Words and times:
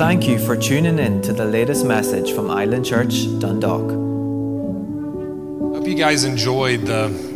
Thank 0.00 0.26
you 0.26 0.38
for 0.38 0.56
tuning 0.56 0.98
in 0.98 1.20
to 1.20 1.32
the 1.34 1.44
latest 1.44 1.84
message 1.84 2.32
from 2.32 2.50
Island 2.50 2.86
Church, 2.86 3.26
Dundalk. 3.38 3.90
Hope 5.74 5.86
you 5.86 5.94
guys 5.94 6.24
enjoyed 6.24 6.86
the 6.86 7.29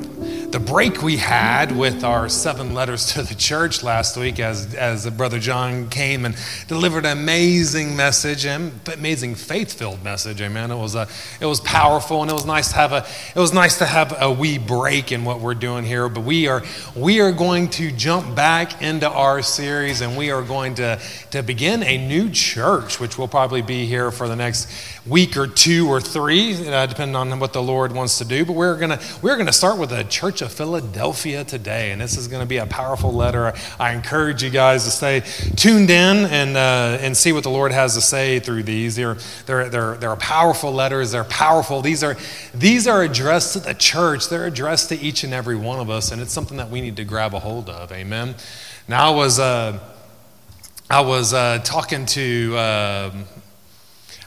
the 0.55 0.61
break 0.61 1.03
we 1.03 1.17
had 1.17 1.77
with 1.77 2.05
our 2.05 2.29
seven 2.29 2.75
letters 2.75 3.13
to 3.13 3.25
the 3.25 3.35
church 3.35 3.83
last 3.83 4.17
week 4.17 4.39
as, 4.39 4.73
as 4.77 5.11
brother 5.11 5.41
john 5.41 5.89
came 5.89 6.25
and 6.25 6.37
delivered 6.69 7.05
an 7.05 7.19
amazing 7.19 7.97
message 7.97 8.47
and 8.47 8.71
amazing 8.95 9.35
faith-filled 9.35 10.05
message 10.05 10.41
amen. 10.41 10.71
It 10.71 10.77
was 10.77 10.95
a 10.95 11.09
it 11.41 11.47
was 11.47 11.59
powerful 11.59 12.23
and 12.23 12.31
it 12.31 12.35
was 12.35 12.47
nice 12.47 12.69
to 12.69 12.77
have 12.77 12.93
a 12.93 13.05
it 13.35 13.41
was 13.41 13.53
nice 13.53 13.79
to 13.79 13.85
have 13.85 14.15
a 14.23 14.31
wee 14.31 14.59
break 14.59 15.11
in 15.11 15.25
what 15.25 15.41
we're 15.41 15.55
doing 15.55 15.85
here 15.85 16.09
but 16.09 16.21
we 16.21 16.47
are 16.47 16.63
we 16.95 17.21
are 17.21 17.33
going 17.33 17.69
to 17.71 17.91
jump 17.91 18.37
back 18.37 18.81
into 18.81 19.11
our 19.11 19.43
series 19.43 20.03
and 20.03 20.17
we 20.17 20.31
are 20.31 20.43
going 20.43 20.77
to 20.77 21.01
to 21.33 21.43
begin 21.43 21.83
a 21.83 22.07
new 22.07 22.31
church 22.31 23.01
which 23.01 23.19
will 23.19 23.27
probably 23.27 23.61
be 23.61 23.87
here 23.87 24.13
for 24.13 24.29
the 24.29 24.37
next 24.37 24.71
week 25.05 25.37
or 25.37 25.49
two 25.49 25.89
or 25.89 26.01
three 26.01 26.69
uh, 26.69 26.87
depending 26.87 27.17
on 27.17 27.41
what 27.41 27.53
the 27.53 27.63
lord 27.63 27.91
wants 27.91 28.19
to 28.19 28.25
do 28.25 28.45
but 28.45 28.53
we're 28.53 28.79
gonna 28.79 29.01
we're 29.21 29.37
gonna 29.37 29.53
start 29.53 29.81
with 29.81 29.91
a 29.91 30.05
church 30.05 30.44
Philadelphia 30.49 31.45
today. 31.45 31.93
And 31.93 32.01
this 32.01 32.17
is 32.17 32.29
going 32.29 32.43
to 32.43 32.47
be 32.47 32.59
a 32.59 32.67
powerful 32.67 33.13
letter. 33.13 33.53
I 33.79 33.93
encourage 33.93 34.43
you 34.43 34.51
guys 34.51 34.85
to 34.85 34.91
stay 34.91 35.21
tuned 35.57 35.91
in 35.91 36.25
and, 36.27 36.57
uh, 36.57 36.99
and 37.01 37.17
see 37.17 37.33
what 37.33 37.43
the 37.43 37.51
Lord 37.51 37.73
has 37.73 37.95
to 37.95 38.01
say 38.01 38.41
through 38.41 38.65
these. 38.65 38.97
They're, 38.97 39.17
they're, 39.47 39.69
they're, 39.69 39.97
they're 39.97 40.17
powerful 40.17 40.73
letters. 40.73 41.13
They're 41.13 41.25
powerful. 41.25 41.81
These 41.81 42.03
are, 42.03 42.17
these 42.55 42.87
are 42.87 43.03
addressed 43.03 43.55
to 43.55 43.61
the 43.61 43.75
church, 43.75 44.29
they're 44.29 44.47
addressed 44.47 44.89
to 44.91 44.99
each 45.01 45.25
and 45.25 45.33
every 45.33 45.57
one 45.57 45.81
of 45.81 45.91
us. 45.91 46.13
And 46.13 46.21
it's 46.21 46.33
something 46.33 46.57
that 46.57 46.71
we 46.71 46.81
need 46.81 46.97
to 46.97 47.05
grab 47.05 47.35
a 47.35 47.39
hold 47.39 47.69
of. 47.69 47.93
Amen. 47.93 48.35
Now, 48.89 49.13
I 49.13 49.15
was. 49.15 49.39
Uh, 49.39 49.79
I 50.91 51.01
was 51.01 51.33
uh, 51.33 51.61
talking 51.65 52.05
to, 52.07 52.59
um, 52.59 53.25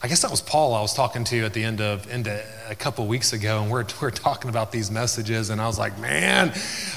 I 0.02 0.08
guess 0.08 0.24
that 0.24 0.32
was 0.32 0.42
Paul 0.42 0.74
I 0.74 0.82
was 0.82 0.94
talking 0.94 1.24
to 1.26 1.46
at 1.46 1.54
the 1.54 1.64
end 1.64 1.82
of, 1.82 2.10
end 2.10 2.28
of 2.28 2.42
a 2.70 2.76
couple 2.76 3.08
weeks 3.08 3.32
ago, 3.32 3.62
and 3.62 3.72
we're, 3.72 3.86
we're 4.02 4.12
talking 4.12 4.50
about 4.50 4.72
these 4.72 4.92
messages, 4.92 5.50
and 5.50 5.62
I 5.62 5.68
was 5.68 5.80
like, 5.80 5.98
man, 6.00 6.50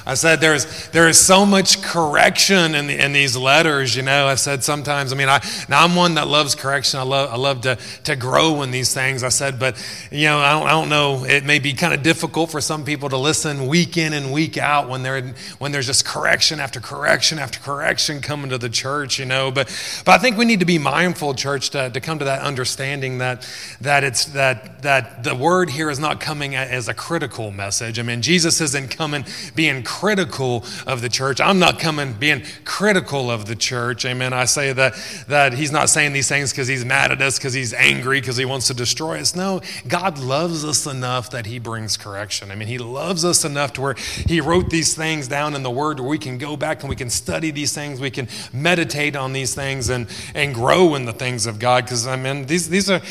I 0.04 0.14
said, 0.14 0.40
there's, 0.40 0.88
there 0.88 1.08
is 1.08 1.18
so 1.18 1.46
much 1.46 1.82
correction 1.82 2.74
in, 2.74 2.88
the, 2.88 3.04
in 3.04 3.12
these 3.12 3.36
letters, 3.36 3.94
you 3.94 4.02
know. 4.02 4.27
I 4.27 4.34
said 4.34 4.64
sometimes, 4.64 5.12
I 5.12 5.16
mean, 5.16 5.28
I, 5.28 5.40
now 5.68 5.84
I'm 5.84 5.94
one 5.94 6.14
that 6.14 6.27
loves 6.27 6.54
correction. 6.54 6.98
I 6.98 7.04
love, 7.04 7.30
I 7.30 7.36
love 7.36 7.60
to, 7.62 7.78
to 8.04 8.16
grow 8.16 8.62
in 8.62 8.70
these 8.70 8.92
things. 8.92 9.22
I 9.22 9.28
said, 9.28 9.58
but, 9.60 9.77
you 10.10 10.27
know, 10.27 10.38
I 10.38 10.52
don't, 10.52 10.66
I 10.66 10.70
don't 10.70 10.88
know, 10.88 11.24
it 11.24 11.44
may 11.44 11.58
be 11.58 11.72
kind 11.72 11.94
of 11.94 12.02
difficult 12.02 12.50
for 12.50 12.60
some 12.60 12.84
people 12.84 13.08
to 13.08 13.16
listen 13.16 13.66
week 13.66 13.96
in 13.96 14.12
and 14.12 14.32
week 14.32 14.58
out 14.58 14.88
when, 14.88 15.02
they're, 15.02 15.22
when 15.58 15.70
there's 15.70 15.86
just 15.86 16.05
correction 16.05 16.58
after 16.58 16.80
correction 16.80 17.38
after 17.38 17.60
correction 17.60 18.20
coming 18.20 18.50
to 18.50 18.58
the 18.58 18.70
church, 18.70 19.18
you 19.18 19.27
know. 19.27 19.50
But, 19.50 19.68
but 20.05 20.12
I 20.12 20.18
think 20.18 20.36
we 20.36 20.44
need 20.46 20.60
to 20.60 20.66
be 20.66 20.78
mindful, 20.78 21.34
church, 21.34 21.70
to, 21.70 21.90
to 21.90 22.00
come 22.00 22.18
to 22.18 22.24
that 22.24 22.42
understanding 22.42 23.18
that, 23.18 23.48
that, 23.80 24.02
it's, 24.02 24.24
that, 24.27 24.82
that 24.82 25.22
the 25.22 25.34
word 25.34 25.59
word 25.61 25.69
here 25.69 25.91
is 25.91 25.98
not 25.98 26.20
coming 26.20 26.56
as 26.56 26.89
a 26.89 26.94
critical 26.94 27.50
message. 27.50 27.98
I 27.98 28.03
mean, 28.03 28.22
Jesus 28.22 28.62
isn't 28.62 28.97
coming 28.97 29.27
being 29.55 29.83
critical 29.83 30.64
of 30.86 31.02
the 31.02 31.11
church. 31.11 31.39
I'm 31.39 31.58
not 31.58 31.78
coming 31.78 32.14
being 32.14 32.44
critical 32.64 33.30
of 33.30 33.44
the 33.44 33.55
church. 33.55 34.06
Amen. 34.06 34.33
I 34.33 34.47
say 34.47 34.72
that, 34.72 34.94
that 35.28 35.52
he's 35.52 35.70
not 35.70 35.91
saying 35.91 36.14
these 36.14 36.30
things 36.30 36.50
because 36.50 36.67
he's 36.67 36.83
mad 36.83 37.12
at 37.12 37.20
us, 37.20 37.39
because 37.39 37.52
he's 37.52 37.75
angry, 37.75 38.22
because 38.22 38.39
he 38.39 38.47
wants 38.47 38.69
to 38.69 38.75
destroy 38.75 39.20
us. 39.20 39.36
No, 39.36 39.61
God 39.86 40.19
loves 40.19 40.64
us 40.64 40.86
enough 40.86 41.28
that 41.33 41.44
he 41.44 41.58
brings 41.58 41.98
correction. 41.98 42.50
I 42.50 42.55
mean, 42.55 42.69
he 42.69 42.78
loves 42.78 43.22
us 43.22 43.45
enough 43.45 43.74
to 43.74 43.83
where 43.83 43.97
he 44.27 44.41
wrote 44.41 44.70
these 44.70 44.95
things 44.95 45.28
down 45.28 45.55
in 45.55 45.62
the 45.62 45.70
word 45.70 46.00
where 46.00 46.08
we 46.08 46.17
can 46.17 46.39
go 46.39 46.56
back 46.56 46.80
and 46.80 46.89
we 46.89 46.97
can 46.97 47.11
study 47.11 47.50
these 47.50 47.74
things, 47.74 48.00
we 48.00 48.11
can 48.11 48.28
meditate 48.50 49.14
on 49.14 49.34
these 49.34 49.55
things 49.55 49.91
and, 49.91 50.08
and 50.34 50.55
grow 50.55 50.95
in 50.95 51.05
the 51.05 51.12
things 51.12 51.45
of 51.45 51.58
God. 51.58 51.84
Because, 51.84 52.07
I 52.07 52.17
mean, 52.17 52.46
these, 52.46 52.70
these 52.70 52.89
are 52.89 53.02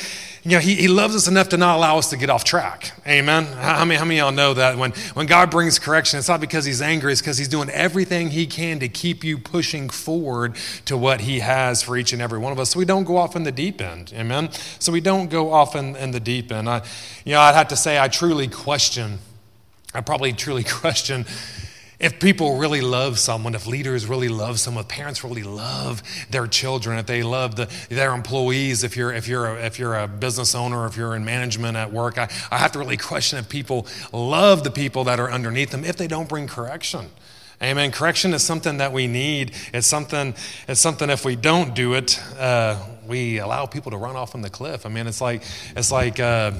you 0.43 0.51
know, 0.51 0.59
he, 0.59 0.75
he 0.75 0.87
loves 0.87 1.15
us 1.15 1.27
enough 1.27 1.49
to 1.49 1.57
not 1.57 1.77
allow 1.77 1.97
us 1.97 2.09
to 2.11 2.17
get 2.17 2.29
off 2.29 2.43
track. 2.43 2.91
Amen. 3.05 3.45
How 3.45 3.83
many, 3.83 3.97
how 3.97 4.05
many 4.05 4.19
y'all 4.19 4.31
know 4.31 4.53
that 4.53 4.77
when, 4.77 4.91
when 5.13 5.25
God 5.25 5.51
brings 5.51 5.79
correction, 5.79 6.17
it's 6.17 6.29
not 6.29 6.39
because 6.39 6.63
he's 6.63 6.81
angry, 6.81 7.11
it's 7.11 7.21
because 7.21 7.37
he's 7.37 7.49
doing 7.49 7.69
everything 7.69 8.29
he 8.29 8.47
can 8.47 8.79
to 8.79 8.87
keep 8.87 9.23
you 9.23 9.37
pushing 9.37 9.89
forward 9.89 10.55
to 10.85 10.97
what 10.97 11.21
he 11.21 11.39
has 11.39 11.83
for 11.83 11.97
each 11.97 12.13
and 12.13 12.21
every 12.21 12.39
one 12.39 12.53
of 12.53 12.59
us. 12.59 12.69
So 12.69 12.79
we 12.79 12.85
don't 12.85 13.03
go 13.03 13.17
off 13.17 13.35
in 13.35 13.43
the 13.43 13.51
deep 13.51 13.81
end. 13.81 14.13
Amen. 14.15 14.49
So 14.79 14.91
we 14.91 15.01
don't 15.01 15.29
go 15.29 15.51
off 15.51 15.75
in, 15.75 15.95
in 15.97 16.11
the 16.11 16.21
deep 16.21 16.51
end. 16.51 16.69
I, 16.69 16.83
you 17.25 17.33
know, 17.33 17.41
I'd 17.41 17.55
have 17.55 17.67
to 17.69 17.75
say 17.75 17.99
I 17.99 18.07
truly 18.07 18.47
question, 18.47 19.19
I 19.93 20.01
probably 20.01 20.31
truly 20.31 20.63
question 20.67 21.25
if 21.99 22.19
people 22.19 22.57
really 22.57 22.79
love 22.79 23.19
someone, 23.19 23.55
if 23.55 23.67
leaders 23.67 24.05
really 24.05 24.29
love 24.29 24.59
someone, 24.59 24.83
if 24.83 24.87
parents 24.87 25.23
really 25.23 25.43
love 25.43 26.01
their 26.29 26.47
children, 26.47 26.97
if 26.97 27.05
they 27.05 27.23
love 27.23 27.55
the, 27.55 27.69
their 27.89 28.13
employees, 28.13 28.83
if 28.83 28.95
you're, 28.95 29.11
if, 29.11 29.27
you're 29.27 29.47
a, 29.47 29.65
if 29.65 29.77
you're 29.77 29.95
a 29.95 30.07
business 30.07 30.55
owner, 30.55 30.85
if 30.85 30.95
you're 30.95 31.15
in 31.15 31.25
management 31.25 31.75
at 31.75 31.91
work, 31.91 32.17
I, 32.17 32.29
I 32.51 32.57
have 32.57 32.71
to 32.71 32.79
really 32.79 32.95
question 32.95 33.37
if 33.37 33.49
people 33.49 33.85
love 34.13 34.63
the 34.63 34.71
people 34.71 35.03
that 35.05 35.19
are 35.19 35.29
underneath 35.29 35.71
them 35.71 35.83
if 35.83 35.97
they 35.97 36.07
don't 36.07 36.29
bring 36.29 36.47
correction. 36.47 37.07
Amen. 37.61 37.91
Correction 37.91 38.33
is 38.33 38.41
something 38.41 38.77
that 38.77 38.93
we 38.93 39.07
need. 39.07 39.51
It's 39.73 39.85
something, 39.85 40.33
it's 40.69 40.79
something 40.79 41.09
if 41.09 41.25
we 41.25 41.35
don't 41.35 41.75
do 41.75 41.93
it, 41.95 42.17
uh, 42.37 42.81
we 43.09 43.39
allow 43.39 43.65
people 43.65 43.91
to 43.91 43.97
run 43.97 44.15
off 44.15 44.31
from 44.31 44.41
the 44.41 44.49
cliff. 44.49 44.85
I 44.85 44.89
mean, 44.89 45.07
it's 45.07 45.19
like 45.19 45.41
it's 45.75 45.91
like 45.91 46.19
uh, 46.19 46.51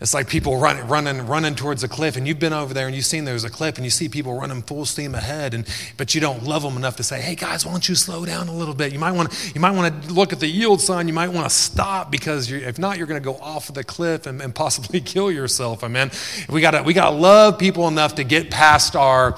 it's 0.00 0.14
like 0.14 0.28
people 0.28 0.58
run, 0.58 0.88
running 0.88 1.26
running 1.26 1.54
towards 1.54 1.84
a 1.84 1.88
cliff, 1.88 2.16
and 2.16 2.26
you've 2.26 2.38
been 2.38 2.52
over 2.52 2.74
there 2.74 2.86
and 2.86 2.96
you've 2.96 3.04
seen 3.04 3.24
there's 3.24 3.44
a 3.44 3.50
cliff, 3.50 3.76
and 3.76 3.84
you 3.84 3.90
see 3.90 4.08
people 4.08 4.38
running 4.38 4.62
full 4.62 4.84
steam 4.84 5.14
ahead, 5.14 5.54
and 5.54 5.68
but 5.96 6.14
you 6.14 6.20
don't 6.20 6.42
love 6.42 6.62
them 6.62 6.76
enough 6.76 6.96
to 6.96 7.02
say, 7.02 7.20
"Hey 7.20 7.34
guys, 7.34 7.64
why 7.64 7.72
don't 7.72 7.88
you 7.88 7.94
slow 7.94 8.24
down 8.24 8.48
a 8.48 8.54
little 8.54 8.74
bit?" 8.74 8.92
You 8.92 8.98
might 8.98 9.12
want 9.12 9.52
you 9.54 9.60
might 9.60 9.72
want 9.72 10.02
to 10.02 10.12
look 10.12 10.32
at 10.32 10.40
the 10.40 10.48
yield 10.48 10.80
sign. 10.80 11.06
You 11.06 11.14
might 11.14 11.28
want 11.28 11.48
to 11.48 11.54
stop 11.54 12.10
because 12.10 12.50
if 12.50 12.78
not, 12.78 12.98
you're 12.98 13.06
going 13.06 13.22
to 13.22 13.24
go 13.24 13.36
off 13.36 13.68
of 13.68 13.74
the 13.74 13.84
cliff 13.84 14.26
and, 14.26 14.40
and 14.40 14.54
possibly 14.54 15.00
kill 15.14 15.30
yourself. 15.30 15.84
I 15.84 15.88
mean, 15.88 16.10
we 16.48 16.60
got 16.60 16.72
to 16.72 16.82
we 16.82 16.94
got 16.94 17.10
to 17.10 17.16
love 17.16 17.58
people 17.58 17.86
enough 17.86 18.14
to 18.16 18.24
get 18.24 18.50
past 18.50 18.96
our 18.96 19.36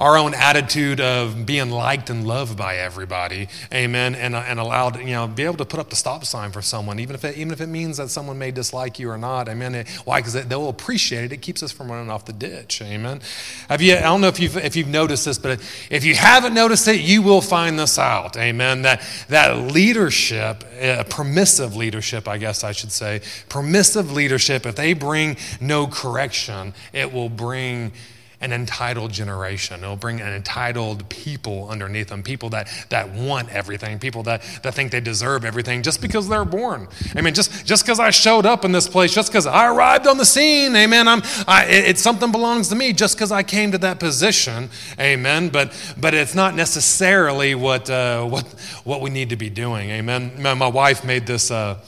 our 0.00 0.16
own 0.16 0.32
attitude 0.34 0.98
of 0.98 1.44
being 1.44 1.70
liked 1.70 2.08
and 2.08 2.26
loved 2.26 2.56
by 2.56 2.76
everybody, 2.76 3.48
amen, 3.72 4.14
and, 4.14 4.34
and 4.34 4.58
allowed, 4.58 4.98
you 4.98 5.12
know, 5.12 5.28
be 5.28 5.44
able 5.44 5.58
to 5.58 5.66
put 5.66 5.78
up 5.80 5.90
the 5.90 5.96
stop 5.96 6.24
sign 6.24 6.52
for 6.52 6.62
someone, 6.62 7.00
even 7.00 7.14
if 7.14 7.24
it, 7.24 7.36
even 7.36 7.52
if 7.52 7.60
it 7.60 7.66
means 7.66 7.96
that 7.96 8.10
someone 8.10 8.38
may 8.38 8.50
dislike 8.50 8.98
you 8.98 9.10
or 9.10 9.18
not, 9.18 9.48
amen. 9.48 9.74
It, 9.74 9.88
why? 10.04 10.20
Because 10.20 10.34
they'll 10.46 10.68
appreciate 10.68 11.24
it. 11.24 11.32
It 11.32 11.42
keeps 11.42 11.62
us 11.62 11.72
from 11.72 11.90
running 11.90 12.10
off 12.10 12.24
the 12.24 12.32
ditch, 12.32 12.82
amen. 12.82 13.20
Have 13.68 13.82
you, 13.82 13.96
I 13.96 14.02
don't 14.02 14.20
know 14.20 14.28
if 14.28 14.38
you've, 14.38 14.56
if 14.56 14.76
you've 14.76 14.88
noticed 14.88 15.24
this, 15.24 15.38
but 15.38 15.60
if 15.90 16.04
you 16.04 16.14
haven't 16.14 16.54
noticed 16.54 16.86
it, 16.86 17.00
you 17.00 17.22
will 17.22 17.40
find 17.40 17.78
this 17.78 17.98
out, 17.98 18.36
amen. 18.36 18.82
That, 18.82 19.02
that 19.28 19.56
leadership, 19.72 20.64
uh, 20.80 21.04
permissive 21.08 21.74
leadership, 21.74 22.28
I 22.28 22.38
guess 22.38 22.62
I 22.62 22.72
should 22.72 22.92
say, 22.92 23.22
permissive 23.48 24.12
leadership, 24.12 24.66
if 24.66 24.76
they 24.76 24.92
bring 24.92 25.36
no 25.60 25.86
correction, 25.86 26.74
it 26.92 27.12
will 27.12 27.28
bring 27.28 27.92
an 28.40 28.52
entitled 28.52 29.12
generation. 29.12 29.82
It'll 29.82 29.96
bring 29.96 30.20
an 30.20 30.32
entitled 30.32 31.08
people 31.08 31.68
underneath 31.68 32.08
them, 32.08 32.22
people 32.22 32.48
that, 32.50 32.68
that 32.88 33.10
want 33.10 33.50
everything, 33.50 33.98
people 33.98 34.22
that, 34.24 34.42
that 34.62 34.74
think 34.74 34.90
they 34.92 35.00
deserve 35.00 35.44
everything 35.44 35.82
just 35.82 36.00
because 36.00 36.28
they're 36.28 36.44
born. 36.44 36.88
I 37.14 37.20
mean, 37.20 37.34
just 37.34 37.66
just 37.66 37.84
because 37.84 38.00
I 38.00 38.10
showed 38.10 38.46
up 38.46 38.64
in 38.64 38.72
this 38.72 38.88
place, 38.88 39.14
just 39.14 39.30
because 39.30 39.46
I 39.46 39.68
arrived 39.68 40.06
on 40.06 40.16
the 40.16 40.24
scene, 40.24 40.74
amen. 40.74 41.06
I'm, 41.06 41.22
I, 41.46 41.66
it, 41.66 41.84
it's 41.90 42.00
something 42.00 42.32
belongs 42.32 42.68
to 42.68 42.74
me 42.74 42.92
just 42.92 43.16
because 43.16 43.30
I 43.30 43.42
came 43.42 43.72
to 43.72 43.78
that 43.78 44.00
position, 44.00 44.70
amen. 44.98 45.50
But 45.50 45.72
but 45.98 46.14
it's 46.14 46.34
not 46.34 46.54
necessarily 46.54 47.54
what 47.54 47.90
uh, 47.90 48.24
what 48.24 48.46
what 48.84 49.00
we 49.02 49.10
need 49.10 49.30
to 49.30 49.36
be 49.36 49.50
doing, 49.50 49.90
amen. 49.90 50.42
My, 50.42 50.54
my 50.54 50.68
wife 50.68 51.04
made 51.04 51.26
this. 51.26 51.50
Uh, 51.50 51.78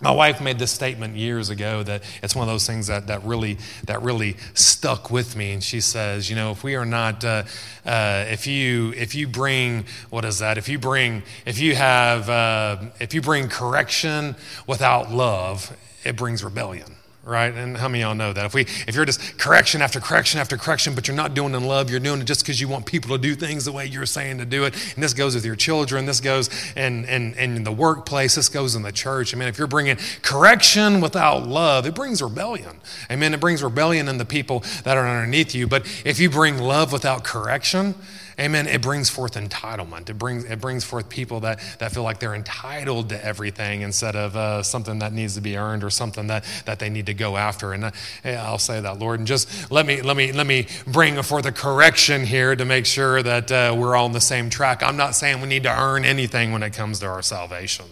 my 0.00 0.10
wife 0.10 0.40
made 0.40 0.58
this 0.58 0.70
statement 0.70 1.16
years 1.16 1.50
ago 1.50 1.82
that 1.82 2.02
it's 2.22 2.34
one 2.34 2.48
of 2.48 2.52
those 2.52 2.66
things 2.66 2.86
that, 2.86 3.08
that 3.08 3.22
really 3.24 3.58
that 3.84 4.02
really 4.02 4.36
stuck 4.54 5.10
with 5.10 5.36
me. 5.36 5.52
And 5.52 5.62
she 5.62 5.80
says, 5.80 6.30
you 6.30 6.36
know, 6.36 6.50
if 6.52 6.64
we 6.64 6.74
are 6.74 6.86
not, 6.86 7.24
uh, 7.24 7.44
uh, 7.84 8.24
if 8.28 8.46
you 8.46 8.92
if 8.96 9.14
you 9.14 9.28
bring 9.28 9.84
what 10.08 10.24
is 10.24 10.38
that? 10.38 10.58
If 10.58 10.68
you 10.68 10.78
bring 10.78 11.22
if 11.44 11.58
you 11.58 11.74
have 11.74 12.28
uh, 12.30 12.78
if 12.98 13.14
you 13.14 13.20
bring 13.20 13.48
correction 13.48 14.36
without 14.66 15.10
love, 15.10 15.76
it 16.04 16.16
brings 16.16 16.42
rebellion 16.42 16.96
right? 17.24 17.52
And 17.52 17.76
how 17.76 17.88
many 17.88 18.02
y'all 18.02 18.14
know 18.14 18.32
that? 18.32 18.46
If 18.46 18.54
we 18.54 18.62
if 18.62 18.94
you're 18.94 19.04
just 19.04 19.38
correction 19.38 19.82
after 19.82 20.00
correction 20.00 20.40
after 20.40 20.56
correction, 20.56 20.94
but 20.94 21.06
you're 21.06 21.16
not 21.16 21.34
doing 21.34 21.54
it 21.54 21.58
in 21.58 21.64
love, 21.64 21.90
you're 21.90 22.00
doing 22.00 22.20
it 22.20 22.24
just 22.24 22.42
because 22.42 22.60
you 22.60 22.68
want 22.68 22.86
people 22.86 23.10
to 23.10 23.18
do 23.18 23.34
things 23.34 23.64
the 23.64 23.72
way 23.72 23.86
you're 23.86 24.06
saying 24.06 24.38
to 24.38 24.44
do 24.44 24.64
it. 24.64 24.74
And 24.94 25.02
this 25.02 25.12
goes 25.12 25.34
with 25.34 25.44
your 25.44 25.56
children, 25.56 26.06
this 26.06 26.20
goes 26.20 26.48
in, 26.76 27.04
in, 27.04 27.34
in 27.34 27.64
the 27.64 27.72
workplace, 27.72 28.34
this 28.34 28.48
goes 28.48 28.74
in 28.74 28.82
the 28.82 28.92
church. 28.92 29.34
I 29.34 29.38
mean, 29.38 29.48
if 29.48 29.58
you're 29.58 29.66
bringing 29.66 29.98
correction 30.22 31.00
without 31.00 31.46
love, 31.46 31.86
it 31.86 31.94
brings 31.94 32.22
rebellion. 32.22 32.80
Amen. 33.10 33.34
It 33.34 33.40
brings 33.40 33.62
rebellion 33.62 34.08
in 34.08 34.18
the 34.18 34.24
people 34.24 34.64
that 34.84 34.96
are 34.96 35.06
underneath 35.06 35.54
you. 35.54 35.66
But 35.66 35.86
if 36.04 36.18
you 36.18 36.30
bring 36.30 36.58
love 36.58 36.92
without 36.92 37.24
correction, 37.24 37.94
amen, 38.40 38.66
it 38.66 38.82
brings 38.82 39.08
forth 39.08 39.34
entitlement. 39.34 40.08
It 40.10 40.14
brings, 40.14 40.44
it 40.44 40.60
brings 40.60 40.84
forth 40.84 41.08
people 41.08 41.40
that, 41.40 41.60
that 41.78 41.92
feel 41.92 42.02
like 42.02 42.18
they're 42.18 42.34
entitled 42.34 43.08
to 43.10 43.24
everything 43.24 43.82
instead 43.82 44.16
of 44.16 44.36
uh, 44.36 44.62
something 44.62 44.98
that 45.00 45.12
needs 45.12 45.34
to 45.34 45.40
be 45.40 45.56
earned 45.56 45.84
or 45.84 45.90
something 45.90 46.26
that, 46.28 46.44
that 46.64 46.78
they 46.78 46.90
need 46.90 47.06
to 47.06 47.14
go 47.14 47.36
after. 47.36 47.72
And 47.72 47.84
uh, 47.84 47.90
I'll 48.24 48.58
say 48.58 48.80
that, 48.80 48.98
Lord. 48.98 49.20
And 49.20 49.26
just 49.26 49.70
let 49.70 49.86
me, 49.86 50.02
let 50.02 50.16
me, 50.16 50.32
let 50.32 50.46
me 50.46 50.66
bring 50.86 51.20
forth 51.22 51.46
a 51.46 51.52
correction 51.52 52.24
here 52.24 52.56
to 52.56 52.64
make 52.64 52.86
sure 52.86 53.22
that 53.22 53.52
uh, 53.52 53.74
we're 53.76 53.94
all 53.94 54.06
on 54.06 54.12
the 54.12 54.20
same 54.20 54.50
track. 54.50 54.82
I'm 54.82 54.96
not 54.96 55.14
saying 55.14 55.40
we 55.40 55.48
need 55.48 55.62
to 55.64 55.80
earn 55.80 56.04
anything 56.04 56.52
when 56.52 56.62
it 56.62 56.72
comes 56.72 57.00
to 57.00 57.06
our 57.06 57.22
salvation. 57.22 57.86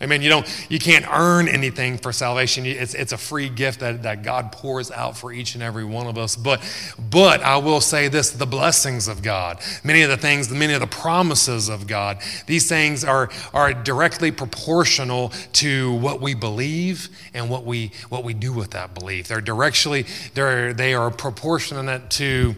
Amen. 0.00 0.22
You 0.22 0.28
don't, 0.28 0.66
you 0.70 0.78
can't 0.78 1.04
earn 1.10 1.48
anything 1.48 1.98
for 1.98 2.12
salvation. 2.12 2.64
It's, 2.66 2.94
it's 2.94 3.12
a 3.12 3.18
free 3.18 3.48
gift 3.48 3.80
that, 3.80 4.04
that 4.04 4.22
God 4.22 4.52
pours 4.52 4.92
out 4.92 5.16
for 5.16 5.32
each 5.32 5.54
and 5.54 5.62
every 5.62 5.84
one 5.84 6.06
of 6.06 6.16
us. 6.16 6.36
But, 6.36 6.62
but 7.10 7.42
I 7.42 7.56
will 7.56 7.80
say 7.80 8.06
this, 8.06 8.30
the 8.30 8.46
blessings 8.46 9.08
of 9.08 9.22
God, 9.22 9.58
many 9.82 10.02
of 10.02 10.08
the 10.08 10.16
things, 10.16 10.50
many 10.50 10.72
of 10.72 10.80
the 10.80 10.86
promises 10.86 11.68
of 11.68 11.88
God, 11.88 12.18
these 12.46 12.68
things 12.68 13.02
are, 13.02 13.28
are 13.52 13.74
directly 13.74 14.30
proportional 14.30 15.30
to 15.54 15.94
what 15.94 16.20
we 16.20 16.32
believe 16.32 17.08
and 17.34 17.50
what 17.50 17.64
we, 17.64 17.90
what 18.08 18.22
we 18.22 18.34
do 18.34 18.52
with 18.52 18.70
that 18.70 18.94
belief. 18.94 19.26
They're 19.26 19.40
directly, 19.40 20.06
they're, 20.34 20.72
they 20.72 20.94
are 20.94 21.10
proportionate 21.10 22.08
to, 22.10 22.54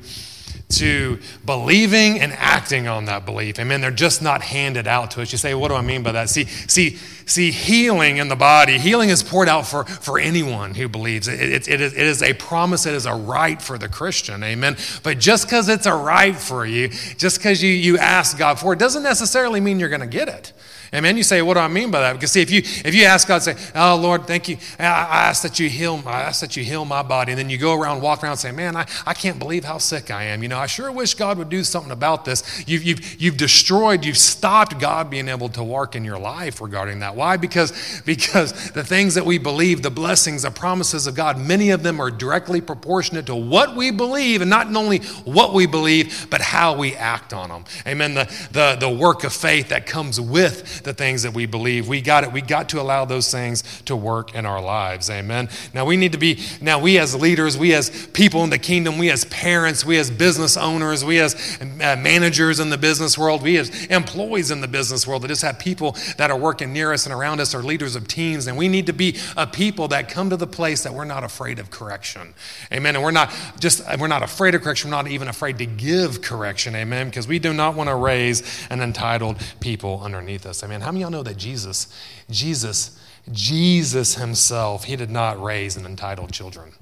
to 0.71 1.19
believing 1.45 2.21
and 2.21 2.33
acting 2.33 2.89
on 2.89 3.07
that 3.07 3.27
belief. 3.27 3.59
Amen. 3.59 3.81
They're 3.81 3.91
just 3.91 4.23
not 4.23 4.43
handed 4.43 4.87
out 4.87 5.11
to 5.13 5.23
us. 5.23 5.33
You 5.33 5.39
say, 5.39 5.55
what 5.55 5.69
do 5.69 5.75
I 5.75 5.83
mean 5.83 6.03
by 6.03 6.13
that? 6.13 6.31
See, 6.31 6.45
see, 6.45 6.97
see, 7.27 7.51
healing 7.51 8.19
in 8.19 8.29
the 8.29 8.37
body, 8.37 8.79
healing 8.79 9.11
is 9.11 9.23
poured 9.23 9.49
out 9.49 9.67
for, 9.67 9.85
for 9.85 10.19
anyone 10.19 10.75
who 10.75 10.89
believes. 10.89 11.29
It, 11.29 11.41
it, 11.41 11.69
it, 11.69 11.81
is, 11.81 11.93
it 11.93 12.07
is 12.07 12.23
a 12.23 12.35
promise, 12.35 12.87
it 12.87 12.95
is 12.95 13.07
a 13.07 13.15
right 13.15 13.61
for 13.61 13.79
the 13.79 13.89
Christian. 13.89 14.43
Amen. 14.45 14.77
But 15.03 15.19
just 15.19 15.47
because 15.47 15.69
it's 15.69 15.87
a 15.87 15.95
right 15.95 16.37
for 16.37 16.65
you, 16.65 16.89
just 16.89 17.39
because 17.39 17.63
you, 17.63 17.71
you 17.71 17.99
ask 17.99 18.39
God 18.39 18.59
for 18.59 18.73
it, 18.73 18.79
doesn't 18.79 19.03
necessarily 19.03 19.61
mean 19.61 19.81
you're 19.81 19.89
going 19.89 20.01
to 20.01 20.07
get 20.07 20.29
it. 20.29 20.53
Amen. 20.93 21.17
You 21.17 21.23
say, 21.23 21.41
what 21.41 21.55
do 21.55 21.61
I 21.61 21.69
mean 21.69 21.93
by 21.93 22.01
that? 22.01 22.15
Because 22.15 22.33
see, 22.33 22.41
if 22.43 22.51
you 22.51 22.63
if 22.65 22.97
you 22.97 23.05
ask 23.05 23.29
God, 23.29 23.43
say, 23.43 23.55
"Oh 23.77 23.95
Lord, 23.95 24.27
thank 24.27 24.49
you. 24.49 24.57
I, 24.77 25.29
ask 25.29 25.43
that 25.43 25.61
you 25.61 25.69
heal. 25.69 26.03
I 26.05 26.23
ask 26.23 26.41
that 26.41 26.57
you 26.57 26.65
heal 26.65 26.85
my 26.85 27.03
body," 27.03 27.31
and 27.31 27.39
then 27.39 27.49
you 27.49 27.59
go 27.59 27.81
around, 27.81 28.01
walk 28.01 28.25
around, 28.25 28.33
and 28.33 28.41
say, 28.41 28.51
"Man, 28.51 28.77
I, 28.77 28.87
I 29.07 29.15
can't 29.15 29.39
believe 29.39 29.65
how 29.65 29.79
sick 29.79 30.11
I 30.11 30.25
am. 30.25 30.43
You 30.43 30.49
know, 30.49 30.59
I 30.59 30.67
sure 30.67 30.91
wish 30.91 31.15
God 31.15 31.39
would 31.39 31.49
do 31.49 31.63
something 31.63 31.93
about 31.93 32.25
this." 32.25 32.65
You've 32.67 32.83
you've 32.83 33.23
you've 33.23 33.37
destroyed. 33.37 34.05
You've 34.05 34.19
stopped 34.19 34.81
God 34.81 35.11
being 35.11 35.29
able 35.29 35.49
to 35.51 35.63
work 35.63 35.95
in 35.95 36.05
your 36.05 36.19
life 36.19 36.61
regarding 36.61 36.99
that. 37.01 37.15
Why? 37.15 37.37
Because 37.37 38.03
because 38.05 38.71
the 38.73 38.83
things 38.83 39.15
that 39.15 39.25
we 39.25 39.39
believe, 39.39 39.83
the 39.83 39.91
blessings, 39.91 40.43
the 40.43 40.51
promises 40.51 41.07
of 41.07 41.15
God, 41.15 41.39
many 41.39 41.71
of 41.71 41.85
them 41.85 42.01
are 42.01 42.11
directly 42.11 42.61
proportionate 42.61 43.27
to 43.27 43.37
what 43.37 43.77
we 43.77 43.93
believe, 43.93 44.41
and 44.41 44.51
not 44.51 44.75
only 44.75 44.99
what 45.25 45.55
we 45.55 45.67
believe, 45.67 46.27
but 46.31 46.41
how 46.41 46.77
we 46.77 46.97
act 46.97 47.33
on 47.33 47.51
them. 47.51 47.65
Amen. 47.87 48.15
The 48.15 48.25
the 48.51 48.77
the 48.81 48.91
work 48.91 49.23
of 49.23 49.33
faith 49.33 49.69
that 49.69 49.87
comes 49.87 50.21
with 50.21 50.80
the 50.85 50.95
things 50.95 51.23
that 51.23 51.35
we 51.35 51.47
believe. 51.47 51.89
We 51.89 52.01
got 52.01 52.25
it. 52.25 52.33
We 52.33 52.41
got 52.41 52.69
to 52.71 52.81
allow 52.81 53.05
those 53.05 53.31
things 53.31 53.83
to 53.83 53.97
work 53.97 54.35
in 54.35 54.47
our 54.47 54.61
lives. 54.61 55.11
Amen. 55.11 55.49
Now 55.75 55.85
we 55.85 55.97
need 55.97 56.13
to 56.13 56.19
be, 56.19 56.41
now 56.61 56.81
we 56.81 56.99
as 56.99 57.15
leaders, 57.15 57.57
we 57.57 57.75
as 57.75 58.07
people 58.09 58.45
in 58.45 58.51
the 58.51 58.59
kingdom, 58.59 58.99
we 58.99 59.11
as 59.11 59.25
parents, 59.27 59.85
we 59.85 59.99
as 59.99 60.11
business 60.11 60.57
owners, 60.57 61.05
we 61.05 61.21
as 61.21 61.59
uh, 61.61 61.97
managers 61.97 62.61
in 62.61 62.71
the 62.71 62.79
business 62.79 63.19
world, 63.19 63.43
we 63.43 63.57
as 63.57 63.87
employees 63.87 64.51
in 64.51 64.61
the 64.61 64.69
business 64.69 65.07
world 65.07 65.23
that 65.23 65.29
just 65.29 65.43
have 65.43 65.59
people 65.59 65.97
that 66.17 66.31
are 66.31 66.39
working 66.39 66.73
near 66.73 66.93
us 66.93 67.07
and 67.07 67.15
around 67.15 67.41
us 67.41 67.55
are 67.55 67.63
leaders 67.63 67.97
of 67.97 68.07
teams. 68.09 68.47
And 68.47 68.57
we 68.57 68.69
need 68.69 68.87
to 68.87 68.93
be 68.93 69.17
a 69.37 69.47
people 69.47 69.89
that 69.89 70.09
come 70.09 70.31
to 70.31 70.37
the 70.37 70.47
place 70.47 70.83
that 70.85 70.95
we're 70.95 71.05
not 71.05 71.25
afraid 71.25 71.59
of 71.59 71.71
correction. 71.71 72.35
Amen. 72.73 72.95
And 72.95 73.05
we're 73.05 73.11
not 73.11 73.35
just, 73.59 73.83
we're 73.99 74.07
not 74.07 74.23
afraid 74.23 74.55
of 74.55 74.63
correction. 74.63 74.91
We're 74.91 74.97
not 74.97 75.09
even 75.09 75.29
afraid 75.29 75.59
to 75.59 75.67
give 75.67 76.23
correction. 76.23 76.75
Amen. 76.75 77.09
Because 77.09 77.27
we 77.27 77.39
do 77.39 77.53
not 77.53 77.75
want 77.75 77.89
to 77.89 77.95
raise 77.95 78.67
an 78.71 78.81
entitled 78.81 79.37
people 79.61 80.01
underneath 80.03 80.47
us. 80.47 80.63
Amen. 80.63 80.70
How 80.81 80.93
many 80.93 81.03
of 81.03 81.11
y'all 81.11 81.19
know 81.19 81.23
that 81.25 81.37
Jesus, 81.37 81.89
Jesus, 82.31 82.99
Jesus 83.33 84.15
himself, 84.15 84.85
he 84.85 84.95
did 84.95 85.11
not 85.11 85.43
raise 85.43 85.77
an 85.77 85.87
entitled 85.87 86.33
children? 86.33 86.73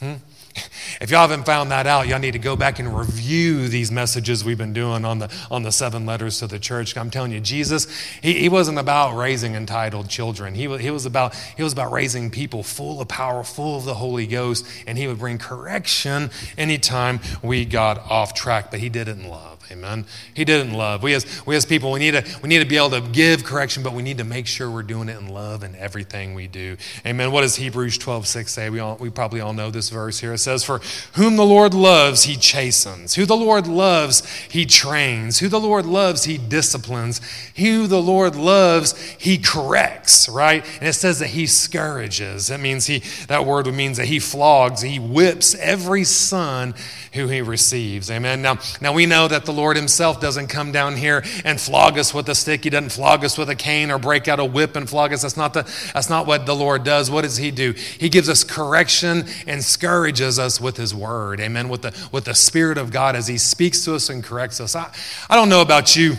Hmm? 0.00 0.14
If 1.00 1.12
y'all 1.12 1.20
haven't 1.20 1.44
found 1.46 1.70
that 1.70 1.86
out, 1.86 2.08
y'all 2.08 2.18
need 2.18 2.32
to 2.32 2.40
go 2.40 2.56
back 2.56 2.80
and 2.80 2.96
review 2.96 3.68
these 3.68 3.92
messages 3.92 4.44
we've 4.44 4.58
been 4.58 4.72
doing 4.72 5.04
on 5.04 5.20
the, 5.20 5.32
on 5.48 5.62
the 5.62 5.70
seven 5.70 6.06
letters 6.06 6.40
to 6.40 6.48
the 6.48 6.58
church. 6.58 6.96
I'm 6.96 7.10
telling 7.10 7.30
you, 7.30 7.38
Jesus, 7.38 7.86
he, 8.20 8.34
he 8.34 8.48
wasn't 8.48 8.78
about 8.78 9.16
raising 9.16 9.54
entitled 9.54 10.08
children. 10.08 10.54
He, 10.54 10.62
he, 10.78 10.90
was 10.90 11.06
about, 11.06 11.36
he 11.56 11.62
was 11.62 11.72
about 11.72 11.92
raising 11.92 12.30
people 12.30 12.64
full 12.64 13.00
of 13.00 13.06
power, 13.06 13.44
full 13.44 13.76
of 13.76 13.84
the 13.84 13.94
Holy 13.94 14.26
Ghost, 14.26 14.66
and 14.88 14.98
he 14.98 15.06
would 15.06 15.18
bring 15.18 15.38
correction 15.38 16.30
anytime 16.56 17.20
we 17.42 17.64
got 17.64 17.98
off 18.10 18.34
track, 18.34 18.72
but 18.72 18.80
he 18.80 18.88
did 18.88 19.06
it 19.06 19.16
in 19.18 19.28
love. 19.28 19.58
Amen. 19.70 20.06
He 20.32 20.44
did 20.44 20.60
it 20.60 20.68
in 20.68 20.74
love. 20.74 21.02
We 21.02 21.12
as, 21.12 21.46
we 21.46 21.54
as 21.54 21.66
people, 21.66 21.92
we 21.92 22.00
need, 22.00 22.12
to, 22.12 22.24
we 22.42 22.48
need 22.48 22.60
to 22.60 22.64
be 22.64 22.78
able 22.78 22.90
to 22.90 23.02
give 23.02 23.44
correction, 23.44 23.82
but 23.82 23.92
we 23.92 24.02
need 24.02 24.18
to 24.18 24.24
make 24.24 24.46
sure 24.46 24.70
we're 24.70 24.82
doing 24.82 25.08
it 25.08 25.18
in 25.18 25.28
love 25.28 25.62
in 25.62 25.74
everything 25.76 26.34
we 26.34 26.46
do. 26.46 26.76
Amen. 27.04 27.32
What 27.32 27.42
does 27.42 27.56
Hebrews 27.56 27.98
12, 27.98 28.26
6 28.26 28.52
say? 28.52 28.70
We, 28.70 28.80
all, 28.80 28.96
we 28.96 29.10
probably 29.10 29.40
all 29.40 29.52
know 29.52 29.70
this 29.70 29.90
verse 29.90 30.18
here. 30.18 30.32
It 30.32 30.38
says, 30.48 30.64
For 30.64 30.80
whom 31.12 31.36
the 31.36 31.44
Lord 31.44 31.74
loves, 31.74 32.24
he 32.24 32.36
chastens. 32.36 33.14
Who 33.14 33.26
the 33.26 33.36
Lord 33.36 33.66
loves, 33.66 34.26
he 34.46 34.64
trains. 34.64 35.40
Who 35.40 35.48
the 35.48 35.60
Lord 35.60 35.84
loves, 35.84 36.24
he 36.24 36.38
disciplines. 36.38 37.20
Who 37.56 37.86
the 37.86 38.00
Lord 38.00 38.34
loves, 38.34 38.98
he 39.18 39.38
corrects, 39.38 40.28
right? 40.28 40.64
And 40.80 40.88
it 40.88 40.94
says 40.94 41.18
that 41.18 41.28
he 41.28 41.46
scourges. 41.46 42.48
That 42.48 42.60
means 42.60 42.86
he, 42.86 43.02
that 43.26 43.44
word 43.44 43.66
means 43.72 43.98
that 43.98 44.06
he 44.06 44.18
flogs, 44.18 44.82
he 44.82 44.98
whips 44.98 45.54
every 45.56 46.04
son 46.04 46.74
who 47.12 47.28
he 47.28 47.42
receives. 47.42 48.10
Amen. 48.10 48.42
Now, 48.42 48.58
now 48.80 48.92
we 48.92 49.06
know 49.06 49.28
that 49.28 49.44
the 49.44 49.52
Lord 49.52 49.76
himself 49.76 50.20
doesn't 50.20 50.48
come 50.48 50.72
down 50.72 50.96
here 50.96 51.24
and 51.44 51.60
flog 51.60 51.98
us 51.98 52.14
with 52.14 52.28
a 52.28 52.34
stick. 52.34 52.64
He 52.64 52.70
doesn't 52.70 52.90
flog 52.90 53.24
us 53.24 53.36
with 53.36 53.50
a 53.50 53.54
cane 53.54 53.90
or 53.90 53.98
break 53.98 54.28
out 54.28 54.40
a 54.40 54.44
whip 54.44 54.76
and 54.76 54.88
flog 54.88 55.12
us. 55.12 55.22
That's 55.22 55.36
not, 55.36 55.52
the, 55.52 55.62
that's 55.92 56.08
not 56.08 56.26
what 56.26 56.46
the 56.46 56.54
Lord 56.54 56.84
does. 56.84 57.10
What 57.10 57.22
does 57.22 57.36
he 57.36 57.50
do? 57.50 57.72
He 57.72 58.08
gives 58.08 58.28
us 58.28 58.44
correction 58.44 59.24
and 59.46 59.62
scourges 59.62 60.27
us 60.36 60.60
with 60.60 60.76
his 60.76 60.92
word. 60.92 61.38
Amen. 61.38 61.68
With 61.68 61.82
the, 61.82 62.08
with 62.10 62.24
the 62.24 62.34
Spirit 62.34 62.76
of 62.76 62.90
God 62.90 63.14
as 63.14 63.28
he 63.28 63.38
speaks 63.38 63.84
to 63.84 63.94
us 63.94 64.10
and 64.10 64.24
corrects 64.24 64.60
us. 64.60 64.74
I, 64.74 64.92
I 65.30 65.36
don't 65.36 65.48
know 65.48 65.62
about 65.62 65.94
you. 65.94 66.16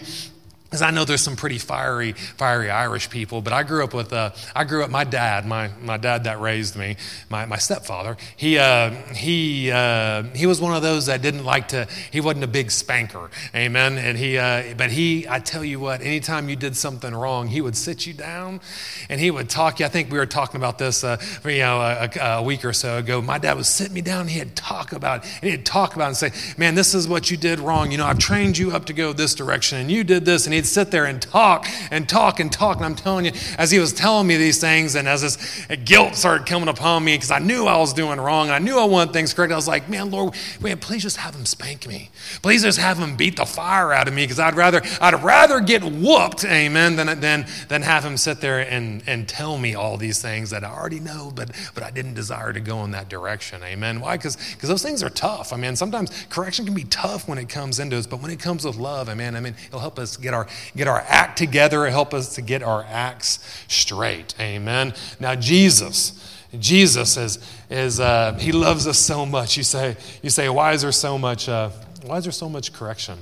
Because 0.69 0.83
I 0.83 0.91
know 0.91 1.03
there's 1.03 1.23
some 1.23 1.35
pretty 1.35 1.57
fiery, 1.57 2.11
fiery 2.11 2.69
Irish 2.69 3.09
people, 3.09 3.41
but 3.41 3.53
I 3.53 3.63
grew 3.63 3.83
up 3.83 3.95
with, 3.95 4.13
uh, 4.13 4.29
I 4.55 4.65
grew 4.65 4.83
up, 4.83 4.91
my 4.91 5.03
dad, 5.03 5.47
my, 5.47 5.71
my 5.81 5.97
dad 5.97 6.25
that 6.25 6.39
raised 6.39 6.75
me, 6.75 6.95
my, 7.27 7.45
my 7.45 7.57
stepfather, 7.57 8.17
he, 8.37 8.59
uh, 8.59 8.91
he, 9.15 9.71
uh, 9.71 10.21
he 10.35 10.45
was 10.45 10.61
one 10.61 10.75
of 10.75 10.83
those 10.83 11.07
that 11.07 11.23
didn't 11.23 11.43
like 11.43 11.69
to, 11.69 11.87
he 12.11 12.21
wasn't 12.21 12.43
a 12.43 12.47
big 12.47 12.69
spanker, 12.69 13.31
amen? 13.55 13.97
And 13.97 14.15
he, 14.15 14.37
uh, 14.37 14.75
but 14.77 14.91
he, 14.91 15.27
I 15.27 15.39
tell 15.39 15.65
you 15.65 15.79
what, 15.79 16.01
anytime 16.01 16.49
you 16.49 16.55
did 16.55 16.77
something 16.77 17.15
wrong, 17.15 17.47
he 17.47 17.61
would 17.61 17.75
sit 17.75 18.05
you 18.05 18.13
down 18.13 18.61
and 19.09 19.19
he 19.19 19.31
would 19.31 19.49
talk 19.49 19.79
you. 19.79 19.87
I 19.87 19.89
think 19.89 20.11
we 20.11 20.19
were 20.19 20.27
talking 20.27 20.61
about 20.61 20.77
this, 20.77 21.03
uh, 21.03 21.17
you 21.45 21.57
know, 21.57 21.81
a, 21.81 22.09
a, 22.19 22.43
week 22.43 22.63
or 22.63 22.73
so 22.73 22.97
ago. 22.97 23.23
My 23.23 23.39
dad 23.39 23.57
would 23.57 23.65
sit 23.65 23.91
me 23.91 24.01
down, 24.01 24.27
he'd 24.27 24.55
talk 24.55 24.93
about 24.93 25.25
it, 25.25 25.31
and 25.41 25.49
he'd 25.49 25.65
talk 25.65 25.95
about 25.95 26.05
it 26.13 26.21
and 26.21 26.33
say, 26.33 26.57
man, 26.59 26.75
this 26.75 26.93
is 26.93 27.07
what 27.07 27.31
you 27.31 27.37
did 27.37 27.59
wrong. 27.59 27.91
You 27.91 27.97
know, 27.97 28.05
I've 28.05 28.19
trained 28.19 28.55
you 28.55 28.69
up 28.69 28.85
to 28.85 28.93
go 28.93 29.13
this 29.13 29.33
direction 29.33 29.79
and 29.79 29.89
you 29.89 30.03
did 30.03 30.25
this, 30.25 30.45
and 30.45 30.58
he'd 30.59 30.65
sit 30.65 30.91
there 30.91 31.05
and 31.05 31.21
talk 31.21 31.67
and 31.89 32.07
talk 32.07 32.39
and 32.39 32.51
talk. 32.51 32.77
And 32.77 32.85
I'm 32.85 32.95
telling 32.95 33.25
you, 33.25 33.31
as 33.57 33.71
he 33.71 33.79
was 33.79 33.93
telling 33.93 34.27
me 34.27 34.35
these 34.35 34.59
things, 34.59 34.95
and 34.95 35.07
as 35.07 35.21
this 35.21 35.65
guilt 35.85 36.15
started 36.15 36.45
coming 36.45 36.67
upon 36.67 37.03
me, 37.05 37.15
because 37.15 37.31
I 37.31 37.39
knew 37.39 37.65
I 37.65 37.77
was 37.77 37.93
doing 37.93 38.19
wrong 38.19 38.47
and 38.47 38.55
I 38.55 38.59
knew 38.59 38.77
I 38.77 38.85
wanted 38.85 39.13
things 39.13 39.33
correct, 39.33 39.53
I 39.53 39.55
was 39.55 39.67
like, 39.67 39.87
man, 39.87 40.11
Lord, 40.11 40.35
man, 40.59 40.77
please 40.77 41.01
just 41.01 41.17
have 41.17 41.33
him 41.33 41.45
spank 41.45 41.87
me. 41.87 42.09
Please 42.41 42.63
just 42.63 42.77
have 42.77 42.97
him 42.97 43.15
beat 43.15 43.37
the 43.37 43.45
fire 43.45 43.93
out 43.93 44.07
of 44.07 44.13
me, 44.13 44.23
because 44.23 44.39
I'd 44.39 44.55
rather, 44.55 44.81
I'd 44.99 45.23
rather 45.23 45.61
get 45.61 45.83
whooped, 45.83 46.43
amen, 46.43 46.97
than, 46.97 47.19
than, 47.19 47.45
than 47.69 47.81
have 47.83 48.03
him 48.03 48.17
sit 48.17 48.41
there 48.41 48.59
and, 48.59 49.01
and 49.07 49.27
tell 49.27 49.57
me 49.57 49.75
all 49.75 49.95
these 49.97 50.21
things 50.21 50.49
that 50.49 50.63
I 50.63 50.71
already 50.71 50.99
know, 50.99 51.31
but, 51.33 51.51
but 51.73 51.83
I 51.83 51.91
didn't 51.91 52.15
desire 52.15 52.51
to 52.51 52.59
go 52.59 52.83
in 52.83 52.91
that 52.91 53.09
direction, 53.09 53.63
amen. 53.63 54.01
Why? 54.01 54.17
Because 54.17 54.37
those 54.61 54.83
things 54.83 55.01
are 55.03 55.09
tough. 55.09 55.53
I 55.53 55.57
mean, 55.57 55.75
sometimes 55.75 56.25
correction 56.29 56.65
can 56.65 56.73
be 56.73 56.83
tough 56.83 57.27
when 57.27 57.37
it 57.37 57.47
comes 57.47 57.79
into 57.79 57.97
us, 57.97 58.07
but 58.07 58.21
when 58.21 58.31
it 58.31 58.39
comes 58.39 58.65
with 58.65 58.75
love, 58.75 59.09
amen, 59.09 59.35
I 59.35 59.39
mean, 59.39 59.55
it'll 59.67 59.79
help 59.79 59.99
us 59.99 60.17
get 60.17 60.33
our, 60.33 60.47
get 60.75 60.87
our 60.87 61.03
act 61.07 61.37
together, 61.37 61.87
help 61.87 62.13
us 62.13 62.35
to 62.35 62.41
get 62.41 62.63
our 62.63 62.83
acts 62.89 63.39
straight. 63.67 64.33
Amen. 64.39 64.93
Now, 65.19 65.35
Jesus. 65.35 66.25
Jesus 66.57 67.15
is, 67.15 67.37
is 67.69 67.99
uh, 67.99 68.33
he 68.39 68.51
loves 68.51 68.87
us 68.87 68.97
so 68.97 69.25
much. 69.25 69.55
You 69.55 69.63
say, 69.63 69.97
you 70.23 70.31
say, 70.31 70.49
why 70.49 70.73
is 70.73 70.81
there 70.81 70.91
so 70.91 71.17
much, 71.17 71.47
uh, 71.47 71.69
why 72.03 72.17
is 72.17 72.23
there 72.23 72.31
so 72.31 72.49
much 72.49 72.73
correction 72.73 73.19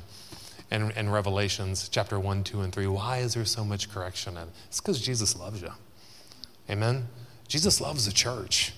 in, 0.72 0.92
in 0.92 1.10
Revelations 1.10 1.90
chapter 1.90 2.18
1, 2.18 2.46
2, 2.46 2.62
and 2.62 2.74
3? 2.74 2.88
Why 2.88 3.18
is 3.18 3.34
there 3.34 3.44
so 3.44 3.66
much 3.66 3.92
correction? 3.92 4.38
And 4.38 4.50
it's 4.68 4.80
because 4.80 5.02
Jesus 5.02 5.38
loves 5.38 5.62
you. 5.62 5.72
Amen. 6.70 7.08
Jesus 7.48 7.82
loves 7.82 8.06
the 8.06 8.14
church. 8.14 8.74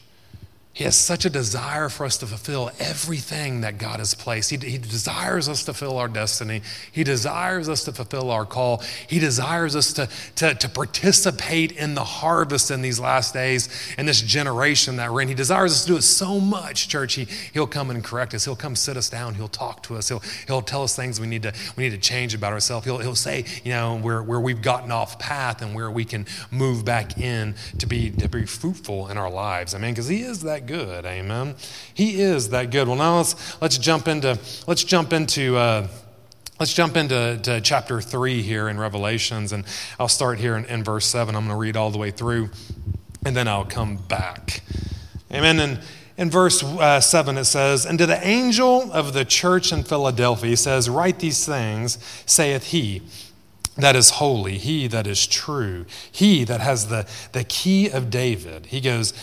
He 0.72 0.86
has 0.86 0.96
such 0.96 1.26
a 1.26 1.30
desire 1.30 1.90
for 1.90 2.06
us 2.06 2.18
to 2.20 2.28
fulfill 2.28 2.72
everything 2.80 3.62
that 3.62 3.80
God 3.80 4.00
has 4.00 4.14
placed. 4.14 4.52
He, 4.52 4.58
he, 4.58 4.78
desires 4.78 5.50
us 5.50 5.66
to 5.66 5.74
fulfill 5.74 5.98
our 5.98 6.08
destiny. 6.08 6.62
He 6.92 7.04
desires 7.04 7.68
us 7.68 7.84
to 7.84 7.92
fulfill 7.92 8.32
our 8.32 8.46
call. 8.46 8.82
He 9.08 9.20
desires 9.20 9.76
us 9.76 9.92
to, 9.94 10.08
to, 10.36 10.54
to 10.54 10.70
participate 10.70 11.74
in 11.74 11.96
the 11.96 12.04
harvest 12.04 12.72
in 12.72 12.82
these 12.82 12.98
last 12.98 13.34
days 13.34 13.68
and 13.98 14.08
this 14.08 14.22
generation 14.22 14.96
that 14.98 15.12
we're 15.12 15.22
in. 15.22 15.28
He 15.28 15.34
desires 15.34 15.74
us 15.74 15.82
to 15.82 15.88
do 15.88 15.98
it 15.98 16.04
so 16.04 16.40
much, 16.40 16.88
church. 16.88 17.16
He, 17.16 17.26
he'll 17.52 17.68
come 17.68 17.90
and 17.90 18.02
correct 18.02 18.34
us. 18.34 18.46
He'll 18.46 18.56
come 18.56 18.76
sit 18.76 18.96
us 18.96 19.10
down. 19.10 19.34
He'll 19.34 19.50
talk 19.50 19.84
to 19.84 19.96
us. 19.98 20.08
He'll, 20.08 20.24
he'll 20.48 20.62
tell 20.62 20.84
us 20.84 20.96
things 20.96 21.20
we 21.20 21.28
need 21.28 21.44
to, 21.44 21.54
we 21.76 21.84
need 21.84 22.02
to 22.02 22.10
change 22.10 22.34
about 22.34 22.54
ourselves. 22.54 22.86
He'll, 22.86 23.00
he'll 23.00 23.16
say, 23.16 23.44
you 23.66 23.72
know, 23.72 23.98
where, 23.98 24.24
where 24.24 24.40
we've 24.40 24.62
gotten 24.62 24.92
off 24.92 25.20
path 25.20 25.62
and 25.62 25.76
where 25.76 25.92
we 25.92 26.06
can 26.06 26.26
move 26.52 26.86
back 26.86 27.18
in 27.18 27.56
to 27.80 27.88
be, 27.88 28.12
to 28.12 28.30
be 28.30 28.46
fruitful 28.46 29.10
in 29.10 29.18
our 29.18 29.30
lives. 29.30 29.74
I 29.74 29.80
mean, 29.80 29.92
because 29.92 30.08
He 30.08 30.22
is 30.22 30.44
that 30.44 30.59
good. 30.66 31.06
Amen. 31.06 31.56
He 31.94 32.22
is 32.22 32.50
that 32.50 32.72
good. 32.72 32.88
Well, 32.88 32.98
now 32.98 33.18
let's 33.18 33.62
let's 33.62 33.78
jump 33.78 34.08
into 34.08 34.40
let's 34.68 34.84
jump 34.84 35.14
into. 35.14 35.58
Uh, 35.58 35.88
Let's 36.60 36.74
jump 36.74 36.98
into 36.98 37.62
chapter 37.64 38.02
3 38.02 38.42
here 38.42 38.68
in 38.68 38.78
Revelations, 38.78 39.54
and 39.54 39.64
I'll 39.98 40.10
start 40.10 40.40
here 40.40 40.58
in, 40.58 40.66
in 40.66 40.84
verse 40.84 41.06
7. 41.06 41.34
I'm 41.34 41.46
going 41.46 41.56
to 41.56 41.58
read 41.58 41.78
all 41.78 41.90
the 41.90 41.98
way 41.98 42.12
through, 42.12 42.50
and 43.24 43.34
then 43.34 43.48
I'll 43.48 43.64
come 43.64 43.96
back. 43.96 44.62
Amen. 45.32 45.58
And 45.62 45.80
in 46.18 46.30
verse 46.30 46.62
uh, 46.62 47.00
7, 47.00 47.38
it 47.38 47.46
says, 47.46 47.86
And 47.86 47.98
to 47.98 48.06
the 48.06 48.28
angel 48.28 48.92
of 48.92 49.14
the 49.14 49.24
church 49.24 49.72
in 49.72 49.84
Philadelphia, 49.84 50.50
he 50.50 50.56
says, 50.58 50.90
Write 50.90 51.20
these 51.20 51.46
things, 51.46 51.98
saith 52.26 52.66
he 52.66 53.04
that 53.78 53.96
is 53.96 54.10
holy, 54.10 54.58
he 54.58 54.88
that 54.88 55.08
is 55.08 55.26
true, 55.26 55.86
he 56.12 56.44
that 56.44 56.60
has 56.60 56.88
the, 56.88 57.08
the 57.32 57.46
key 57.46 57.90
of 57.90 58.10
David. 58.10 58.66
He 58.66 58.82
goes, 58.82 59.14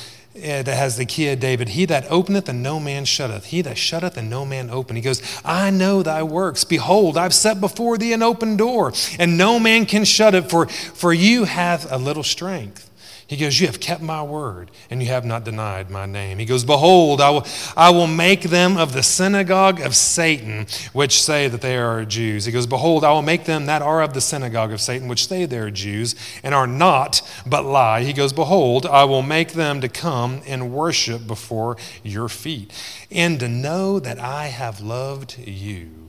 Eh, 0.42 0.62
that 0.62 0.76
has 0.76 0.96
the 0.96 1.06
key 1.06 1.28
of 1.28 1.40
David. 1.40 1.70
He 1.70 1.86
that 1.86 2.04
openeth 2.10 2.48
and 2.48 2.62
no 2.62 2.78
man 2.78 3.04
shutteth. 3.04 3.46
He 3.46 3.62
that 3.62 3.78
shutteth 3.78 4.16
and 4.16 4.28
no 4.28 4.44
man 4.44 4.70
open. 4.70 4.96
He 4.96 5.02
goes, 5.02 5.22
I 5.44 5.70
know 5.70 6.02
thy 6.02 6.22
works. 6.22 6.64
Behold, 6.64 7.16
I've 7.16 7.34
set 7.34 7.60
before 7.60 7.96
thee 7.96 8.12
an 8.12 8.22
open 8.22 8.56
door, 8.56 8.92
and 9.18 9.38
no 9.38 9.58
man 9.58 9.86
can 9.86 10.04
shut 10.04 10.34
it, 10.34 10.50
for, 10.50 10.66
for 10.66 11.12
you 11.12 11.44
hath 11.44 11.90
a 11.90 11.96
little 11.96 12.22
strength. 12.22 12.85
He 13.28 13.36
goes, 13.36 13.60
You 13.60 13.66
have 13.66 13.80
kept 13.80 14.02
my 14.02 14.22
word, 14.22 14.70
and 14.88 15.02
you 15.02 15.08
have 15.08 15.24
not 15.24 15.44
denied 15.44 15.90
my 15.90 16.06
name. 16.06 16.38
He 16.38 16.44
goes, 16.44 16.64
Behold, 16.64 17.20
I 17.20 17.30
will, 17.30 17.46
I 17.76 17.90
will 17.90 18.06
make 18.06 18.42
them 18.42 18.76
of 18.76 18.92
the 18.92 19.02
synagogue 19.02 19.80
of 19.80 19.96
Satan, 19.96 20.66
which 20.92 21.20
say 21.20 21.48
that 21.48 21.60
they 21.60 21.76
are 21.76 22.04
Jews. 22.04 22.44
He 22.44 22.52
goes, 22.52 22.66
Behold, 22.66 23.02
I 23.02 23.10
will 23.10 23.22
make 23.22 23.44
them 23.44 23.66
that 23.66 23.82
are 23.82 24.00
of 24.00 24.14
the 24.14 24.20
synagogue 24.20 24.72
of 24.72 24.80
Satan, 24.80 25.08
which 25.08 25.26
say 25.26 25.44
they 25.44 25.58
are 25.58 25.72
Jews, 25.72 26.14
and 26.44 26.54
are 26.54 26.68
not, 26.68 27.20
but 27.44 27.64
lie. 27.64 28.04
He 28.04 28.12
goes, 28.12 28.32
Behold, 28.32 28.86
I 28.86 29.04
will 29.04 29.22
make 29.22 29.54
them 29.54 29.80
to 29.80 29.88
come 29.88 30.42
and 30.46 30.72
worship 30.72 31.26
before 31.26 31.76
your 32.04 32.28
feet, 32.28 32.72
and 33.10 33.40
to 33.40 33.48
know 33.48 33.98
that 33.98 34.20
I 34.20 34.46
have 34.46 34.80
loved 34.80 35.36
you. 35.38 36.05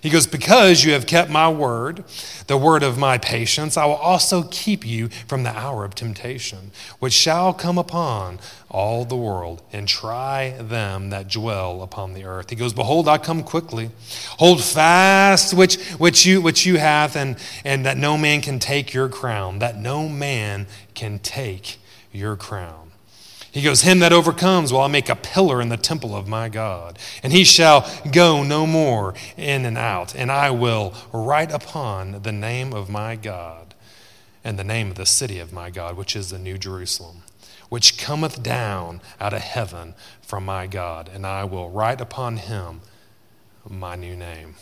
He 0.00 0.10
goes, 0.10 0.26
Because 0.26 0.84
you 0.84 0.92
have 0.92 1.06
kept 1.06 1.30
my 1.30 1.48
word, 1.48 2.04
the 2.46 2.56
word 2.56 2.82
of 2.82 2.98
my 2.98 3.18
patience, 3.18 3.76
I 3.76 3.86
will 3.86 3.94
also 3.94 4.44
keep 4.50 4.86
you 4.86 5.08
from 5.26 5.42
the 5.42 5.50
hour 5.50 5.84
of 5.84 5.94
temptation, 5.94 6.70
which 6.98 7.12
shall 7.12 7.52
come 7.52 7.78
upon 7.78 8.38
all 8.70 9.04
the 9.04 9.16
world 9.16 9.62
and 9.72 9.88
try 9.88 10.50
them 10.60 11.10
that 11.10 11.28
dwell 11.28 11.82
upon 11.82 12.14
the 12.14 12.24
earth. 12.24 12.50
He 12.50 12.56
goes, 12.56 12.72
Behold, 12.72 13.08
I 13.08 13.18
come 13.18 13.42
quickly. 13.42 13.90
Hold 14.38 14.62
fast 14.62 15.54
which, 15.54 15.76
which, 15.92 16.26
you, 16.26 16.40
which 16.40 16.66
you 16.66 16.78
have, 16.78 17.16
and, 17.16 17.36
and 17.64 17.86
that 17.86 17.96
no 17.96 18.18
man 18.18 18.40
can 18.40 18.58
take 18.58 18.92
your 18.92 19.08
crown, 19.08 19.60
that 19.60 19.76
no 19.78 20.08
man 20.08 20.66
can 20.94 21.18
take 21.18 21.78
your 22.12 22.36
crown. 22.36 22.85
He 23.56 23.62
goes, 23.62 23.80
Him 23.80 24.00
that 24.00 24.12
overcomes 24.12 24.70
will 24.70 24.82
I 24.82 24.86
make 24.86 25.08
a 25.08 25.16
pillar 25.16 25.62
in 25.62 25.70
the 25.70 25.78
temple 25.78 26.14
of 26.14 26.28
my 26.28 26.50
God, 26.50 26.98
and 27.22 27.32
he 27.32 27.42
shall 27.42 27.90
go 28.12 28.42
no 28.42 28.66
more 28.66 29.14
in 29.34 29.64
and 29.64 29.78
out, 29.78 30.14
and 30.14 30.30
I 30.30 30.50
will 30.50 30.92
write 31.10 31.50
upon 31.50 32.20
the 32.20 32.32
name 32.32 32.74
of 32.74 32.90
my 32.90 33.16
God 33.16 33.74
and 34.44 34.58
the 34.58 34.62
name 34.62 34.90
of 34.90 34.96
the 34.96 35.06
city 35.06 35.38
of 35.38 35.54
my 35.54 35.70
God, 35.70 35.96
which 35.96 36.14
is 36.14 36.28
the 36.28 36.38
New 36.38 36.58
Jerusalem, 36.58 37.22
which 37.70 37.96
cometh 37.96 38.42
down 38.42 39.00
out 39.18 39.32
of 39.32 39.40
heaven 39.40 39.94
from 40.20 40.44
my 40.44 40.66
God, 40.66 41.08
and 41.10 41.26
I 41.26 41.44
will 41.44 41.70
write 41.70 42.02
upon 42.02 42.36
him 42.36 42.82
my 43.66 43.96
new 43.96 44.16
name. 44.16 44.56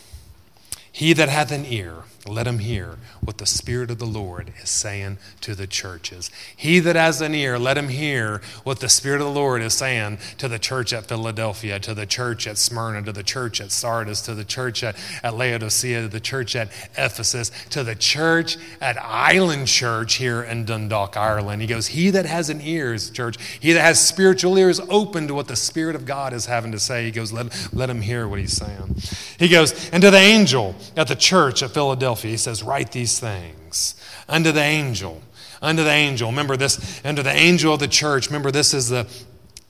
He 0.89 1.11
that 1.11 1.27
hath 1.27 1.51
an 1.51 1.65
ear, 1.65 2.03
let 2.27 2.47
him 2.47 2.59
hear 2.59 2.97
what 3.21 3.37
the 3.37 3.45
Spirit 3.45 3.91
of 3.91 3.99
the 3.99 4.05
Lord 4.05 4.51
is 4.61 4.69
saying 4.69 5.17
to 5.41 5.53
the 5.53 5.67
churches. 5.67 6.31
He 6.55 6.79
that 6.79 6.95
has 6.95 7.21
an 7.21 7.35
ear, 7.35 7.59
let 7.59 7.77
him 7.77 7.89
hear 7.89 8.41
what 8.63 8.79
the 8.79 8.89
Spirit 8.89 9.21
of 9.21 9.27
the 9.27 9.33
Lord 9.33 9.61
is 9.61 9.75
saying 9.75 10.17
to 10.39 10.47
the 10.47 10.57
church 10.57 10.91
at 10.91 11.05
Philadelphia, 11.05 11.79
to 11.79 11.93
the 11.93 12.07
church 12.07 12.47
at 12.47 12.57
Smyrna, 12.57 13.03
to 13.03 13.11
the 13.11 13.21
church 13.21 13.61
at 13.61 13.71
Sardis, 13.71 14.21
to 14.21 14.33
the 14.33 14.43
church 14.43 14.83
at, 14.83 14.95
at 15.21 15.35
Laodicea, 15.35 16.01
to 16.01 16.07
the 16.07 16.19
church 16.19 16.55
at 16.55 16.69
Ephesus, 16.97 17.51
to 17.69 17.83
the 17.83 17.95
church 17.95 18.57
at 18.81 18.97
Island 18.97 19.67
Church 19.67 20.15
here 20.15 20.41
in 20.41 20.65
Dundalk, 20.65 21.17
Ireland. 21.17 21.61
He 21.61 21.67
goes, 21.67 21.87
He 21.87 22.09
that 22.09 22.25
has 22.25 22.49
an 22.49 22.59
ears, 22.61 23.11
church, 23.11 23.37
he 23.59 23.73
that 23.73 23.81
has 23.81 24.03
spiritual 24.05 24.57
ears 24.57 24.79
open 24.89 25.27
to 25.27 25.35
what 25.35 25.47
the 25.47 25.55
Spirit 25.55 25.95
of 25.95 26.05
God 26.05 26.33
is 26.33 26.47
having 26.47 26.71
to 26.71 26.79
say, 26.79 27.05
he 27.05 27.11
goes, 27.11 27.31
Let, 27.31 27.73
let 27.73 27.89
him 27.89 28.01
hear 28.01 28.27
what 28.27 28.39
he's 28.39 28.53
saying. 28.53 28.95
He 29.37 29.47
goes, 29.47 29.89
And 29.91 30.01
to 30.01 30.09
the 30.09 30.17
angel 30.17 30.75
at 30.97 31.07
the 31.07 31.15
church 31.15 31.61
at 31.61 31.71
Philadelphia, 31.71 32.14
Philadelphia, 32.15 32.31
he 32.31 32.37
says, 32.37 32.63
Write 32.63 32.91
these 32.91 33.19
things 33.19 33.95
unto 34.29 34.51
the 34.51 34.61
angel. 34.61 35.21
Unto 35.61 35.83
the 35.83 35.89
angel. 35.91 36.29
Remember 36.29 36.55
this, 36.57 37.01
unto 37.03 37.21
the 37.21 37.31
angel 37.31 37.73
of 37.73 37.79
the 37.79 37.87
church. 37.87 38.27
Remember, 38.27 38.51
this 38.51 38.73
is 38.73 38.89
the 38.89 39.07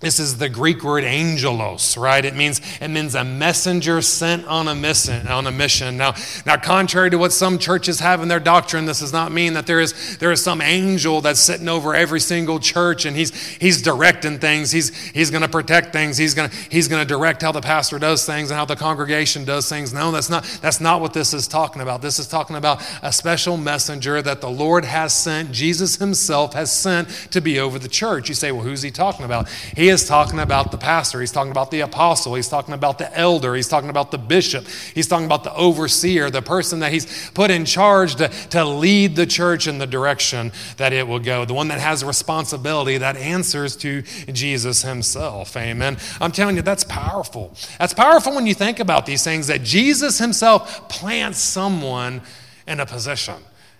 this 0.02 0.20
is 0.20 0.40
the 0.40 0.50
Greek 0.50 0.84
word 0.84 1.06
angelos, 1.06 1.96
right? 1.96 2.24
It 2.24 2.36
means 2.36 2.60
it 2.82 2.90
means 2.90 3.16
a 3.16 3.24
messenger 3.24 4.02
sent 4.02 4.46
on 4.46 4.68
a 4.68 4.75
mission. 4.75 5.25
On 5.25 5.48
a 5.48 5.52
mission. 5.52 5.96
Now, 5.96 6.16
now, 6.46 6.58
contrary 6.58 7.10
to 7.12 7.18
what 7.18 7.32
some 7.32 7.58
churches 7.58 8.02
have 8.02 8.22
in 8.22 8.28
their 8.28 8.42
doctrine, 8.42 8.86
this 8.86 9.00
does 9.00 9.14
not 9.14 9.32
mean 9.32 9.54
that 9.54 9.68
there 9.68 9.80
is 9.80 10.18
there 10.18 10.34
is 10.34 10.44
some 10.44 10.60
angel 10.60 11.22
that's 11.22 11.40
sitting 11.40 11.70
over 11.70 11.96
every 11.96 12.20
single 12.20 12.60
church 12.60 13.06
and 13.06 13.16
he's 13.16 13.34
he's 13.56 13.82
directing 13.82 14.38
things. 14.38 14.70
He's 14.70 14.94
he's 15.12 15.32
going 15.32 15.44
to 15.44 15.48
protect 15.48 15.94
things. 15.94 16.18
He's 16.18 16.34
going 16.34 16.50
to 16.50 16.56
he's 16.70 16.90
going 16.90 17.02
to 17.02 17.08
direct 17.08 17.42
how 17.42 17.54
the 17.54 17.62
pastor 17.62 17.98
does 17.98 18.25
things 18.25 18.52
and 18.52 18.58
how 18.58 18.66
the 18.66 18.75
congregation 18.75 19.46
does 19.46 19.70
things. 19.70 19.94
No, 19.94 20.12
that's 20.12 20.30
not 20.30 20.44
that's 20.62 20.82
not 20.82 21.00
what 21.00 21.14
this 21.14 21.34
is 21.34 21.48
talking 21.48 21.82
about. 21.82 22.02
This 22.02 22.20
is 22.20 22.28
talking 22.28 22.58
about 22.58 22.84
a 23.02 23.14
special 23.14 23.56
messenger 23.56 24.22
that 24.22 24.42
the 24.42 24.50
Lord 24.50 24.84
has 24.84 25.14
sent. 25.14 25.54
Jesus 25.54 25.96
Himself 25.96 26.54
has 26.54 26.70
sent 26.70 27.08
to 27.32 27.40
be 27.40 27.62
over 27.62 27.80
the 27.80 27.88
church. 27.88 28.28
You 28.28 28.36
say, 28.36 28.52
well, 28.52 28.64
who's 28.64 28.82
He 28.82 28.92
talking 28.92 29.24
about? 29.24 29.48
He 29.50 29.85
he 29.86 29.89
is 29.89 30.08
talking 30.08 30.39
about 30.39 30.72
the 30.72 30.80
pastor. 30.80 31.20
He's 31.20 31.32
talking 31.32 31.51
about 31.51 31.70
the 31.70 31.82
apostle. 31.82 32.34
He's 32.34 32.50
talking 32.50 32.74
about 32.74 32.98
the 32.98 33.15
elder. 33.15 33.54
He's 33.54 33.68
talking 33.68 33.92
about 33.92 34.10
the 34.10 34.18
bishop. 34.18 34.68
He's 34.96 35.08
talking 35.08 35.27
about 35.27 35.44
the 35.44 35.54
overseer, 35.54 36.32
the 36.32 36.42
person 36.42 36.80
that 36.80 36.92
he's 36.92 37.30
put 37.36 37.51
in 37.51 37.65
charge 37.65 38.15
to, 38.15 38.30
to 38.50 38.65
lead 38.65 39.15
the 39.15 39.27
church 39.27 39.68
in 39.68 39.77
the 39.77 39.86
direction 39.86 40.51
that 40.77 40.92
it 40.92 41.08
will 41.08 41.20
go, 41.20 41.46
the 41.46 41.54
one 41.54 41.68
that 41.68 41.80
has 41.80 42.04
responsibility 42.04 42.98
that 42.98 43.15
answers 43.15 43.75
to 43.75 44.01
Jesus 44.01 44.82
himself. 44.82 45.56
Amen. 45.56 45.98
I'm 46.20 46.32
telling 46.32 46.56
you, 46.56 46.63
that's 46.63 46.84
powerful. 46.84 47.56
That's 47.77 47.94
powerful 47.94 48.34
when 48.34 48.48
you 48.48 48.56
think 48.56 48.80
about 48.80 49.06
these 49.06 49.24
things 49.24 49.46
that 49.48 49.62
Jesus 49.62 50.18
himself 50.18 50.89
plants 50.89 51.38
someone 51.38 52.24
in 52.68 52.80
a 52.80 52.88
position. 52.88 53.36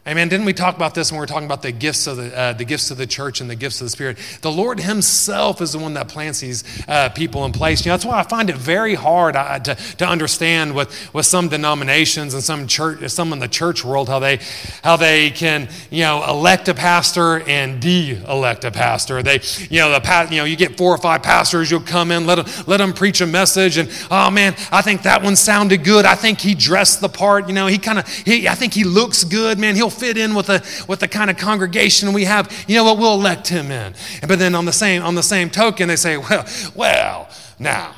Amen. 0.08 0.30
Didn't 0.30 0.46
we 0.46 0.54
talk 0.54 0.76
about 0.76 0.94
this 0.94 1.12
when 1.12 1.18
we 1.18 1.24
were 1.24 1.26
talking 1.26 1.48
about 1.48 1.64
the 1.64 1.72
gifts 1.72 2.06
of 2.06 2.18
the, 2.18 2.38
uh, 2.38 2.54
the 2.54 2.64
gifts 2.64 2.92
of 2.92 2.98
the 2.98 3.08
church 3.08 3.42
and 3.42 3.50
the 3.50 3.56
gifts 3.56 3.82
of 3.82 3.86
the 3.86 3.90
Spirit? 3.90 4.20
The 4.42 4.52
Lord 4.52 4.80
Himself 4.80 5.62
is 5.62 5.72
the 5.72 5.80
one 5.80 5.96
that 5.96 6.10
plants 6.10 6.42
these 6.42 6.64
uh, 6.88 7.10
people 7.10 7.44
in 7.46 7.52
place. 7.52 7.84
You 7.84 7.90
know, 7.90 7.94
that's 7.94 8.06
why 8.06 8.20
I 8.20 8.24
find 8.24 8.52
it 8.52 8.56
very 8.56 8.94
hard 8.94 9.36
uh, 9.36 9.58
to, 9.58 9.74
to 9.74 10.08
understand 10.08 10.76
with, 10.76 11.12
with 11.12 11.26
some 11.26 11.50
denominations 11.50 12.36
and 12.36 12.44
some 12.44 12.68
church, 12.68 13.10
some 13.10 13.34
in 13.34 13.40
the 13.40 13.48
church 13.48 13.84
world, 13.84 14.08
how 14.08 14.20
they, 14.20 14.40
how 14.84 14.96
they 14.96 15.32
can, 15.32 15.70
you 15.90 16.04
know, 16.04 16.24
elect 16.30 16.68
a 16.68 16.76
pastor 16.76 17.40
and 17.40 17.82
de-elect 17.82 18.64
a 18.64 18.70
pastor. 18.70 19.24
They, 19.24 19.40
you 19.72 19.80
know, 19.80 19.90
the 19.90 20.28
you 20.30 20.38
know, 20.38 20.46
you 20.46 20.56
get 20.56 20.78
four 20.78 20.94
or 20.94 21.00
five 21.00 21.24
pastors, 21.24 21.72
you'll 21.72 21.80
come 21.80 22.12
in, 22.12 22.28
let 22.28 22.36
them, 22.36 22.64
let 22.68 22.78
them 22.78 22.94
preach 22.94 23.22
a 23.22 23.26
message, 23.26 23.78
and 23.78 23.90
oh 24.12 24.30
man, 24.30 24.54
I 24.72 24.84
think 24.84 25.02
that 25.02 25.24
one 25.24 25.36
sounded 25.36 25.84
good. 25.84 26.06
I 26.06 26.14
think 26.14 26.40
he 26.40 26.54
dressed 26.54 27.02
the 27.02 27.10
part. 27.10 27.48
You 27.48 27.56
know, 27.56 27.66
he 27.66 27.80
kind 27.80 27.98
of, 27.98 28.08
he, 28.08 28.48
I 28.48 28.54
think 28.54 28.72
he 28.72 28.84
looks 28.84 29.24
good, 29.24 29.58
man. 29.58 29.74
He'll 29.74 29.95
fit 29.96 30.18
in 30.18 30.36
with 30.36 30.48
the, 30.48 30.86
with 30.88 31.00
the 31.00 31.08
kind 31.08 31.30
of 31.30 31.38
congregation 31.38 32.14
we 32.14 32.26
have, 32.26 32.66
you 32.68 32.76
know 32.76 32.84
what, 32.84 32.98
we'll 32.98 33.16
elect 33.16 33.48
him 33.48 33.72
in. 33.72 33.94
But 34.28 34.40
then 34.40 34.56
on 34.56 34.66
the 34.66 34.74
same, 34.74 35.02
on 35.02 35.16
the 35.16 35.24
same 35.24 35.50
token, 35.50 35.88
they 35.88 35.96
say, 35.96 36.18
well, 36.18 36.46
well, 36.76 37.30
now, 37.60 37.96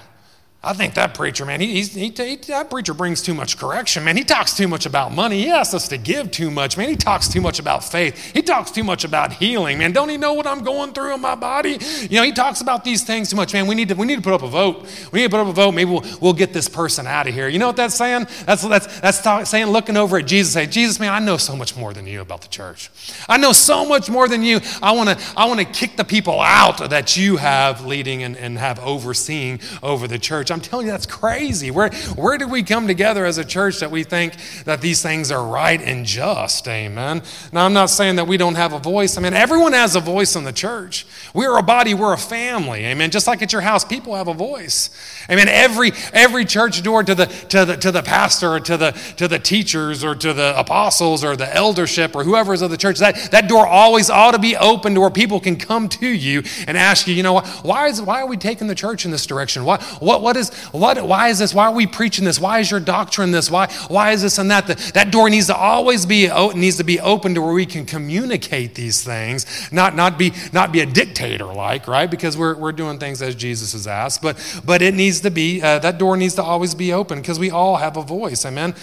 I 0.64 0.74
think 0.74 0.96
that 0.96 1.14
preacher, 1.14 1.46
man, 1.46 1.62
he, 1.62 1.82
he, 1.84 2.10
he, 2.10 2.36
that 2.48 2.70
preacher 2.72 2.96
brings 2.96 3.22
too 3.22 3.36
much 3.36 3.60
correction, 3.60 4.04
man. 4.04 4.18
He 4.18 4.24
talks 4.24 4.58
too 4.58 4.68
much 4.68 4.88
about 4.88 5.14
money. 5.14 5.44
He 5.44 5.50
asks 5.50 5.76
us 5.76 5.88
to 5.90 5.98
give 6.00 6.32
too 6.32 6.50
much, 6.50 6.78
man. 6.78 6.90
He 6.90 6.96
talks 6.96 7.28
too 7.28 7.42
much 7.42 7.60
about 7.60 7.84
faith. 7.84 8.34
He 8.34 8.42
talks 8.42 8.72
too 8.72 8.84
much 8.84 9.04
about 9.04 9.34
healing, 9.34 9.78
man. 9.78 9.92
Don't 9.92 10.10
he 10.10 10.18
know 10.18 10.34
what 10.34 10.48
I'm 10.48 10.64
going 10.64 10.94
through 10.94 11.14
in 11.14 11.22
my 11.22 11.36
body? 11.36 11.78
You 12.10 12.18
know, 12.18 12.24
he 12.24 12.32
talks 12.32 12.62
about 12.62 12.84
these 12.84 13.04
things 13.04 13.30
too 13.30 13.36
much, 13.36 13.54
man. 13.54 13.68
We 13.68 13.76
need 13.76 13.90
to, 13.90 13.96
we 13.96 14.08
need 14.08 14.16
to 14.16 14.22
put 14.22 14.34
up 14.34 14.42
a 14.42 14.48
vote. 14.48 14.88
We 15.12 15.20
need 15.20 15.26
to 15.26 15.38
put 15.38 15.40
up 15.40 15.48
a 15.48 15.54
vote. 15.54 15.74
Maybe 15.74 15.92
we'll, 15.92 16.04
we'll 16.20 16.34
get 16.34 16.54
this 16.54 16.68
person 16.68 17.06
out 17.06 17.28
of 17.28 17.36
here. 17.36 17.48
You 17.48 17.60
know 17.60 17.68
what 17.68 17.76
that's 17.76 17.96
saying? 17.96 18.26
That's, 18.46 18.64
that's, 18.68 19.00
that's 19.00 19.22
talk, 19.22 19.46
saying, 19.46 19.68
looking 19.68 19.96
over 19.96 20.18
at 20.18 20.26
Jesus, 20.26 20.54
saying, 20.54 20.72
Jesus, 20.72 21.00
man, 21.00 21.14
I 21.14 21.20
know 21.20 21.38
so 21.38 21.56
much 21.56 21.78
more 21.78 21.94
than 21.94 22.08
you 22.08 22.20
about 22.20 22.42
the 22.42 22.50
church. 22.50 22.90
I 23.30 23.38
know 23.38 23.52
so 23.52 23.86
much 23.86 24.10
more 24.10 24.28
than 24.28 24.42
you. 24.42 24.60
I 24.82 24.92
want 24.94 25.10
to 25.10 25.18
I 25.38 25.46
wanna 25.46 25.66
kick 25.66 25.98
the 25.98 26.04
people 26.04 26.42
out 26.42 26.90
that 26.90 27.16
you 27.16 27.38
have 27.38 27.86
leading 27.86 28.24
and, 28.24 28.36
and 28.36 28.58
have 28.58 28.80
overseeing 28.80 29.62
over 29.84 30.08
the 30.08 30.20
church. 30.20 30.47
I'm 30.51 30.62
telling 30.62 30.86
you, 30.86 30.92
that's 30.92 31.06
crazy. 31.06 31.72
Where, 31.72 31.89
where 32.16 32.38
did 32.38 32.50
we 32.50 32.63
come 32.63 32.88
together 32.88 33.25
as 33.25 33.38
a 33.38 33.46
church 33.46 33.80
that 33.80 33.92
we 33.92 34.04
think 34.04 34.34
that 34.66 34.82
these 34.82 35.01
things 35.01 35.32
are 35.32 35.46
right 35.46 35.82
and 35.82 36.06
just? 36.06 36.68
Amen. 36.68 37.22
Now, 37.51 37.66
I'm 37.66 37.74
not 37.74 37.89
saying 37.89 38.18
that 38.18 38.27
we 38.27 38.38
don't 38.38 38.56
have 38.56 38.74
a 38.74 38.80
voice. 38.80 39.18
I 39.18 39.22
mean, 39.22 39.34
everyone 39.34 39.74
has 39.74 39.96
a 39.96 40.00
voice 40.00 40.36
in 40.36 40.44
the 40.44 40.54
church. 40.54 41.06
We're 41.34 41.58
a 41.58 41.63
body, 41.63 41.94
we're 41.94 42.13
a 42.13 42.18
family. 42.18 42.86
Amen. 42.86 43.12
Just 43.12 43.27
like 43.27 43.42
at 43.42 43.51
your 43.51 43.62
house, 43.62 43.84
people 43.84 44.16
have 44.16 44.27
a 44.27 44.34
voice. 44.34 44.89
Amen. 45.30 45.48
Every, 45.50 45.92
every 46.13 46.46
church 46.46 46.82
door 46.84 47.04
to 47.04 47.16
the, 47.16 47.25
to, 47.25 47.66
the, 47.66 47.77
to 47.77 47.92
the 47.92 48.01
pastor 48.01 48.54
or 48.54 48.60
to 48.62 48.77
the, 48.77 48.92
to 49.18 49.27
the 49.27 49.39
teachers 49.39 50.04
or 50.04 50.16
to 50.16 50.34
the 50.34 50.58
apostles 50.58 51.24
or 51.24 51.36
the 51.36 51.54
eldership 51.54 52.16
or 52.16 52.24
whoever 52.24 52.54
is 52.54 52.62
of 52.62 52.72
the 52.72 52.77
church, 52.77 53.00
that, 53.00 53.32
that 53.32 53.50
door 53.50 53.68
always 53.68 54.10
ought 54.10 54.32
to 54.32 54.39
be 54.39 54.56
open 54.56 54.94
to 54.96 55.01
where 55.01 55.10
people 55.10 55.39
can 55.39 55.58
come 55.58 55.89
to 55.89 56.08
you 56.08 56.44
and 56.68 56.77
ask 56.77 57.08
you, 57.08 57.13
you 57.13 57.24
know, 57.24 57.34
what, 57.34 57.48
why, 57.63 57.88
is, 57.88 58.01
why 58.01 58.22
are 58.22 58.27
we 58.27 58.38
taking 58.38 58.68
the 58.68 58.75
church 58.75 59.06
in 59.06 59.12
this 59.12 59.25
direction? 59.25 59.66
Why, 59.66 59.82
what, 60.00 60.22
what 60.22 60.37
is, 60.38 60.53
what, 60.72 61.01
why 61.06 61.29
is 61.29 61.39
this? 61.39 61.53
Why 61.53 61.65
are 61.65 61.74
we 61.74 61.88
preaching 61.88 62.25
this? 62.25 62.39
Why 62.39 62.60
is 62.60 62.72
your 62.72 62.79
doctrine 62.79 63.32
this? 63.32 63.51
Why, 63.51 63.72
why 63.88 64.12
is 64.12 64.22
this 64.22 64.38
and 64.38 64.50
that? 64.51 64.67
The, 64.67 64.75
that 64.94 65.12
door 65.12 65.29
needs 65.29 65.48
to 65.48 65.56
always 65.56 66.06
be, 66.06 66.27
needs 66.53 66.77
to 66.77 66.84
be 66.84 67.00
open 67.00 67.36
to 67.36 67.41
where 67.41 67.53
we 67.53 67.65
can 67.65 67.86
communicate 67.86 68.75
these 68.75 69.03
things, 69.03 69.46
not, 69.72 69.96
not, 69.96 70.17
be, 70.17 70.32
not 70.53 70.72
be 70.72 70.82
a 70.82 70.86
dictator 70.86 71.46
like, 71.46 71.88
right? 71.88 72.10
Because 72.10 72.38
we're, 72.38 72.56
we're 72.56 72.72
doing 72.72 73.00
things 73.00 73.22
as 73.22 73.36
Jesus 73.36 73.74
has 73.74 73.88
asked. 73.88 74.22
But, 74.22 74.62
but 74.63 74.82
it 74.82 74.94
needs 74.94 75.22
to 75.22 75.32
be, 75.32 75.62
uh, 75.62 75.79
that 75.79 75.98
door 75.98 76.15
needs 76.15 76.36
to 76.36 76.44
always 76.44 76.74
be 76.75 76.94
open 76.94 77.20
because 77.20 77.39
we 77.39 77.51
all 77.51 77.77
have 77.77 77.98
a 77.98 78.01
voice. 78.01 78.46
Amen. 78.46 78.75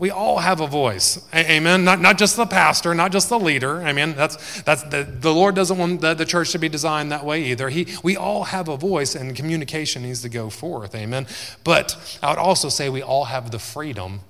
We 0.00 0.10
all 0.10 0.38
have 0.38 0.60
a 0.60 0.66
voice. 0.66 1.22
Amen. 1.34 1.84
Not, 1.84 2.00
not 2.00 2.16
just 2.16 2.34
the 2.38 2.46
pastor, 2.46 2.94
not 2.94 3.12
just 3.12 3.28
the 3.28 3.38
leader. 3.38 3.82
Amen. 3.82 4.14
That's, 4.16 4.62
that's 4.62 4.82
the, 4.84 5.04
the 5.04 5.32
Lord 5.32 5.54
doesn't 5.54 5.76
want 5.76 6.00
the, 6.00 6.14
the 6.14 6.24
church 6.24 6.52
to 6.52 6.58
be 6.58 6.70
designed 6.70 7.12
that 7.12 7.22
way 7.22 7.44
either. 7.44 7.68
He, 7.68 7.86
we 8.02 8.16
all 8.16 8.44
have 8.44 8.68
a 8.68 8.78
voice, 8.78 9.14
and 9.14 9.36
communication 9.36 10.02
needs 10.02 10.22
to 10.22 10.30
go 10.30 10.48
forth. 10.48 10.94
Amen. 10.94 11.26
But 11.64 12.18
I 12.22 12.30
would 12.30 12.38
also 12.38 12.70
say 12.70 12.88
we 12.88 13.02
all 13.02 13.26
have 13.26 13.50
the 13.50 13.58
freedom. 13.58 14.20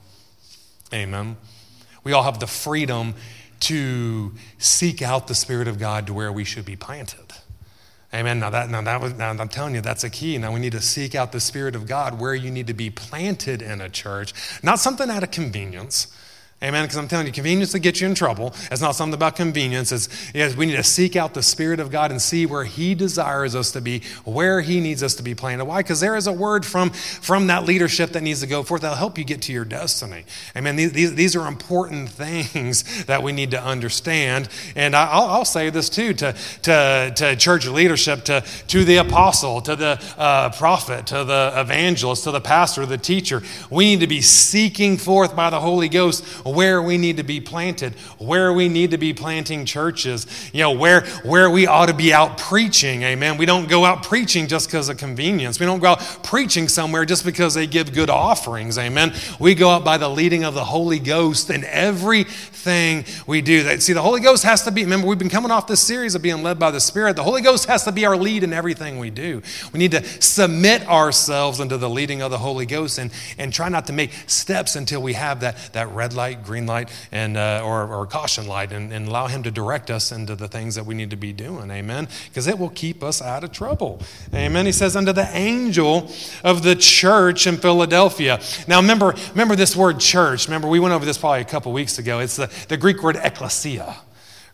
Amen. 0.92 1.36
We 2.02 2.12
all 2.12 2.24
have 2.24 2.40
the 2.40 2.48
freedom 2.48 3.14
to 3.60 4.32
seek 4.58 5.02
out 5.02 5.28
the 5.28 5.36
Spirit 5.36 5.68
of 5.68 5.78
God 5.78 6.04
to 6.08 6.12
where 6.12 6.32
we 6.32 6.42
should 6.42 6.64
be 6.64 6.74
planted. 6.74 7.29
Amen. 8.12 8.40
Now 8.40 8.50
that 8.50 8.68
now 8.68 8.82
that 8.82 9.00
was 9.00 9.14
now 9.14 9.30
I'm 9.30 9.48
telling 9.48 9.74
you 9.74 9.80
that's 9.80 10.02
a 10.02 10.10
key. 10.10 10.36
Now 10.36 10.52
we 10.52 10.58
need 10.58 10.72
to 10.72 10.80
seek 10.80 11.14
out 11.14 11.30
the 11.30 11.38
Spirit 11.38 11.76
of 11.76 11.86
God 11.86 12.20
where 12.20 12.34
you 12.34 12.50
need 12.50 12.66
to 12.66 12.74
be 12.74 12.90
planted 12.90 13.62
in 13.62 13.80
a 13.80 13.88
church, 13.88 14.32
not 14.62 14.80
something 14.80 15.08
out 15.08 15.22
of 15.22 15.30
convenience. 15.30 16.08
Amen. 16.62 16.84
Because 16.84 16.98
I'm 16.98 17.08
telling 17.08 17.26
you, 17.26 17.32
convenience 17.32 17.72
will 17.72 17.80
get 17.80 18.02
you 18.02 18.06
in 18.06 18.14
trouble. 18.14 18.54
It's 18.70 18.82
not 18.82 18.94
something 18.94 19.14
about 19.14 19.34
convenience. 19.34 19.92
It's 19.92 20.10
yes, 20.34 20.54
we 20.54 20.66
need 20.66 20.76
to 20.76 20.84
seek 20.84 21.16
out 21.16 21.32
the 21.32 21.42
Spirit 21.42 21.80
of 21.80 21.90
God 21.90 22.10
and 22.10 22.20
see 22.20 22.44
where 22.44 22.64
He 22.64 22.94
desires 22.94 23.56
us 23.56 23.70
to 23.72 23.80
be, 23.80 24.02
where 24.24 24.60
He 24.60 24.78
needs 24.78 25.02
us 25.02 25.14
to 25.14 25.22
be 25.22 25.34
planted. 25.34 25.64
Why? 25.64 25.78
Because 25.78 26.00
there 26.00 26.16
is 26.16 26.26
a 26.26 26.32
word 26.32 26.66
from, 26.66 26.90
from 26.90 27.46
that 27.46 27.64
leadership 27.64 28.10
that 28.10 28.22
needs 28.22 28.40
to 28.40 28.46
go 28.46 28.62
forth 28.62 28.82
that'll 28.82 28.98
help 28.98 29.16
you 29.16 29.24
get 29.24 29.40
to 29.42 29.54
your 29.54 29.64
destiny. 29.64 30.24
Amen. 30.54 30.76
These, 30.76 30.92
these, 30.92 31.14
these 31.14 31.34
are 31.34 31.48
important 31.48 32.10
things 32.10 33.06
that 33.06 33.22
we 33.22 33.32
need 33.32 33.52
to 33.52 33.62
understand. 33.62 34.50
And 34.76 34.94
I'll, 34.94 35.30
I'll 35.30 35.44
say 35.46 35.70
this 35.70 35.88
too 35.88 36.12
to, 36.12 36.34
to, 36.62 37.12
to 37.16 37.36
church 37.36 37.66
leadership, 37.68 38.24
to, 38.24 38.44
to 38.68 38.84
the 38.84 38.96
apostle, 38.96 39.62
to 39.62 39.76
the 39.76 40.14
uh, 40.18 40.50
prophet, 40.50 41.06
to 41.06 41.24
the 41.24 41.54
evangelist, 41.56 42.24
to 42.24 42.32
the 42.32 42.40
pastor, 42.42 42.84
the 42.84 42.98
teacher. 42.98 43.42
We 43.70 43.86
need 43.86 44.00
to 44.00 44.06
be 44.06 44.20
seeking 44.20 44.98
forth 44.98 45.34
by 45.34 45.48
the 45.48 45.60
Holy 45.60 45.88
Ghost 45.88 46.22
where 46.54 46.82
we 46.82 46.98
need 46.98 47.16
to 47.16 47.22
be 47.22 47.40
planted, 47.40 47.94
where 48.18 48.52
we 48.52 48.68
need 48.68 48.90
to 48.92 48.98
be 48.98 49.12
planting 49.12 49.64
churches, 49.64 50.26
you 50.52 50.60
know, 50.60 50.72
where, 50.72 51.02
where 51.24 51.50
we 51.50 51.66
ought 51.66 51.86
to 51.86 51.94
be 51.94 52.12
out 52.12 52.38
preaching. 52.38 53.02
Amen. 53.02 53.36
We 53.36 53.46
don't 53.46 53.68
go 53.68 53.84
out 53.84 54.02
preaching 54.02 54.46
just 54.46 54.68
because 54.68 54.88
of 54.88 54.96
convenience. 54.96 55.60
We 55.60 55.66
don't 55.66 55.80
go 55.80 55.88
out 55.88 56.00
preaching 56.22 56.68
somewhere 56.68 57.04
just 57.04 57.24
because 57.24 57.54
they 57.54 57.66
give 57.66 57.92
good 57.92 58.10
offerings. 58.10 58.78
Amen. 58.78 59.12
We 59.38 59.54
go 59.54 59.70
out 59.70 59.84
by 59.84 59.98
the 59.98 60.08
leading 60.08 60.44
of 60.44 60.54
the 60.54 60.64
Holy 60.64 60.98
Ghost 60.98 61.50
in 61.50 61.64
everything 61.64 63.04
we 63.26 63.40
do. 63.40 63.62
That 63.64 63.82
See, 63.82 63.92
the 63.92 64.02
Holy 64.02 64.20
Ghost 64.20 64.44
has 64.44 64.62
to 64.64 64.70
be, 64.70 64.82
remember, 64.82 65.06
we've 65.06 65.18
been 65.18 65.30
coming 65.30 65.50
off 65.50 65.66
this 65.66 65.80
series 65.80 66.14
of 66.14 66.22
being 66.22 66.42
led 66.42 66.58
by 66.58 66.70
the 66.70 66.80
Spirit. 66.80 67.16
The 67.16 67.22
Holy 67.22 67.42
Ghost 67.42 67.66
has 67.66 67.84
to 67.84 67.92
be 67.92 68.04
our 68.04 68.16
lead 68.16 68.42
in 68.42 68.52
everything 68.52 68.98
we 68.98 69.10
do. 69.10 69.42
We 69.72 69.78
need 69.78 69.92
to 69.92 70.04
submit 70.20 70.86
ourselves 70.86 71.60
into 71.60 71.78
the 71.78 71.88
leading 71.88 72.22
of 72.22 72.30
the 72.30 72.38
Holy 72.38 72.66
Ghost 72.66 72.98
and, 72.98 73.10
and 73.38 73.52
try 73.52 73.68
not 73.68 73.86
to 73.86 73.92
make 73.92 74.12
steps 74.26 74.76
until 74.76 75.02
we 75.02 75.14
have 75.14 75.40
that, 75.40 75.56
that 75.72 75.88
red 75.92 76.12
light 76.12 76.39
green 76.44 76.66
light, 76.66 76.90
and, 77.12 77.36
uh, 77.36 77.62
or, 77.64 77.86
or 77.92 78.06
caution 78.06 78.46
light, 78.46 78.72
and, 78.72 78.92
and 78.92 79.08
allow 79.08 79.26
Him 79.26 79.42
to 79.44 79.50
direct 79.50 79.90
us 79.90 80.12
into 80.12 80.36
the 80.36 80.48
things 80.48 80.74
that 80.74 80.86
we 80.86 80.94
need 80.94 81.10
to 81.10 81.16
be 81.16 81.32
doing. 81.32 81.70
Amen. 81.70 82.08
Because 82.28 82.46
it 82.46 82.58
will 82.58 82.70
keep 82.70 83.02
us 83.02 83.22
out 83.22 83.44
of 83.44 83.52
trouble. 83.52 84.00
Amen. 84.34 84.66
He 84.66 84.72
says, 84.72 84.96
unto 84.96 85.12
the 85.12 85.28
angel 85.36 86.10
of 86.44 86.62
the 86.62 86.76
church 86.76 87.46
in 87.46 87.56
Philadelphia. 87.56 88.40
Now, 88.66 88.80
remember, 88.80 89.14
remember 89.30 89.56
this 89.56 89.76
word 89.76 90.00
church. 90.00 90.46
Remember, 90.46 90.68
we 90.68 90.80
went 90.80 90.94
over 90.94 91.04
this 91.04 91.18
probably 91.18 91.40
a 91.40 91.44
couple 91.44 91.72
weeks 91.72 91.98
ago. 91.98 92.20
It's 92.20 92.36
the, 92.36 92.50
the 92.68 92.76
Greek 92.76 93.02
word 93.02 93.16
ecclesia 93.16 93.96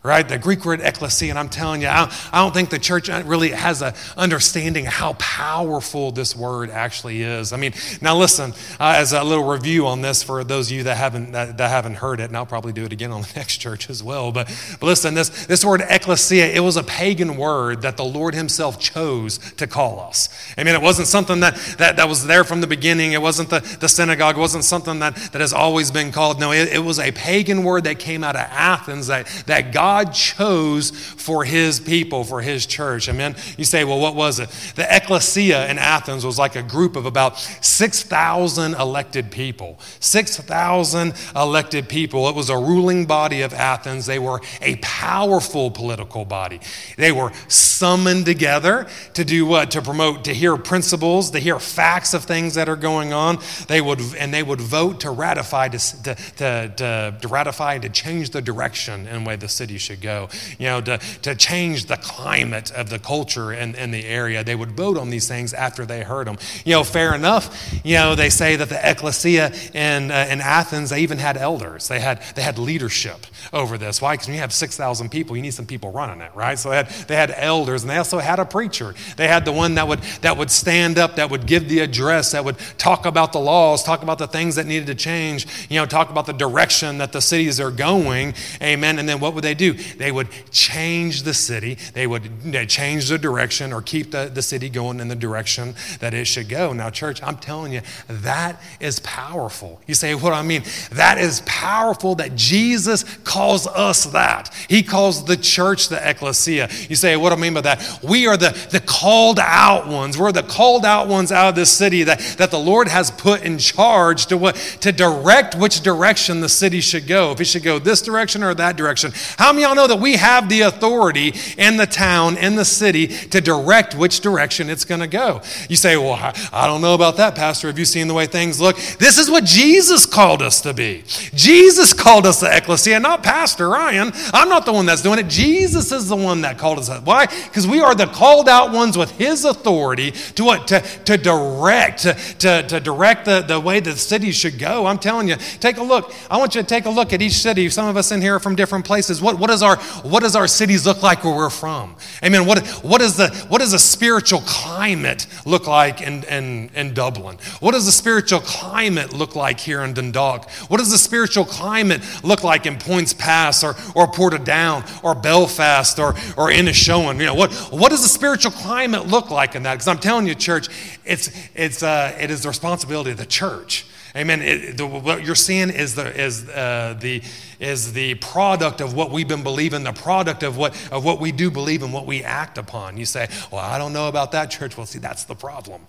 right? 0.07 0.27
The 0.27 0.37
Greek 0.37 0.63
word 0.63 0.79
ecclesia, 0.79 1.29
and 1.29 1.37
I'm 1.37 1.49
telling 1.49 1.81
you, 1.81 1.89
I 1.89 2.09
don't, 2.31 2.53
think 2.53 2.69
the 2.69 2.79
church 2.79 3.09
really 3.09 3.51
has 3.51 3.81
an 3.81 3.93
understanding 4.15 4.85
how 4.85 5.13
powerful 5.13 6.11
this 6.11 6.35
word 6.35 6.69
actually 6.69 7.21
is. 7.21 7.51
I 7.51 7.57
mean, 7.57 7.73
now 8.01 8.15
listen, 8.15 8.53
uh, 8.79 8.95
as 8.95 9.11
a 9.11 9.23
little 9.23 9.43
review 9.43 9.85
on 9.85 10.01
this 10.01 10.23
for 10.23 10.43
those 10.45 10.71
of 10.71 10.77
you 10.77 10.83
that 10.83 10.95
haven't 10.95 11.33
that, 11.33 11.57
that, 11.57 11.69
haven't 11.69 11.95
heard 11.95 12.21
it, 12.21 12.29
and 12.29 12.37
I'll 12.37 12.45
probably 12.45 12.71
do 12.71 12.85
it 12.85 12.93
again 12.93 13.11
on 13.11 13.21
the 13.21 13.33
next 13.35 13.57
church 13.57 13.89
as 13.89 14.01
well. 14.01 14.31
But, 14.31 14.47
but 14.79 14.87
listen, 14.87 15.13
this 15.13 15.45
this 15.45 15.65
word 15.65 15.81
ecclesia, 15.87 16.47
it 16.47 16.61
was 16.61 16.77
a 16.77 16.83
pagan 16.83 17.35
word 17.35 17.81
that 17.81 17.97
the 17.97 18.05
Lord 18.05 18.33
Himself 18.33 18.79
chose 18.79 19.37
to 19.37 19.67
call 19.67 19.99
us. 19.99 20.29
I 20.57 20.63
mean, 20.63 20.73
it 20.73 20.81
wasn't 20.81 21.09
something 21.09 21.41
that 21.41 21.55
that, 21.77 21.97
that 21.97 22.07
was 22.07 22.25
there 22.25 22.45
from 22.45 22.61
the 22.61 22.67
beginning. 22.67 23.11
It 23.11 23.21
wasn't 23.21 23.49
the, 23.49 23.59
the 23.81 23.89
synagogue. 23.89 24.37
It 24.37 24.39
wasn't 24.39 24.63
something 24.63 24.99
that, 24.99 25.15
that 25.15 25.41
has 25.41 25.51
always 25.51 25.91
been 25.91 26.13
called. 26.13 26.39
No, 26.39 26.53
it, 26.53 26.69
it 26.69 26.79
was 26.79 26.97
a 26.97 27.11
pagan 27.11 27.63
word 27.63 27.83
that 27.83 27.99
came 27.99 28.23
out 28.23 28.35
of 28.35 28.43
Athens 28.43 29.07
that 29.07 29.27
that 29.47 29.73
God 29.73 29.96
God 29.97 30.13
chose 30.13 30.91
for 30.91 31.43
his 31.43 31.79
people, 31.79 32.23
for 32.23 32.41
his 32.41 32.67
church. 32.67 33.09
Amen. 33.09 33.35
You 33.57 33.65
say, 33.65 33.83
well, 33.83 33.99
what 33.99 34.13
was 34.13 34.39
it? 34.39 34.49
The 34.75 34.85
ecclesia 34.95 35.67
in 35.71 35.79
Athens 35.79 36.23
was 36.23 36.37
like 36.37 36.55
a 36.55 36.61
group 36.61 36.95
of 36.95 37.07
about 37.07 37.39
6,000 37.39 38.75
elected 38.75 39.31
people. 39.31 39.79
6,000 39.99 41.13
elected 41.35 41.89
people. 41.89 42.29
It 42.29 42.35
was 42.35 42.51
a 42.51 42.57
ruling 42.57 43.07
body 43.07 43.41
of 43.41 43.55
Athens. 43.55 44.05
They 44.05 44.19
were 44.19 44.39
a 44.61 44.75
powerful 44.77 45.71
political 45.71 46.25
body. 46.25 46.59
They 46.95 47.11
were 47.11 47.31
summoned 47.47 48.25
together 48.27 48.87
to 49.15 49.25
do 49.25 49.47
what? 49.47 49.71
To 49.71 49.81
promote, 49.81 50.25
to 50.25 50.33
hear 50.33 50.57
principles, 50.57 51.31
to 51.31 51.39
hear 51.39 51.59
facts 51.59 52.13
of 52.13 52.25
things 52.25 52.53
that 52.53 52.69
are 52.69 52.75
going 52.75 53.13
on. 53.13 53.39
They 53.67 53.81
would, 53.81 54.01
and 54.19 54.31
they 54.31 54.43
would 54.43 54.61
vote 54.61 54.99
to 55.01 55.09
ratify, 55.09 55.69
to, 55.69 56.03
to, 56.03 56.15
to, 56.35 57.17
to 57.19 57.27
ratify 57.27 57.79
to 57.79 57.89
change 57.89 58.29
the 58.29 58.43
direction 58.43 59.07
in 59.07 59.23
way 59.23 59.37
the 59.37 59.49
city 59.49 59.79
should 59.87 60.01
go, 60.01 60.27
you 60.59 60.65
know, 60.65 60.81
to, 60.81 60.97
to 61.21 61.33
change 61.33 61.85
the 61.85 61.97
climate 61.97 62.71
of 62.71 62.89
the 62.89 62.99
culture 62.99 63.53
in, 63.53 63.73
in 63.75 63.91
the 63.91 64.05
area. 64.05 64.43
They 64.43 64.55
would 64.55 64.71
vote 64.71 64.97
on 64.97 65.09
these 65.09 65.27
things 65.27 65.53
after 65.53 65.85
they 65.85 66.03
heard 66.03 66.27
them. 66.27 66.37
You 66.65 66.73
know, 66.73 66.83
fair 66.83 67.15
enough. 67.15 67.73
You 67.85 67.95
know, 67.95 68.15
they 68.15 68.29
say 68.29 68.57
that 68.57 68.67
the 68.69 68.79
ecclesia 68.89 69.53
in, 69.73 70.11
uh, 70.11 70.27
in 70.29 70.41
Athens, 70.41 70.89
they 70.89 70.99
even 70.99 71.17
had 71.17 71.37
elders. 71.37 71.87
They 71.87 72.01
had, 72.01 72.21
they 72.35 72.41
had 72.41 72.59
leadership 72.59 73.25
over 73.53 73.77
this. 73.77 74.01
Why? 74.01 74.13
Because 74.13 74.27
you 74.29 74.35
have 74.35 74.53
6,000 74.53 75.09
people, 75.09 75.35
you 75.35 75.41
need 75.41 75.53
some 75.53 75.65
people 75.65 75.91
running 75.91 76.21
it, 76.21 76.31
right? 76.35 76.57
So 76.57 76.69
they 76.69 76.77
had, 76.77 76.89
they 77.07 77.15
had 77.15 77.33
elders 77.35 77.83
and 77.83 77.89
they 77.89 77.97
also 77.97 78.19
had 78.19 78.39
a 78.39 78.45
preacher. 78.45 78.93
They 79.15 79.27
had 79.27 79.45
the 79.45 79.51
one 79.51 79.75
that 79.75 79.87
would, 79.87 79.99
that 80.21 80.37
would 80.37 80.51
stand 80.51 80.97
up, 80.97 81.15
that 81.15 81.29
would 81.29 81.45
give 81.45 81.69
the 81.69 81.79
address, 81.79 82.31
that 82.31 82.43
would 82.45 82.57
talk 82.77 83.05
about 83.05 83.33
the 83.33 83.39
laws, 83.39 83.83
talk 83.83 84.03
about 84.03 84.17
the 84.17 84.27
things 84.27 84.55
that 84.55 84.65
needed 84.65 84.87
to 84.87 84.95
change, 84.95 85.47
you 85.69 85.79
know, 85.79 85.85
talk 85.85 86.09
about 86.09 86.25
the 86.25 86.33
direction 86.33 86.97
that 86.99 87.11
the 87.11 87.21
cities 87.21 87.59
are 87.59 87.71
going. 87.71 88.33
Amen. 88.61 88.99
And 88.99 89.07
then 89.07 89.19
what 89.19 89.33
would 89.33 89.43
they 89.43 89.55
do? 89.55 89.73
They 89.73 90.11
would 90.11 90.29
change 90.51 91.23
the 91.23 91.33
city, 91.33 91.75
they 91.93 92.07
would 92.07 92.67
change 92.67 93.09
the 93.09 93.17
direction 93.17 93.73
or 93.73 93.81
keep 93.81 94.11
the, 94.11 94.29
the 94.33 94.41
city 94.41 94.69
going 94.69 94.99
in 94.99 95.07
the 95.07 95.15
direction 95.15 95.75
that 95.99 96.13
it 96.13 96.25
should 96.25 96.49
go. 96.49 96.73
Now, 96.73 96.89
church, 96.89 97.21
I'm 97.23 97.37
telling 97.37 97.73
you, 97.73 97.81
that 98.07 98.61
is 98.79 98.99
powerful. 98.99 99.81
You 99.87 99.93
say, 99.93 100.15
what 100.15 100.33
I 100.33 100.41
mean? 100.41 100.63
That 100.91 101.17
is 101.17 101.41
powerful 101.45 102.15
that 102.15 102.35
Jesus 102.35 103.03
calls 103.27 103.67
us 103.67 104.05
that. 104.05 104.53
He 104.69 104.81
calls 104.81 105.25
the 105.25 105.35
church 105.35 105.89
the 105.89 106.09
ecclesia. 106.09 106.69
You 106.89 106.95
say, 106.95 107.17
what 107.17 107.29
do 107.29 107.35
I 107.35 107.39
mean 107.39 107.53
by 107.53 107.61
that? 107.61 107.99
We 108.01 108.25
are 108.25 108.37
the, 108.37 108.57
the 108.71 108.79
called 108.79 109.37
out 109.37 109.87
ones. 109.87 110.17
We're 110.17 110.31
the 110.31 110.43
called 110.43 110.85
out 110.85 111.09
ones 111.09 111.31
out 111.31 111.49
of 111.49 111.55
this 111.55 111.69
city 111.69 112.03
that, 112.03 112.19
that 112.37 112.51
the 112.51 112.57
Lord 112.57 112.87
has 112.87 113.11
put 113.11 113.43
in 113.43 113.57
charge 113.57 114.27
to, 114.27 114.37
what, 114.37 114.55
to 114.81 114.91
direct 114.93 115.55
which 115.55 115.81
direction 115.81 116.39
the 116.39 116.49
city 116.49 116.79
should 116.79 117.05
go. 117.05 117.31
If 117.33 117.41
it 117.41 117.45
should 117.45 117.63
go 117.63 117.79
this 117.79 118.01
direction 118.01 118.43
or 118.43 118.53
that 118.55 118.77
direction. 118.77 119.11
How 119.37 119.51
many 119.51 119.65
of 119.65 119.69
y'all 119.69 119.75
know 119.75 119.87
that 119.87 119.99
we 119.99 120.15
have 120.15 120.47
the 120.47 120.61
authority 120.61 121.33
in 121.57 121.75
the 121.75 121.85
town, 121.85 122.37
in 122.37 122.55
the 122.55 122.65
city, 122.65 123.07
to 123.07 123.41
direct 123.41 123.93
which 123.93 124.21
direction 124.21 124.69
it's 124.69 124.85
going 124.85 125.01
to 125.01 125.07
go? 125.07 125.41
You 125.67 125.75
say, 125.75 125.97
well, 125.97 126.33
I 126.53 126.65
don't 126.65 126.81
know 126.81 126.93
about 126.93 127.17
that, 127.17 127.35
Pastor. 127.35 127.67
Have 127.67 127.77
you 127.77 127.85
seen 127.85 128.07
the 128.07 128.13
way 128.13 128.25
things 128.25 128.61
look? 128.61 128.77
This 128.99 129.17
is 129.17 129.29
what 129.29 129.43
Jesus 129.43 130.05
called 130.05 130.41
us 130.41 130.61
to 130.61 130.73
be. 130.73 131.03
Jesus 131.33 131.93
called 131.93 132.25
us 132.25 132.39
the 132.39 132.55
ecclesia, 132.55 132.99
not 133.01 133.16
Pastor 133.23 133.69
Ryan. 133.69 134.11
I'm 134.33 134.49
not 134.49 134.65
the 134.65 134.73
one 134.73 134.85
that's 134.85 135.01
doing 135.01 135.19
it. 135.19 135.27
Jesus 135.27 135.91
is 135.91 136.07
the 136.09 136.15
one 136.15 136.41
that 136.41 136.57
called 136.57 136.79
us. 136.79 136.89
Why? 137.01 137.25
Because 137.25 137.67
we 137.67 137.79
are 137.79 137.95
the 137.95 138.07
called 138.07 138.49
out 138.49 138.71
ones 138.71 138.97
with 138.97 139.11
his 139.11 139.45
authority 139.45 140.11
to 140.11 140.43
what? 140.43 140.67
To, 140.67 140.81
to 141.05 141.17
direct, 141.17 142.01
to, 142.01 142.63
to, 142.63 142.79
direct 142.79 143.25
the, 143.25 143.41
the 143.41 143.59
way 143.59 143.79
the 143.79 143.95
city 143.95 144.31
should 144.31 144.59
go. 144.59 144.85
I'm 144.85 144.97
telling 144.97 145.27
you, 145.27 145.35
take 145.59 145.77
a 145.77 145.83
look. 145.83 146.13
I 146.29 146.37
want 146.37 146.55
you 146.55 146.61
to 146.61 146.67
take 146.67 146.85
a 146.85 146.89
look 146.89 147.13
at 147.13 147.21
each 147.21 147.33
city. 147.33 147.69
Some 147.69 147.87
of 147.87 147.97
us 147.97 148.11
in 148.11 148.21
here 148.21 148.35
are 148.35 148.39
from 148.39 148.55
different 148.55 148.85
places. 148.85 149.21
What, 149.21 149.39
what, 149.39 149.49
is 149.49 149.61
our, 149.61 149.77
what 150.03 150.21
does 150.21 150.35
our 150.35 150.47
cities 150.47 150.85
look 150.85 151.03
like 151.03 151.23
where 151.23 151.35
we're 151.35 151.49
from? 151.49 151.95
Amen. 152.23 152.45
What, 152.45 152.65
what, 152.83 153.01
is 153.01 153.17
the, 153.17 153.29
what 153.49 153.59
does 153.59 153.71
the 153.71 153.79
spiritual 153.79 154.41
climate 154.41 155.27
look 155.45 155.67
like 155.67 156.01
in, 156.01 156.23
in, 156.25 156.69
in 156.75 156.93
Dublin? 156.93 157.37
What 157.59 157.73
does 157.73 157.85
the 157.85 157.91
spiritual 157.91 158.39
climate 158.41 159.13
look 159.13 159.35
like 159.35 159.59
here 159.59 159.81
in 159.81 159.93
Dundalk? 159.93 160.49
What 160.69 160.77
does 160.77 160.91
the 160.91 160.97
spiritual 160.97 161.45
climate 161.45 162.01
look 162.23 162.43
like 162.43 162.65
in 162.65 162.77
Poyntzpass 163.13 163.63
or, 163.63 163.69
or 163.99 164.07
Portadown 164.07 165.03
or 165.03 165.15
Belfast 165.15 165.99
or, 165.99 166.09
or 166.37 166.51
Inishowen? 166.51 167.19
You 167.19 167.27
know, 167.27 167.35
what, 167.35 167.53
what 167.71 167.89
does 167.89 168.03
the 168.03 168.09
spiritual 168.09 168.51
climate 168.51 169.07
look 169.07 169.29
like 169.29 169.55
in 169.55 169.63
that? 169.63 169.75
Because 169.75 169.87
I'm 169.87 169.99
telling 169.99 170.27
you, 170.27 170.35
church, 170.35 170.69
it's, 171.05 171.31
it's, 171.55 171.83
uh, 171.83 172.15
it 172.19 172.31
is 172.31 172.43
the 172.43 172.49
responsibility 172.49 173.11
of 173.11 173.17
the 173.17 173.25
church. 173.25 173.85
Amen. 174.15 174.41
It, 174.41 174.77
the, 174.77 174.87
what 174.87 175.23
you're 175.23 175.35
seeing 175.35 175.69
is 175.69 175.93
the 175.93 176.19
is 176.19 176.49
uh, 176.49 176.95
the 176.99 177.21
is 177.59 177.93
the 177.93 178.15
product 178.15 178.81
of 178.81 178.95
what 178.95 179.11
we've 179.11 179.27
been 179.27 179.43
believing, 179.43 179.83
the 179.83 179.91
product 179.91 180.41
of 180.41 180.57
what 180.57 180.73
of 180.91 181.05
what 181.05 181.19
we 181.19 181.31
do 181.31 181.51
believe 181.51 181.83
and 181.83 181.93
what 181.93 182.07
we 182.07 182.23
act 182.23 182.57
upon. 182.57 182.97
You 182.97 183.05
say, 183.05 183.27
"Well, 183.51 183.61
I 183.61 183.77
don't 183.77 183.93
know 183.93 184.07
about 184.07 184.31
that 184.31 184.49
church." 184.49 184.75
Well, 184.75 184.87
see, 184.87 184.97
that's 184.97 185.25
the 185.25 185.35
problem. 185.35 185.81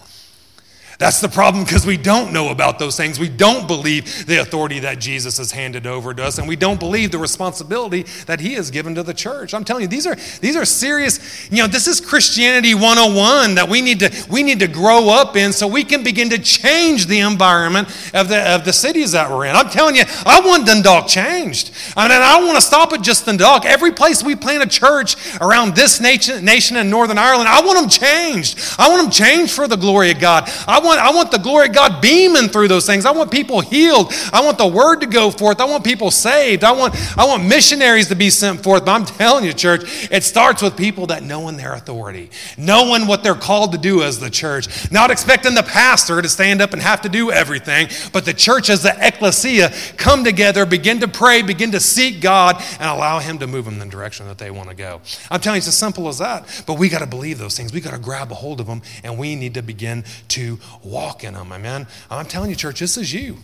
That's 0.98 1.20
the 1.20 1.28
problem 1.28 1.62
because 1.62 1.87
we 1.87 1.96
don't 1.96 2.32
know 2.32 2.48
about 2.48 2.80
those 2.80 2.96
things. 2.96 3.20
We 3.20 3.28
don't 3.28 3.68
believe 3.68 4.26
the 4.26 4.38
authority 4.38 4.80
that 4.80 4.98
Jesus 4.98 5.38
has 5.38 5.52
handed 5.52 5.87
over 5.87 6.12
to 6.12 6.24
us, 6.24 6.38
and 6.38 6.48
we 6.48 6.56
don't 6.56 6.80
believe 6.80 7.12
the 7.12 7.18
responsibility 7.18 8.02
that 8.26 8.40
he 8.40 8.54
has 8.54 8.72
given 8.72 8.96
to 8.96 9.04
the 9.04 9.14
church. 9.14 9.54
I'm 9.54 9.62
telling 9.62 9.82
you, 9.82 9.88
these 9.88 10.08
are 10.08 10.16
these 10.40 10.56
are 10.56 10.64
serious, 10.64 11.48
you 11.52 11.58
know, 11.58 11.68
this 11.68 11.87
is 11.87 12.00
Christianity 12.00 12.74
101 12.74 13.54
that 13.54 13.68
we 13.68 13.80
need 13.80 14.00
to 14.00 14.26
we 14.28 14.42
need 14.42 14.58
to 14.58 14.66
grow 14.66 15.08
up 15.08 15.37
in 15.37 15.52
so 15.52 15.68
we 15.68 15.84
can 15.84 16.02
begin 16.02 16.30
to 16.30 16.38
change 16.38 17.06
the 17.06 17.20
environment 17.20 17.87
of 18.12 18.28
the 18.28 18.56
of 18.56 18.64
the 18.64 18.72
cities 18.72 19.12
that 19.12 19.30
we're 19.30 19.46
in. 19.46 19.54
I'm 19.54 19.70
telling 19.70 19.94
you, 19.94 20.02
I 20.26 20.40
want 20.40 20.66
Dundalk 20.66 21.06
changed. 21.06 21.70
I 21.96 22.08
mean, 22.08 22.18
I 22.20 22.38
don't 22.38 22.46
want 22.46 22.56
to 22.56 22.66
stop 22.66 22.92
at 22.92 23.02
just 23.02 23.24
Dundalk. 23.24 23.64
Every 23.66 23.92
place 23.92 24.24
we 24.24 24.34
plant 24.34 24.64
a 24.64 24.66
church 24.68 25.14
around 25.40 25.76
this 25.76 26.00
nation, 26.00 26.44
nation 26.44 26.76
in 26.76 26.90
Northern 26.90 27.18
Ireland, 27.18 27.48
I 27.48 27.61
want 27.61 27.78
them 27.78 27.88
changed. 27.88 28.58
I 28.80 28.88
want 28.88 29.02
them 29.02 29.12
changed 29.12 29.52
for 29.52 29.68
the 29.68 29.76
glory 29.76 30.11
of 30.11 30.18
God. 30.18 30.50
I 30.66 30.80
want, 30.80 30.88
I 30.96 31.11
want 31.11 31.31
the 31.31 31.38
glory 31.38 31.68
of 31.68 31.74
God 31.74 32.01
beaming 32.01 32.48
through 32.48 32.68
those 32.68 32.87
things. 32.87 33.05
I 33.05 33.11
want 33.11 33.31
people 33.31 33.61
healed. 33.61 34.12
I 34.33 34.42
want 34.42 34.57
the 34.57 34.66
word 34.66 35.01
to 35.01 35.07
go 35.07 35.31
forth. 35.31 35.61
I 35.61 35.64
want 35.64 35.85
people 35.85 36.11
saved. 36.11 36.64
I 36.64 36.72
want, 36.72 36.94
I 37.18 37.27
want 37.27 37.44
missionaries 37.44 38.09
to 38.09 38.14
be 38.14 38.31
sent 38.31 38.62
forth. 38.62 38.87
But 38.87 38.92
I'm 38.92 39.05
telling 39.18 39.44
you, 39.44 39.53
church, 39.53 40.09
it 40.11 40.24
starts 40.24 40.62
with 40.62 40.77
people 40.77 41.09
that 41.09 41.22
knowing 41.22 41.57
their 41.57 41.74
authority, 41.74 42.31
knowing 42.57 43.07
what 43.07 43.22
they're 43.22 43.35
called 43.35 43.72
to 43.72 43.79
do 43.79 44.03
as 44.03 44.20
the 44.20 44.31
church, 44.31 44.90
not 44.92 45.11
expecting 45.11 45.55
the 45.55 45.62
pastor 45.62 46.22
to 46.22 46.29
stand 46.29 46.62
up 46.62 46.72
and 46.72 46.81
have 46.81 47.03
to 47.03 47.09
do 47.09 47.31
everything, 47.31 47.88
but 48.12 48.24
the 48.24 48.33
church 48.33 48.70
as 48.70 48.83
the 48.83 48.96
ecclesia 49.01 49.72
come 49.96 50.24
together, 50.24 50.64
begin 50.64 51.01
to 51.01 51.09
pray, 51.09 51.42
begin 51.42 51.72
to 51.72 51.81
seek 51.81 52.20
God, 52.20 52.62
and 52.79 52.88
allow 52.88 53.18
Him 53.18 53.38
to 53.38 53.46
move 53.46 53.64
them 53.64 53.74
in 53.74 53.81
the 53.81 53.87
direction 53.87 54.27
that 54.29 54.38
they 54.38 54.51
want 54.51 54.68
to 54.68 54.74
go. 54.74 55.01
I'm 55.31 55.40
telling 55.40 55.57
you, 55.57 55.59
it's 55.59 55.68
as 55.68 55.77
simple 55.77 56.09
as 56.09 56.18
that. 56.18 56.64
But 56.66 56.74
we 56.74 56.88
got 56.88 57.01
to 57.01 57.07
believe 57.07 57.38
those 57.38 57.57
things. 57.57 57.72
We 57.72 57.81
got 57.81 57.92
to 57.92 57.98
grab 57.98 58.31
a 58.31 58.35
hold 58.35 58.61
of 58.61 58.66
them, 58.66 58.83
and 59.03 59.18
we 59.18 59.35
need 59.35 59.55
to 59.55 59.62
begin 59.62 60.05
to 60.29 60.59
walk 60.84 61.24
in 61.24 61.34
them, 61.34 61.52
amen. 61.52 61.86
I'm 62.10 62.26
telling 62.26 62.50
you, 62.50 62.56
church, 62.56 62.80
this 62.80 62.96
is 62.96 63.12
you. 63.12 63.38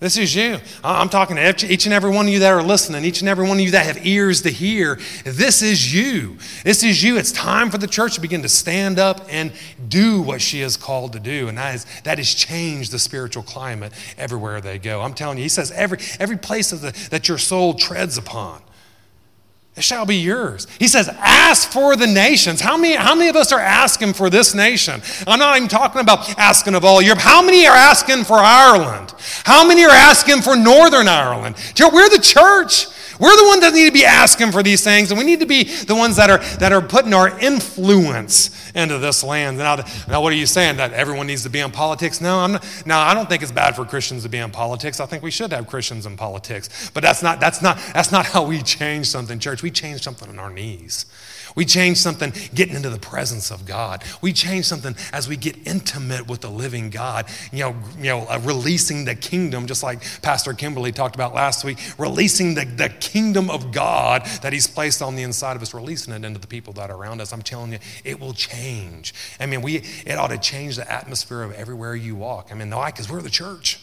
This 0.00 0.16
is 0.16 0.32
you. 0.32 0.58
I'm 0.84 1.08
talking 1.08 1.34
to 1.34 1.72
each 1.72 1.84
and 1.86 1.92
every 1.92 2.10
one 2.10 2.26
of 2.26 2.32
you 2.32 2.38
that 2.38 2.52
are 2.52 2.62
listening, 2.62 3.04
each 3.04 3.20
and 3.20 3.28
every 3.28 3.48
one 3.48 3.56
of 3.56 3.64
you 3.64 3.72
that 3.72 3.84
have 3.84 4.06
ears 4.06 4.42
to 4.42 4.50
hear. 4.50 4.96
This 5.24 5.60
is 5.60 5.92
you. 5.92 6.38
This 6.62 6.84
is 6.84 7.02
you. 7.02 7.16
It's 7.18 7.32
time 7.32 7.68
for 7.68 7.78
the 7.78 7.88
church 7.88 8.14
to 8.14 8.20
begin 8.20 8.42
to 8.42 8.48
stand 8.48 9.00
up 9.00 9.26
and 9.28 9.52
do 9.88 10.22
what 10.22 10.40
she 10.40 10.60
is 10.60 10.76
called 10.76 11.14
to 11.14 11.20
do. 11.20 11.48
And 11.48 11.58
that, 11.58 11.74
is, 11.74 11.86
that 12.04 12.18
has 12.18 12.32
changed 12.32 12.92
the 12.92 12.98
spiritual 13.00 13.42
climate 13.42 13.92
everywhere 14.16 14.60
they 14.60 14.78
go. 14.78 15.00
I'm 15.00 15.14
telling 15.14 15.36
you, 15.36 15.42
he 15.42 15.48
says 15.48 15.72
every, 15.72 15.98
every 16.20 16.38
place 16.38 16.70
the, 16.70 17.08
that 17.10 17.26
your 17.26 17.38
soul 17.38 17.74
treads 17.74 18.16
upon. 18.16 18.62
It 19.78 19.84
shall 19.84 20.04
be 20.04 20.16
yours. 20.16 20.66
He 20.80 20.88
says, 20.88 21.08
Ask 21.08 21.70
for 21.70 21.94
the 21.94 22.08
nations. 22.08 22.60
How 22.60 22.76
many, 22.76 22.96
how 22.96 23.14
many 23.14 23.28
of 23.28 23.36
us 23.36 23.52
are 23.52 23.60
asking 23.60 24.14
for 24.14 24.28
this 24.28 24.52
nation? 24.52 25.00
I'm 25.24 25.38
not 25.38 25.56
even 25.56 25.68
talking 25.68 26.00
about 26.00 26.36
asking 26.36 26.74
of 26.74 26.84
all 26.84 27.00
Europe. 27.00 27.20
How 27.20 27.42
many 27.42 27.64
are 27.64 27.76
asking 27.76 28.24
for 28.24 28.38
Ireland? 28.38 29.14
How 29.44 29.64
many 29.64 29.84
are 29.84 29.90
asking 29.90 30.42
for 30.42 30.56
Northern 30.56 31.06
Ireland? 31.06 31.54
We're 31.78 32.08
the 32.10 32.18
church. 32.20 32.86
We're 33.18 33.36
the 33.36 33.48
ones 33.48 33.60
that 33.62 33.74
need 33.74 33.86
to 33.86 33.92
be 33.92 34.04
asking 34.04 34.52
for 34.52 34.62
these 34.62 34.84
things, 34.84 35.10
and 35.10 35.18
we 35.18 35.24
need 35.24 35.40
to 35.40 35.46
be 35.46 35.64
the 35.64 35.94
ones 35.94 36.16
that 36.16 36.30
are, 36.30 36.38
that 36.58 36.72
are 36.72 36.80
putting 36.80 37.12
our 37.12 37.38
influence 37.40 38.72
into 38.74 38.98
this 38.98 39.24
land. 39.24 39.58
Now, 39.58 39.76
now, 40.06 40.22
what 40.22 40.32
are 40.32 40.36
you 40.36 40.46
saying? 40.46 40.76
That 40.76 40.92
everyone 40.92 41.26
needs 41.26 41.42
to 41.42 41.50
be 41.50 41.60
in 41.60 41.70
politics? 41.70 42.20
No, 42.20 42.38
I'm 42.38 42.52
not, 42.52 42.82
now, 42.86 43.00
I 43.00 43.14
don't 43.14 43.28
think 43.28 43.42
it's 43.42 43.52
bad 43.52 43.74
for 43.74 43.84
Christians 43.84 44.22
to 44.22 44.28
be 44.28 44.38
in 44.38 44.50
politics. 44.50 45.00
I 45.00 45.06
think 45.06 45.22
we 45.22 45.30
should 45.30 45.52
have 45.52 45.66
Christians 45.66 46.06
in 46.06 46.16
politics. 46.16 46.90
But 46.94 47.02
that's 47.02 47.22
not, 47.22 47.40
that's 47.40 47.62
not, 47.62 47.78
that's 47.92 48.12
not 48.12 48.26
how 48.26 48.44
we 48.44 48.62
change 48.62 49.06
something, 49.06 49.38
church. 49.38 49.62
We 49.62 49.70
change 49.70 50.02
something 50.02 50.28
on 50.28 50.38
our 50.38 50.50
knees. 50.50 51.06
We 51.58 51.64
change 51.64 51.96
something 51.96 52.32
getting 52.54 52.76
into 52.76 52.88
the 52.88 53.00
presence 53.00 53.50
of 53.50 53.66
God. 53.66 54.04
We 54.22 54.32
change 54.32 54.66
something 54.66 54.94
as 55.12 55.28
we 55.28 55.36
get 55.36 55.66
intimate 55.66 56.28
with 56.28 56.40
the 56.40 56.48
living 56.48 56.88
God. 56.88 57.26
You 57.50 57.58
know, 57.58 57.76
you 57.96 58.04
know 58.04 58.20
uh, 58.28 58.40
releasing 58.44 59.04
the 59.04 59.16
kingdom, 59.16 59.66
just 59.66 59.82
like 59.82 60.00
Pastor 60.22 60.52
Kimberly 60.52 60.92
talked 60.92 61.16
about 61.16 61.34
last 61.34 61.64
week, 61.64 61.78
releasing 61.98 62.54
the, 62.54 62.64
the 62.64 62.90
kingdom 63.00 63.50
of 63.50 63.72
God 63.72 64.24
that 64.42 64.52
He's 64.52 64.68
placed 64.68 65.02
on 65.02 65.16
the 65.16 65.24
inside 65.24 65.56
of 65.56 65.62
us, 65.62 65.74
releasing 65.74 66.14
it 66.14 66.24
into 66.24 66.38
the 66.38 66.46
people 66.46 66.72
that 66.74 66.90
are 66.90 66.96
around 66.96 67.20
us. 67.20 67.32
I'm 67.32 67.42
telling 67.42 67.72
you, 67.72 67.80
it 68.04 68.20
will 68.20 68.34
change. 68.34 69.12
I 69.40 69.46
mean, 69.46 69.60
we, 69.60 69.78
it 70.06 70.16
ought 70.16 70.28
to 70.28 70.38
change 70.38 70.76
the 70.76 70.88
atmosphere 70.88 71.42
of 71.42 71.50
everywhere 71.54 71.96
you 71.96 72.14
walk. 72.14 72.50
I 72.52 72.54
mean, 72.54 72.70
why? 72.70 72.92
Because 72.92 73.10
we're 73.10 73.20
the 73.20 73.30
church. 73.30 73.80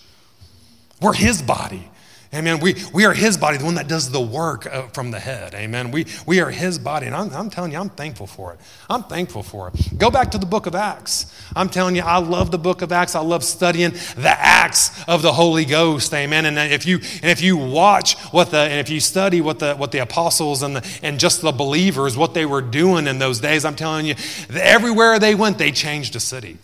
We're 1.02 1.12
His 1.12 1.42
body. 1.42 1.90
Amen. 2.34 2.60
We, 2.60 2.76
we 2.94 3.06
are 3.06 3.14
his 3.14 3.38
body, 3.38 3.58
the 3.58 3.66
one 3.66 3.76
that 3.76 3.88
does 3.88 4.12
the 4.12 4.22
work 4.22 4.66
uh, 4.66 4.88
from 4.88 5.12
the 5.12 5.20
head. 5.20 5.54
Amen. 5.54 5.92
We, 5.92 6.06
we 6.26 6.42
are 6.42 6.50
his 6.50 6.78
body. 6.78 7.06
And 7.06 7.16
I'm, 7.16 7.34
I'm 7.34 7.50
telling 7.50 7.72
you, 7.72 7.80
I'm 7.80 7.90
thankful 7.90 8.28
for 8.28 8.54
it. 8.54 8.60
I'm 8.90 9.04
thankful 9.04 9.44
for 9.44 9.70
it. 9.70 9.98
Go 9.98 10.12
back 10.12 10.32
to 10.32 10.38
the 10.38 10.46
book 10.46 10.66
of 10.66 10.76
Acts. 10.76 11.34
I'm 11.56 11.70
telling 11.70 11.96
you, 11.96 12.02
I 12.02 12.18
love 12.18 12.52
the 12.52 12.58
book 12.58 12.82
of 12.82 12.92
Acts. 12.92 13.16
I 13.16 13.22
love 13.22 13.44
studying 13.44 13.92
the 13.92 14.36
acts 14.38 15.04
of 15.08 15.22
the 15.22 15.32
Holy 15.32 15.66
Ghost. 15.66 16.14
Amen. 16.14 16.46
And 16.46 16.58
if 16.58 16.86
you, 16.86 16.98
and 16.98 17.32
if 17.32 17.42
you 17.42 17.58
watch 17.58 18.18
what 18.32 18.52
the, 18.52 18.58
and 18.58 18.80
if 18.80 18.90
you 18.90 19.00
study 19.00 19.40
what 19.40 19.60
the, 19.60 19.76
what 19.76 19.92
the 19.92 20.00
apostles 20.00 20.62
and, 20.64 20.78
the, 20.78 21.00
and 21.04 21.20
just 21.20 21.42
the 21.42 21.52
believers, 21.52 22.18
what 22.18 22.34
they 22.34 22.46
were 22.46 22.62
doing 22.62 23.08
in 23.08 23.20
those 23.20 23.40
days, 23.40 23.64
I'm 23.64 23.76
telling 23.76 24.06
you, 24.06 24.16
everywhere 24.52 25.20
they 25.20 25.36
went, 25.36 25.58
they 25.58 25.72
changed 25.72 26.16
a 26.16 26.20
city. 26.20 26.58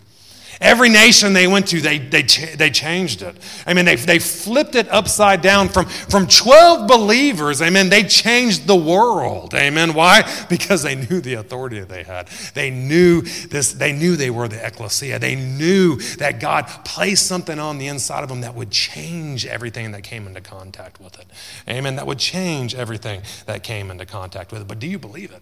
Every 0.61 0.89
nation 0.89 1.33
they 1.33 1.47
went 1.47 1.69
to, 1.69 1.81
they, 1.81 1.97
they, 1.97 2.21
they 2.21 2.69
changed 2.69 3.23
it. 3.23 3.35
I 3.65 3.73
mean, 3.73 3.85
they, 3.85 3.95
they 3.95 4.19
flipped 4.19 4.75
it 4.75 4.87
upside 4.89 5.41
down 5.41 5.69
from, 5.69 5.87
from 5.87 6.27
12 6.27 6.87
believers. 6.87 7.63
Amen. 7.63 7.89
They 7.89 8.03
changed 8.03 8.67
the 8.67 8.75
world. 8.75 9.55
Amen. 9.55 9.95
Why? 9.95 10.21
Because 10.49 10.83
they 10.83 10.93
knew 10.93 11.19
the 11.19 11.33
authority 11.33 11.79
that 11.79 11.89
they 11.89 12.03
had. 12.03 12.27
They 12.53 12.69
knew 12.69 13.21
this, 13.21 13.73
they 13.73 13.91
knew 13.91 14.15
they 14.15 14.29
were 14.29 14.47
the 14.47 14.63
ecclesia. 14.63 15.17
They 15.17 15.35
knew 15.35 15.95
that 16.17 16.39
God 16.39 16.67
placed 16.85 17.25
something 17.25 17.57
on 17.57 17.79
the 17.79 17.87
inside 17.87 18.21
of 18.21 18.29
them 18.29 18.41
that 18.41 18.53
would 18.53 18.69
change 18.69 19.47
everything 19.47 19.91
that 19.93 20.03
came 20.03 20.27
into 20.27 20.41
contact 20.41 21.01
with 21.01 21.19
it. 21.19 21.25
Amen. 21.67 21.95
That 21.95 22.05
would 22.05 22.19
change 22.19 22.75
everything 22.75 23.23
that 23.47 23.63
came 23.63 23.89
into 23.89 24.05
contact 24.05 24.51
with 24.51 24.61
it. 24.61 24.67
But 24.67 24.77
do 24.77 24.85
you 24.85 24.99
believe 24.99 25.31
it? 25.31 25.41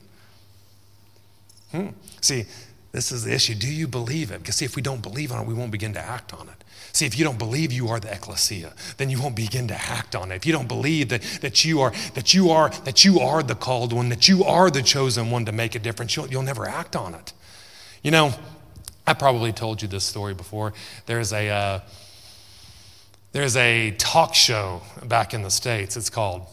Hmm. 1.71 1.89
See, 2.21 2.45
this 2.91 3.11
is 3.11 3.23
the 3.23 3.33
issue. 3.33 3.53
Do 3.53 3.71
you 3.71 3.87
believe 3.87 4.31
it? 4.31 4.39
Because 4.39 4.55
see, 4.55 4.65
if 4.65 4.75
we 4.75 4.81
don't 4.81 5.01
believe 5.01 5.31
on 5.31 5.41
it, 5.41 5.47
we 5.47 5.53
won't 5.53 5.71
begin 5.71 5.93
to 5.93 5.99
act 5.99 6.33
on 6.33 6.49
it. 6.49 6.63
See, 6.91 7.05
if 7.05 7.17
you 7.17 7.23
don't 7.23 7.37
believe 7.37 7.71
you 7.71 7.87
are 7.87 7.99
the 7.99 8.11
ecclesia, 8.11 8.73
then 8.97 9.11
you 9.11 9.21
won't 9.21 9.35
begin 9.35 9.67
to 9.67 9.75
act 9.75 10.15
on 10.15 10.31
it. 10.31 10.35
If 10.35 10.45
you 10.45 10.53
don't 10.53 10.67
believe 10.67 11.09
that, 11.09 11.21
that 11.41 11.63
you 11.63 11.81
are 11.81 11.91
that 12.15 12.33
you 12.33 12.49
are 12.49 12.69
that 12.69 13.05
you 13.05 13.19
are 13.19 13.43
the 13.43 13.53
called 13.53 13.93
one, 13.93 14.09
that 14.09 14.27
you 14.27 14.43
are 14.43 14.71
the 14.71 14.81
chosen 14.81 15.29
one 15.29 15.45
to 15.45 15.51
make 15.51 15.75
a 15.75 15.79
difference, 15.79 16.15
you'll, 16.15 16.27
you'll 16.27 16.41
never 16.41 16.67
act 16.67 16.95
on 16.95 17.13
it. 17.13 17.31
You 18.01 18.09
know, 18.09 18.33
I 19.05 19.13
probably 19.13 19.51
told 19.51 19.81
you 19.81 19.87
this 19.87 20.03
story 20.03 20.33
before. 20.33 20.73
There's 21.05 21.31
a 21.31 21.49
uh, 21.49 21.79
there's 23.33 23.55
a 23.55 23.91
talk 23.91 24.33
show 24.33 24.81
back 25.05 25.35
in 25.35 25.43
the 25.43 25.51
states. 25.51 25.95
It's 25.95 26.09
called 26.09 26.47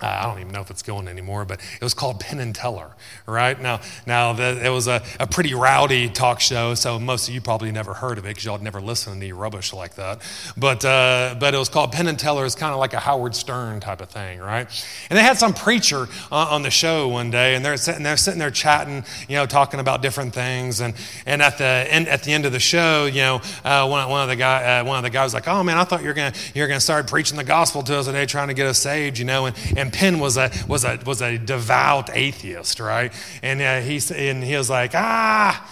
I 0.00 0.22
don't 0.24 0.38
even 0.40 0.52
know 0.52 0.60
if 0.60 0.70
it's 0.70 0.82
going 0.82 1.08
anymore, 1.08 1.44
but 1.44 1.60
it 1.60 1.82
was 1.82 1.94
called 1.94 2.20
Penn 2.20 2.38
and 2.38 2.54
Teller, 2.54 2.92
right? 3.26 3.60
Now, 3.60 3.80
now 4.06 4.32
the, 4.32 4.64
it 4.64 4.70
was 4.70 4.86
a, 4.86 5.02
a 5.18 5.26
pretty 5.26 5.54
rowdy 5.54 6.08
talk 6.08 6.40
show, 6.40 6.74
so 6.74 6.98
most 6.98 7.28
of 7.28 7.34
you 7.34 7.40
probably 7.40 7.72
never 7.72 7.94
heard 7.94 8.16
of 8.18 8.24
it 8.24 8.28
because 8.28 8.44
y'all 8.44 8.58
never 8.58 8.80
listened 8.80 9.20
to 9.20 9.26
any 9.26 9.32
rubbish 9.32 9.72
like 9.72 9.96
that. 9.96 10.20
But, 10.56 10.84
uh, 10.84 11.36
but 11.40 11.54
it 11.54 11.58
was 11.58 11.68
called 11.68 11.92
Penn 11.92 12.06
and 12.06 12.18
Teller. 12.18 12.46
It's 12.46 12.54
kind 12.54 12.72
of 12.72 12.78
like 12.78 12.92
a 12.92 13.00
Howard 13.00 13.34
Stern 13.34 13.80
type 13.80 14.00
of 14.00 14.08
thing, 14.08 14.38
right? 14.38 14.68
And 15.10 15.18
they 15.18 15.22
had 15.22 15.36
some 15.36 15.52
preacher 15.52 16.06
on, 16.30 16.48
on 16.48 16.62
the 16.62 16.70
show 16.70 17.08
one 17.08 17.30
day, 17.30 17.56
and 17.56 17.64
they're 17.64 17.76
sitting 17.76 18.04
there, 18.04 18.16
sitting 18.16 18.38
there 18.38 18.52
chatting, 18.52 19.04
you 19.28 19.36
know, 19.36 19.46
talking 19.46 19.80
about 19.80 20.00
different 20.00 20.32
things. 20.32 20.80
And, 20.80 20.94
and 21.26 21.42
at, 21.42 21.58
the 21.58 21.64
end, 21.64 22.06
at 22.08 22.22
the 22.22 22.32
end 22.32 22.46
of 22.46 22.52
the 22.52 22.60
show, 22.60 23.06
you 23.06 23.20
know, 23.22 23.40
uh, 23.64 23.86
one, 23.88 24.08
one, 24.08 24.22
of 24.22 24.28
the 24.28 24.36
guy, 24.36 24.78
uh, 24.78 24.84
one 24.84 24.98
of 24.98 25.02
the 25.02 25.10
guys 25.10 25.26
was 25.26 25.34
like, 25.34 25.48
oh, 25.48 25.64
man, 25.64 25.76
I 25.76 25.84
thought 25.84 26.02
you 26.02 26.08
were 26.08 26.14
going 26.14 26.32
you 26.54 26.62
were 26.62 26.68
gonna 26.68 26.80
start 26.80 27.08
preaching 27.08 27.36
the 27.36 27.44
gospel 27.44 27.82
to 27.82 27.96
us 27.96 28.06
today, 28.06 28.26
trying 28.26 28.48
to 28.48 28.54
get 28.54 28.66
us 28.66 28.78
saved, 28.78 29.18
you 29.18 29.24
know, 29.24 29.46
and, 29.46 29.56
and 29.76 29.87
and 29.88 29.92
Penn 29.94 30.18
was 30.18 30.36
a, 30.36 30.50
was 30.68 30.84
a, 30.84 31.00
was 31.06 31.22
a 31.22 31.38
devout 31.38 32.10
atheist, 32.12 32.78
right? 32.78 33.10
And, 33.42 33.62
uh, 33.62 33.80
he, 33.80 33.98
and 34.14 34.44
he 34.44 34.54
was 34.54 34.68
like, 34.68 34.90
ah, 34.94 35.66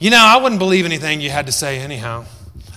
you 0.00 0.10
know, 0.10 0.18
I 0.18 0.38
wouldn't 0.42 0.58
believe 0.58 0.84
anything 0.84 1.20
you 1.20 1.30
had 1.30 1.46
to 1.46 1.52
say 1.52 1.78
anyhow. 1.78 2.24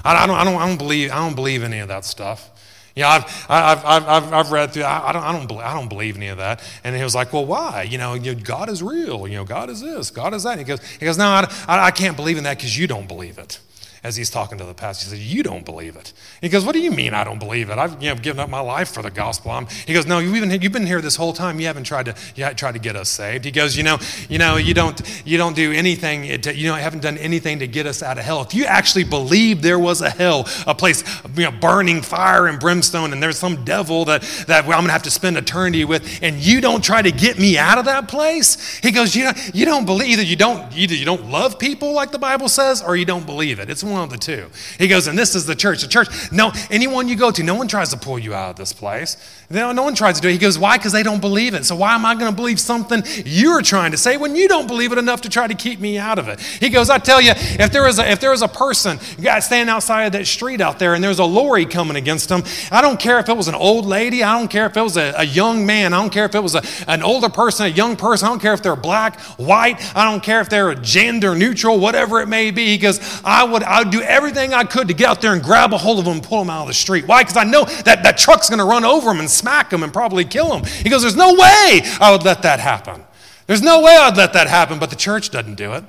I, 0.05 0.23
I, 0.23 0.27
don't, 0.27 0.35
I, 0.35 0.43
don't, 0.43 0.61
I, 0.61 0.67
don't, 0.67 0.77
believe, 0.77 1.11
I 1.11 1.15
don't 1.15 1.33
believe 1.33 1.63
any 1.63 1.79
of 1.79 1.87
that 1.87 2.05
stuff. 2.05 2.51
Know, 2.95 3.07
I've, 3.07 3.45
I've, 3.49 3.85
I've, 3.85 4.33
I've 4.33 4.51
read 4.51 4.71
through, 4.71 4.83
I, 4.83 5.11
don't, 5.11 5.23
I, 5.23 5.31
don't, 5.31 5.51
I 5.61 5.73
don't 5.73 5.89
believe 5.89 6.15
any 6.15 6.27
of 6.27 6.37
that. 6.37 6.61
And 6.83 6.95
he 6.95 7.01
was 7.01 7.15
like, 7.15 7.33
well, 7.33 7.47
why? 7.47 7.87
You 7.89 7.97
know, 7.97 8.19
God 8.35 8.69
is 8.69 8.83
real. 8.83 9.27
You 9.27 9.37
know, 9.37 9.45
God 9.45 9.71
is 9.71 9.81
this, 9.81 10.11
God 10.11 10.35
is 10.35 10.43
that. 10.43 10.59
He 10.59 10.63
goes, 10.63 10.79
he 10.99 11.05
goes 11.05 11.17
no, 11.17 11.25
I, 11.25 11.47
I 11.67 11.89
can't 11.89 12.15
believe 12.15 12.37
in 12.37 12.43
that 12.43 12.57
because 12.57 12.77
you 12.77 12.85
don't 12.85 13.07
believe 13.07 13.39
it 13.39 13.59
as 14.03 14.17
he's 14.17 14.29
talking 14.29 14.57
to 14.57 14.65
the 14.65 14.73
pastor. 14.73 15.05
He 15.05 15.17
says, 15.17 15.33
You 15.33 15.43
don't 15.43 15.63
believe 15.63 15.95
it. 15.95 16.11
He 16.41 16.49
goes, 16.49 16.65
What 16.65 16.73
do 16.73 16.79
you 16.79 16.91
mean 16.91 17.13
I 17.13 17.23
don't 17.23 17.39
believe 17.39 17.69
it? 17.69 17.77
I've 17.77 18.01
you 18.03 18.09
know, 18.09 18.15
given 18.15 18.39
up 18.39 18.49
my 18.49 18.59
life 18.59 18.93
for 18.93 19.01
the 19.01 19.09
gospel. 19.09 19.51
I'm, 19.51 19.65
he 19.87 19.93
goes, 19.93 20.05
No, 20.05 20.19
you've 20.19 20.33
been, 20.33 20.61
you've 20.61 20.73
been 20.73 20.85
here 20.85 21.01
this 21.01 21.15
whole 21.15 21.31
time. 21.31 21.59
You 21.59 21.67
haven't 21.67 21.85
tried 21.85 22.07
to, 22.07 22.15
you 22.35 22.43
haven't 22.43 22.57
tried 22.57 22.73
to 22.73 22.79
get 22.79 22.95
us 22.97 23.09
saved. 23.09 23.45
He 23.45 23.51
goes, 23.51 23.77
You 23.77 23.83
know, 23.83 23.97
you 24.27 24.39
know, 24.39 24.57
you 24.57 24.73
don't, 24.73 25.01
you 25.25 25.37
don't 25.37 25.55
do 25.55 25.71
anything, 25.71 26.41
to, 26.41 26.53
you 26.53 26.67
know, 26.67 26.75
haven't 26.75 27.01
done 27.01 27.17
anything 27.17 27.59
to 27.59 27.67
get 27.67 27.85
us 27.85 28.03
out 28.03 28.17
of 28.17 28.25
hell. 28.25 28.41
If 28.41 28.53
you 28.53 28.65
actually 28.65 29.05
believe 29.05 29.61
there 29.61 29.79
was 29.79 30.01
a 30.01 30.09
hell, 30.09 30.47
a 30.67 30.75
place, 30.75 31.03
you 31.35 31.43
know, 31.43 31.51
burning 31.51 32.01
fire 32.01 32.47
and 32.47 32.59
brimstone, 32.59 33.13
and 33.13 33.23
there's 33.23 33.37
some 33.37 33.63
devil 33.63 34.05
that, 34.05 34.21
that 34.47 34.65
I'm 34.65 34.69
going 34.69 34.85
to 34.85 34.91
have 34.91 35.03
to 35.03 35.11
spend 35.11 35.37
eternity 35.37 35.85
with, 35.85 36.19
and 36.21 36.37
you 36.37 36.59
don't 36.59 36.83
try 36.83 37.01
to 37.01 37.11
get 37.11 37.39
me 37.39 37.57
out 37.57 37.77
of 37.77 37.85
that 37.85 38.09
place, 38.09 38.77
he 38.79 38.91
goes, 38.91 39.15
You, 39.15 39.25
know, 39.25 39.33
you 39.53 39.65
don't 39.65 39.85
believe, 39.85 40.09
either 40.09 40.23
you 40.23 40.35
don't, 40.35 40.75
either 40.75 40.93
you 40.93 41.05
don't 41.05 41.29
love 41.29 41.57
people 41.57 41.93
like 41.93 42.11
the 42.11 42.19
Bible 42.19 42.49
says, 42.49 42.81
or 42.81 42.97
you 42.97 43.05
don't 43.05 43.25
believe 43.25 43.59
it. 43.59 43.69
It's 43.69 43.83
one 43.83 43.92
of 43.97 44.09
the 44.09 44.17
two. 44.17 44.49
He 44.77 44.87
goes, 44.87 45.07
and 45.07 45.17
this 45.17 45.35
is 45.35 45.45
the 45.45 45.55
church. 45.55 45.81
The 45.81 45.87
church, 45.87 46.31
no, 46.31 46.51
anyone 46.69 47.07
you 47.07 47.15
go 47.15 47.31
to, 47.31 47.43
no 47.43 47.55
one 47.55 47.67
tries 47.67 47.89
to 47.89 47.97
pull 47.97 48.19
you 48.19 48.33
out 48.33 48.51
of 48.51 48.55
this 48.55 48.73
place. 48.73 49.17
No, 49.49 49.71
no 49.71 49.83
one 49.83 49.93
tries 49.93 50.15
to 50.15 50.21
do 50.21 50.29
it. 50.29 50.31
He 50.31 50.37
goes, 50.37 50.57
why? 50.57 50.77
Because 50.77 50.93
they 50.93 51.03
don't 51.03 51.21
believe 51.21 51.53
it. 51.53 51.65
So 51.65 51.75
why 51.75 51.93
am 51.93 52.05
I 52.05 52.15
going 52.15 52.31
to 52.31 52.35
believe 52.35 52.59
something 52.59 53.03
you're 53.25 53.61
trying 53.61 53.91
to 53.91 53.97
say 53.97 54.17
when 54.17 54.35
you 54.35 54.47
don't 54.47 54.67
believe 54.67 54.91
it 54.91 54.97
enough 54.97 55.21
to 55.21 55.29
try 55.29 55.47
to 55.47 55.53
keep 55.53 55.79
me 55.79 55.97
out 55.97 56.17
of 56.17 56.27
it? 56.27 56.39
He 56.39 56.69
goes, 56.69 56.89
I 56.89 56.97
tell 56.97 57.21
you, 57.21 57.33
if 57.35 57.71
there 57.71 57.83
was 57.83 57.99
a, 57.99 58.11
if 58.11 58.19
there 58.19 58.31
was 58.31 58.41
a 58.41 58.47
person 58.47 58.99
standing 58.99 59.69
outside 59.69 60.05
of 60.05 60.11
that 60.13 60.25
street 60.25 60.61
out 60.61 60.79
there 60.79 60.93
and 60.93 61.03
there's 61.03 61.19
a 61.19 61.25
lorry 61.25 61.65
coming 61.65 61.97
against 61.97 62.29
them, 62.29 62.43
I 62.71 62.81
don't 62.81 62.99
care 62.99 63.19
if 63.19 63.29
it 63.29 63.37
was 63.37 63.47
an 63.47 63.55
old 63.55 63.85
lady. 63.85 64.23
I 64.23 64.37
don't 64.39 64.49
care 64.49 64.65
if 64.65 64.75
it 64.75 64.81
was 64.81 64.97
a, 64.97 65.13
a 65.17 65.23
young 65.23 65.65
man. 65.65 65.93
I 65.93 66.01
don't 66.01 66.11
care 66.11 66.25
if 66.25 66.35
it 66.35 66.41
was 66.41 66.55
a, 66.55 66.63
an 66.87 67.03
older 67.03 67.29
person, 67.29 67.65
a 67.65 67.69
young 67.69 67.95
person. 67.95 68.27
I 68.27 68.29
don't 68.29 68.41
care 68.41 68.53
if 68.53 68.63
they're 68.63 68.75
black, 68.75 69.19
white. 69.37 69.79
I 69.95 70.09
don't 70.09 70.23
care 70.23 70.41
if 70.41 70.49
they're 70.49 70.73
gender 70.75 71.35
neutral, 71.35 71.79
whatever 71.79 72.21
it 72.21 72.27
may 72.27 72.51
be. 72.51 72.67
He 72.67 72.77
goes, 72.77 72.99
I 73.23 73.43
would, 73.43 73.63
I 73.63 73.82
would 73.83 73.91
do 73.91 74.01
everything 74.01 74.53
I 74.53 74.63
could 74.63 74.87
to 74.87 74.93
get 74.93 75.07
out 75.07 75.21
there 75.21 75.33
and 75.33 75.43
grab 75.43 75.73
a 75.73 75.77
hold 75.77 75.99
of 75.99 76.05
them 76.05 76.15
and 76.15 76.23
pull 76.23 76.39
them 76.39 76.49
out 76.49 76.63
of 76.63 76.67
the 76.67 76.73
street. 76.73 77.07
Why? 77.07 77.23
Because 77.23 77.37
I 77.37 77.43
know 77.43 77.65
that 77.65 78.03
that 78.03 78.17
truck's 78.17 78.49
going 78.49 78.59
to 78.59 78.65
run 78.65 78.85
over 78.85 79.07
them 79.07 79.19
and 79.19 79.29
smack 79.29 79.71
him 79.71 79.83
and 79.83 79.93
probably 79.93 80.25
kill 80.25 80.55
him. 80.55 80.63
He 80.65 80.89
goes, 80.89 81.01
There's 81.01 81.15
no 81.15 81.33
way 81.33 81.81
I 81.99 82.09
would 82.11 82.23
let 82.23 82.41
that 82.43 82.59
happen. 82.59 83.03
There's 83.47 83.61
no 83.61 83.81
way 83.81 83.95
I'd 83.95 84.17
let 84.17 84.33
that 84.33 84.47
happen, 84.47 84.79
but 84.79 84.89
the 84.89 84.95
church 84.95 85.29
doesn't 85.29 85.55
do 85.55 85.73
it. 85.73 85.83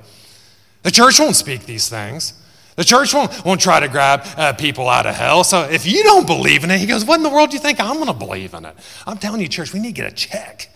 The 0.83 0.91
church 0.91 1.19
won't 1.19 1.35
speak 1.35 1.65
these 1.65 1.89
things. 1.89 2.33
The 2.75 2.83
church 2.83 3.13
won't, 3.13 3.45
won't 3.45 3.61
try 3.61 3.79
to 3.79 3.87
grab 3.87 4.23
uh, 4.35 4.53
people 4.53 4.89
out 4.89 5.05
of 5.05 5.15
hell. 5.15 5.43
So 5.45 5.61
if 5.61 5.85
you 5.85 6.03
don't 6.03 6.27
believe 6.27 6.63
in 6.63 6.71
it, 6.71 6.79
he 6.79 6.85
goes, 6.85 7.05
What 7.05 7.17
in 7.17 7.23
the 7.23 7.29
world 7.29 7.49
do 7.51 7.55
you 7.55 7.61
think 7.61 7.79
I'm 7.79 7.95
going 7.95 8.07
to 8.07 8.13
believe 8.13 8.53
in 8.53 8.65
it? 8.65 8.75
I'm 9.07 9.17
telling 9.17 9.41
you, 9.41 9.47
church, 9.47 9.73
we 9.73 9.79
need 9.79 9.95
to 9.95 10.01
get 10.01 10.11
a 10.11 10.15
check. 10.15 10.69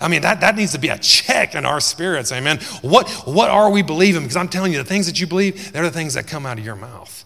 I 0.00 0.08
mean, 0.08 0.22
that, 0.22 0.40
that 0.40 0.56
needs 0.56 0.72
to 0.72 0.78
be 0.78 0.88
a 0.88 0.98
check 0.98 1.54
in 1.54 1.64
our 1.64 1.80
spirits, 1.80 2.32
amen. 2.32 2.58
What, 2.82 3.08
what 3.26 3.50
are 3.50 3.70
we 3.70 3.82
believing? 3.82 4.22
Because 4.22 4.36
I'm 4.36 4.48
telling 4.48 4.72
you, 4.72 4.78
the 4.78 4.84
things 4.84 5.06
that 5.06 5.20
you 5.20 5.26
believe, 5.26 5.72
they're 5.72 5.84
the 5.84 5.90
things 5.90 6.14
that 6.14 6.26
come 6.26 6.46
out 6.46 6.58
of 6.58 6.64
your 6.64 6.76
mouth. 6.76 7.24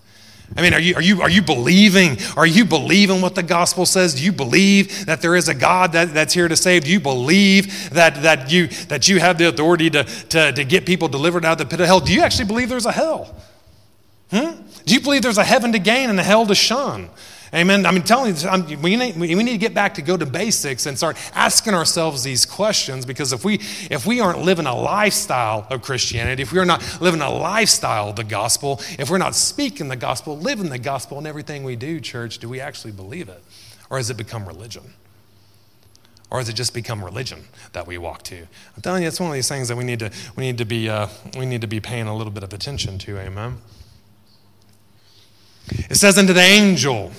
I 0.56 0.62
mean, 0.62 0.72
are 0.72 0.80
you, 0.80 0.94
are, 0.94 1.02
you, 1.02 1.20
are 1.20 1.28
you 1.28 1.42
believing? 1.42 2.16
Are 2.36 2.46
you 2.46 2.64
believing 2.64 3.20
what 3.20 3.34
the 3.34 3.42
gospel 3.42 3.84
says? 3.84 4.14
Do 4.14 4.24
you 4.24 4.32
believe 4.32 5.04
that 5.06 5.20
there 5.20 5.36
is 5.36 5.48
a 5.48 5.54
God 5.54 5.92
that, 5.92 6.14
that's 6.14 6.32
here 6.32 6.48
to 6.48 6.56
save? 6.56 6.84
Do 6.84 6.90
you 6.90 7.00
believe 7.00 7.90
that, 7.90 8.22
that, 8.22 8.50
you, 8.50 8.68
that 8.88 9.08
you 9.08 9.20
have 9.20 9.36
the 9.36 9.48
authority 9.48 9.90
to, 9.90 10.04
to, 10.04 10.52
to 10.52 10.64
get 10.64 10.86
people 10.86 11.08
delivered 11.08 11.44
out 11.44 11.52
of 11.52 11.58
the 11.58 11.66
pit 11.66 11.80
of 11.80 11.86
hell? 11.86 12.00
Do 12.00 12.14
you 12.14 12.22
actually 12.22 12.46
believe 12.46 12.70
there's 12.70 12.86
a 12.86 12.92
hell? 12.92 13.34
Hmm? 14.30 14.62
Do 14.86 14.94
you 14.94 15.00
believe 15.00 15.22
there's 15.22 15.38
a 15.38 15.44
heaven 15.44 15.72
to 15.72 15.78
gain 15.78 16.08
and 16.08 16.18
a 16.18 16.22
hell 16.22 16.46
to 16.46 16.54
shun? 16.54 17.10
Amen. 17.54 17.86
I 17.86 17.92
mean, 17.92 18.02
telling 18.02 18.36
you, 18.36 18.78
we 18.78 18.96
need, 18.96 19.16
we 19.16 19.34
need 19.34 19.52
to 19.52 19.58
get 19.58 19.72
back 19.72 19.94
to 19.94 20.02
go 20.02 20.16
to 20.16 20.26
basics 20.26 20.84
and 20.84 20.98
start 20.98 21.16
asking 21.34 21.72
ourselves 21.74 22.22
these 22.22 22.44
questions 22.44 23.06
because 23.06 23.32
if 23.32 23.44
we, 23.44 23.54
if 23.90 24.06
we 24.06 24.20
aren't 24.20 24.42
living 24.42 24.66
a 24.66 24.74
lifestyle 24.74 25.66
of 25.70 25.80
Christianity, 25.80 26.42
if 26.42 26.52
we're 26.52 26.66
not 26.66 27.00
living 27.00 27.22
a 27.22 27.30
lifestyle 27.30 28.10
of 28.10 28.16
the 28.16 28.24
gospel, 28.24 28.80
if 28.98 29.08
we're 29.08 29.18
not 29.18 29.34
speaking 29.34 29.88
the 29.88 29.96
gospel, 29.96 30.36
living 30.36 30.68
the 30.68 30.78
gospel 30.78 31.18
in 31.18 31.26
everything 31.26 31.64
we 31.64 31.74
do, 31.74 32.00
church, 32.00 32.38
do 32.38 32.48
we 32.48 32.60
actually 32.60 32.92
believe 32.92 33.28
it? 33.30 33.42
Or 33.88 33.96
has 33.96 34.10
it 34.10 34.18
become 34.18 34.46
religion? 34.46 34.92
Or 36.30 36.38
has 36.38 36.48
it 36.50 36.54
just 36.54 36.74
become 36.74 37.02
religion 37.02 37.44
that 37.72 37.86
we 37.86 37.96
walk 37.96 38.22
to? 38.24 38.36
I'm 38.36 38.82
telling 38.82 39.02
you, 39.02 39.08
it's 39.08 39.18
one 39.18 39.30
of 39.30 39.34
these 39.34 39.48
things 39.48 39.68
that 39.68 39.76
we 39.76 39.84
need 39.84 40.00
to, 40.00 40.10
we 40.36 40.44
need 40.44 40.58
to, 40.58 40.66
be, 40.66 40.90
uh, 40.90 41.08
we 41.38 41.46
need 41.46 41.62
to 41.62 41.66
be 41.66 41.80
paying 41.80 42.06
a 42.06 42.14
little 42.14 42.32
bit 42.32 42.42
of 42.42 42.52
attention 42.52 42.98
to. 42.98 43.18
Amen. 43.18 43.58
It 45.70 45.96
says 45.96 46.18
unto 46.18 46.32
the 46.32 46.40
angel, 46.40 47.12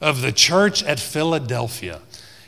of 0.00 0.22
the 0.22 0.32
church 0.32 0.82
at 0.82 0.98
Philadelphia. 0.98 2.00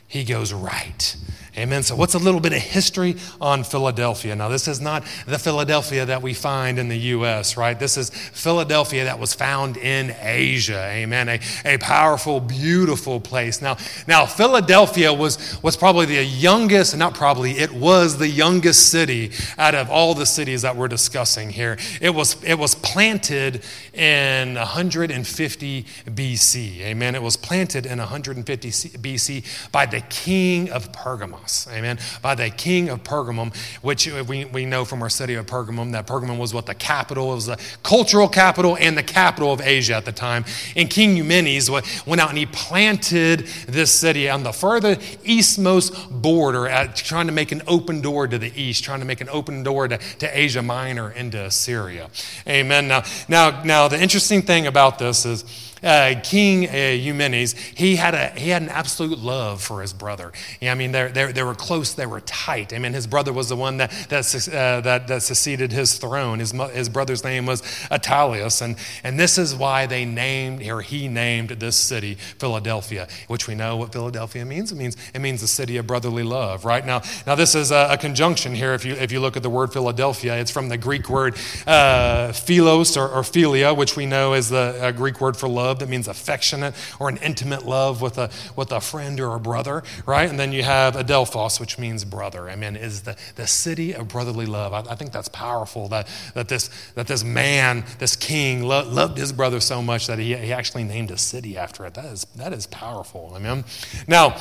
He 0.07 0.25
goes, 0.25 0.53
Right. 0.53 1.17
Amen. 1.55 1.83
So, 1.83 1.95
what's 1.95 2.15
a 2.15 2.19
little 2.19 2.41
bit 2.41 2.55
of 2.55 2.61
history 2.61 3.17
on 3.38 3.62
Philadelphia? 3.62 4.35
Now, 4.35 4.49
this 4.49 4.67
is 4.67 4.81
not 4.81 5.05
the 5.27 5.38
Philadelphia 5.38 6.07
that 6.07 6.23
we 6.23 6.33
find 6.33 6.79
in 6.79 6.88
the 6.88 6.97
U.S., 6.97 7.59
right? 7.59 7.79
This 7.79 7.99
is 7.99 8.09
Philadelphia 8.09 9.05
that 9.05 9.19
was 9.19 9.35
found 9.35 9.77
in 9.77 10.17
Asia. 10.19 10.83
Amen. 10.91 11.29
A, 11.29 11.41
a 11.67 11.77
powerful, 11.77 12.41
beautiful 12.41 13.21
place. 13.21 13.61
Now, 13.61 13.77
now, 14.07 14.25
Philadelphia 14.25 15.12
was, 15.12 15.62
was 15.62 15.77
probably 15.77 16.07
the 16.07 16.25
youngest, 16.25 16.97
not 16.97 17.12
probably, 17.12 17.51
it 17.59 17.71
was 17.71 18.17
the 18.17 18.29
youngest 18.29 18.88
city 18.88 19.33
out 19.59 19.75
of 19.75 19.91
all 19.91 20.15
the 20.15 20.25
cities 20.25 20.62
that 20.62 20.75
we're 20.75 20.88
discussing 20.88 21.51
here. 21.51 21.77
It 22.01 22.15
was, 22.15 22.43
it 22.45 22.55
was 22.55 22.75
planted 22.77 23.62
in 23.93 24.55
150 24.55 25.83
BC. 25.83 26.81
Amen. 26.81 27.15
It 27.15 27.23
was 27.23 27.37
planted 27.37 27.85
in 27.85 27.99
150 27.99 28.71
BC 28.71 29.71
by 29.71 29.85
the 29.85 30.01
king 30.01 30.71
of 30.71 30.91
Pergamum. 30.93 31.42
Amen, 31.71 31.99
by 32.21 32.35
the 32.35 32.51
king 32.51 32.89
of 32.89 33.03
Pergamum, 33.03 33.55
which 33.83 34.07
we, 34.29 34.45
we 34.45 34.65
know 34.65 34.85
from 34.85 35.03
our 35.03 35.11
study 35.11 35.35
of 35.35 35.47
Pergamum 35.47 35.93
that 35.93 36.07
Pergamum 36.07 36.39
was 36.39 36.55
what 36.55 36.67
the 36.67 36.75
capital, 36.75 37.33
it 37.33 37.37
was 37.37 37.47
the 37.47 37.61
cultural 37.83 38.29
capital 38.29 38.77
and 38.79 38.97
the 38.97 39.03
capital 39.03 39.53
of 39.53 39.61
Asia 39.61 39.95
at 39.95 40.05
the 40.05 40.13
time. 40.13 40.45
And 40.77 40.89
King 40.89 41.17
Eumenes 41.17 41.71
went 41.71 42.21
out 42.21 42.29
and 42.29 42.39
he 42.39 42.47
planted 42.47 43.41
this 43.67 43.91
city 43.91 44.29
on 44.29 44.43
the 44.43 44.53
further 44.53 44.97
eastmost 45.25 46.11
border, 46.11 46.67
at, 46.69 46.97
trying 46.97 47.27
to 47.27 47.33
make 47.33 47.53
an 47.53 47.63
open 47.67 48.01
door 48.01 48.27
to 48.27 48.39
the 48.39 48.53
east, 48.61 48.85
trying 48.85 49.01
to 49.01 49.07
make 49.07 49.21
an 49.21 49.29
open 49.29 49.63
door 49.63 49.89
to, 49.89 49.99
to 49.99 50.39
Asia 50.39 50.63
Minor 50.63 51.11
into 51.11 51.45
Assyria. 51.45 52.11
Amen. 52.47 52.89
Now, 52.89 53.03
now, 53.29 53.63
now, 53.65 53.89
the 53.89 54.01
interesting 54.01 54.43
thing 54.43 54.67
about 54.67 54.99
this 54.99 55.25
is 55.25 55.72
uh, 55.83 56.14
King 56.23 56.68
uh, 56.68 56.73
Eumenes, 56.73 57.53
he 57.55 57.97
had, 57.97 58.14
a, 58.14 58.29
he 58.38 58.51
had 58.51 58.62
an 58.62 58.68
absolute 58.68 59.18
love 59.18 59.62
for 59.62 59.81
his 59.81 59.92
brother. 59.92 60.33
Yeah, 60.61 60.73
I 60.73 60.75
mean, 60.75 60.92
they 60.92 61.33
they 61.33 61.42
were 61.42 61.55
close, 61.55 61.95
they 61.95 62.07
were 62.07 62.21
tight. 62.21 62.73
I 62.73 62.79
mean, 62.79 62.92
his 62.92 63.07
brother 63.07 63.33
was 63.33 63.49
the 63.49 63.57
one 63.57 63.79
that, 63.79 63.90
that, 64.09 64.49
uh, 64.49 64.81
that, 64.83 65.09
that 65.09 65.23
succeeded 65.23 65.73
his 65.73 65.99
throne. 65.99 66.38
His, 66.38 66.53
his 66.73 66.88
brother's 66.88 67.25
name 67.25 67.47
was 67.47 67.62
Attalius. 67.90 68.62
And, 68.62 68.77
and 69.03 69.18
this 69.18 69.38
is 69.38 69.55
why 69.55 69.87
they 69.87 70.05
named, 70.05 70.62
or 70.66 70.81
he 70.81 71.09
named 71.09 71.51
this 71.51 71.77
city 71.77 72.14
Philadelphia, 72.14 73.09
which 73.29 73.49
we 73.49 73.55
know 73.55 73.77
what 73.77 73.92
Philadelphia 73.92 74.45
means. 74.45 74.73
It 74.73 74.77
means, 74.77 74.97
it 75.14 75.21
means 75.21 75.40
the 75.40 75.47
city 75.47 75.77
of 75.77 75.87
brotherly 75.87 76.23
love, 76.23 76.64
right? 76.64 76.85
Now, 76.85 77.03
now 77.27 77.35
this 77.35 77.55
is 77.55 77.71
a, 77.71 77.88
a 77.90 77.97
conjunction 77.97 78.55
here. 78.55 78.75
If 78.75 78.85
you, 78.85 78.95
if 78.95 79.12
you 79.12 79.21
look 79.21 79.37
at 79.37 79.42
the 79.42 79.51
word 79.51 79.73
Philadelphia, 79.73 80.38
it's 80.38 80.51
from 80.51 80.68
the 80.68 80.79
Greek 80.79 81.09
word 81.09 81.37
uh, 81.66 82.33
philos 82.33 82.97
or, 82.97 83.09
or 83.09 83.23
philia, 83.23 83.77
which 83.77 83.97
we 83.97 84.07
know 84.07 84.35
is 84.35 84.49
the 84.49 84.79
uh, 84.81 84.92
Greek 84.92 85.21
word 85.21 85.37
for 85.37 85.49
love 85.49 85.72
love 85.73 85.79
that 85.79 85.89
means 85.89 86.07
affectionate 86.07 86.75
or 87.01 87.09
an 87.09 87.17
intimate 87.19 87.65
love 87.65 88.03
with 88.03 88.19
a, 88.19 88.31
with 88.57 88.71
a 88.73 88.81
friend 88.81 89.19
or 89.19 89.35
a 89.35 89.41
brother, 89.41 89.83
right? 90.05 90.29
And 90.29 90.39
then 90.39 90.53
you 90.53 90.63
have 90.63 90.95
Adelphos, 90.95 91.59
which 91.59 91.79
means 91.79 92.05
brother. 92.05 92.51
I 92.51 92.57
mean, 92.57 92.77
is 92.77 93.03
the, 93.03 93.17
the 93.37 93.47
city 93.47 93.95
of 93.95 94.09
brotherly 94.09 94.45
love. 94.45 94.75
I, 94.75 94.93
I 94.93 94.97
think 94.97 95.13
that's 95.13 95.29
powerful 95.29 95.89
that, 95.89 96.09
that, 96.35 96.49
this, 96.49 96.69
that 96.95 97.07
this 97.07 97.25
man, 97.25 97.85
this 97.99 98.17
king, 98.17 98.63
lo- 98.63 98.87
loved 98.87 99.17
his 99.17 99.33
brother 99.33 99.61
so 99.61 99.81
much 99.81 100.07
that 100.09 100.19
he, 100.19 100.37
he 100.37 100.53
actually 100.53 100.85
named 100.85 101.11
a 101.11 101.17
city 101.17 101.57
after 101.57 101.87
it. 101.87 101.95
That 101.95 102.05
is, 102.05 102.27
that 102.37 102.53
is 102.53 102.67
powerful. 102.67 103.33
I 103.35 103.39
mean, 103.39 103.65
now, 104.07 104.37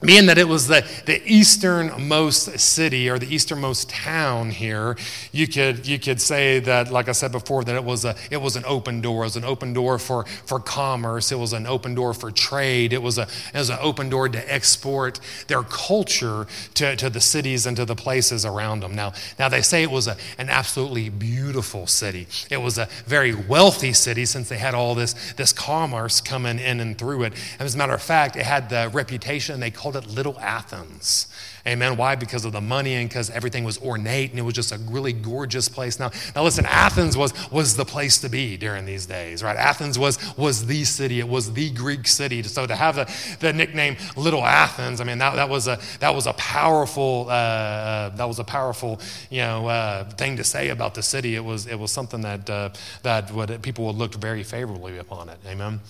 being 0.00 0.26
that 0.26 0.38
it 0.38 0.46
was 0.46 0.68
the, 0.68 0.86
the 1.06 1.20
easternmost 1.26 2.60
city 2.60 3.10
or 3.10 3.18
the 3.18 3.34
easternmost 3.34 3.90
town 3.90 4.50
here, 4.50 4.96
you 5.32 5.48
could, 5.48 5.88
you 5.88 5.98
could 5.98 6.20
say 6.20 6.60
that, 6.60 6.92
like 6.92 7.08
I 7.08 7.12
said 7.12 7.32
before, 7.32 7.64
that 7.64 7.74
it 7.74 7.82
was, 7.82 8.04
a, 8.04 8.14
it 8.30 8.36
was 8.36 8.54
an 8.54 8.62
open 8.64 9.00
door. 9.00 9.22
It 9.22 9.26
was 9.26 9.36
an 9.36 9.44
open 9.44 9.72
door 9.72 9.98
for, 9.98 10.24
for 10.46 10.60
commerce. 10.60 11.32
It 11.32 11.38
was 11.38 11.52
an 11.52 11.66
open 11.66 11.96
door 11.96 12.14
for 12.14 12.30
trade. 12.30 12.92
It 12.92 13.02
was, 13.02 13.18
a, 13.18 13.22
it 13.52 13.58
was 13.58 13.70
an 13.70 13.78
open 13.80 14.08
door 14.08 14.28
to 14.28 14.54
export 14.54 15.18
their 15.48 15.62
culture 15.64 16.46
to, 16.74 16.94
to 16.94 17.10
the 17.10 17.20
cities 17.20 17.66
and 17.66 17.76
to 17.76 17.84
the 17.84 17.96
places 17.96 18.44
around 18.44 18.80
them. 18.80 18.94
Now, 18.94 19.14
now 19.36 19.48
they 19.48 19.62
say 19.62 19.82
it 19.82 19.90
was 19.90 20.06
a, 20.06 20.16
an 20.38 20.48
absolutely 20.48 21.08
beautiful 21.08 21.88
city. 21.88 22.28
It 22.50 22.58
was 22.58 22.78
a 22.78 22.86
very 23.06 23.34
wealthy 23.34 23.92
city 23.92 24.26
since 24.26 24.48
they 24.48 24.58
had 24.58 24.74
all 24.74 24.94
this, 24.94 25.32
this 25.32 25.52
commerce 25.52 26.20
coming 26.20 26.60
in 26.60 26.78
and 26.78 26.96
through 26.96 27.24
it. 27.24 27.32
And 27.58 27.62
as 27.62 27.74
a 27.74 27.78
matter 27.78 27.94
of 27.94 28.02
fact, 28.02 28.36
it 28.36 28.44
had 28.44 28.70
the 28.70 28.90
reputation, 28.92 29.58
they 29.58 29.72
called 29.72 29.87
called 29.90 30.04
it 30.04 30.10
Little 30.10 30.38
Athens. 30.40 31.28
Amen. 31.66 31.96
Why? 31.96 32.14
Because 32.14 32.44
of 32.44 32.52
the 32.52 32.60
money 32.60 32.94
and 32.94 33.08
because 33.08 33.30
everything 33.30 33.64
was 33.64 33.78
ornate 33.80 34.30
and 34.30 34.38
it 34.38 34.42
was 34.42 34.54
just 34.54 34.70
a 34.70 34.78
really 34.78 35.14
gorgeous 35.14 35.68
place. 35.68 35.98
Now, 35.98 36.10
now 36.34 36.44
listen, 36.44 36.66
Athens 36.66 37.16
was, 37.16 37.32
was 37.50 37.74
the 37.76 37.86
place 37.86 38.18
to 38.18 38.28
be 38.28 38.58
during 38.58 38.84
these 38.84 39.06
days, 39.06 39.42
right? 39.42 39.56
Athens 39.56 39.98
was, 39.98 40.18
was 40.36 40.66
the 40.66 40.84
city. 40.84 41.20
It 41.20 41.28
was 41.28 41.54
the 41.54 41.70
Greek 41.70 42.06
city. 42.06 42.42
So 42.42 42.66
to 42.66 42.76
have 42.76 42.96
the, 42.96 43.36
the 43.40 43.52
nickname 43.52 43.96
Little 44.14 44.44
Athens, 44.44 45.00
I 45.00 45.04
mean, 45.04 45.18
that, 45.18 45.36
that, 45.36 45.48
was, 45.48 45.68
a, 45.68 45.78
that 46.00 46.14
was 46.14 46.26
a 46.26 46.34
powerful, 46.34 47.26
uh, 47.28 47.32
uh, 47.32 48.08
that 48.10 48.28
was 48.28 48.38
a 48.38 48.44
powerful, 48.44 49.00
you 49.30 49.40
know, 49.40 49.68
uh, 49.68 50.04
thing 50.10 50.36
to 50.36 50.44
say 50.44 50.68
about 50.68 50.94
the 50.94 51.02
city. 51.02 51.34
It 51.34 51.44
was, 51.44 51.66
it 51.66 51.78
was 51.78 51.92
something 51.92 52.20
that, 52.22 52.48
uh, 52.50 52.70
that 53.02 53.30
would, 53.32 53.62
people 53.62 53.86
would 53.86 53.96
look 53.96 54.14
very 54.14 54.42
favorably 54.42 54.98
upon 54.98 55.30
it. 55.30 55.38
Amen. 55.46 55.80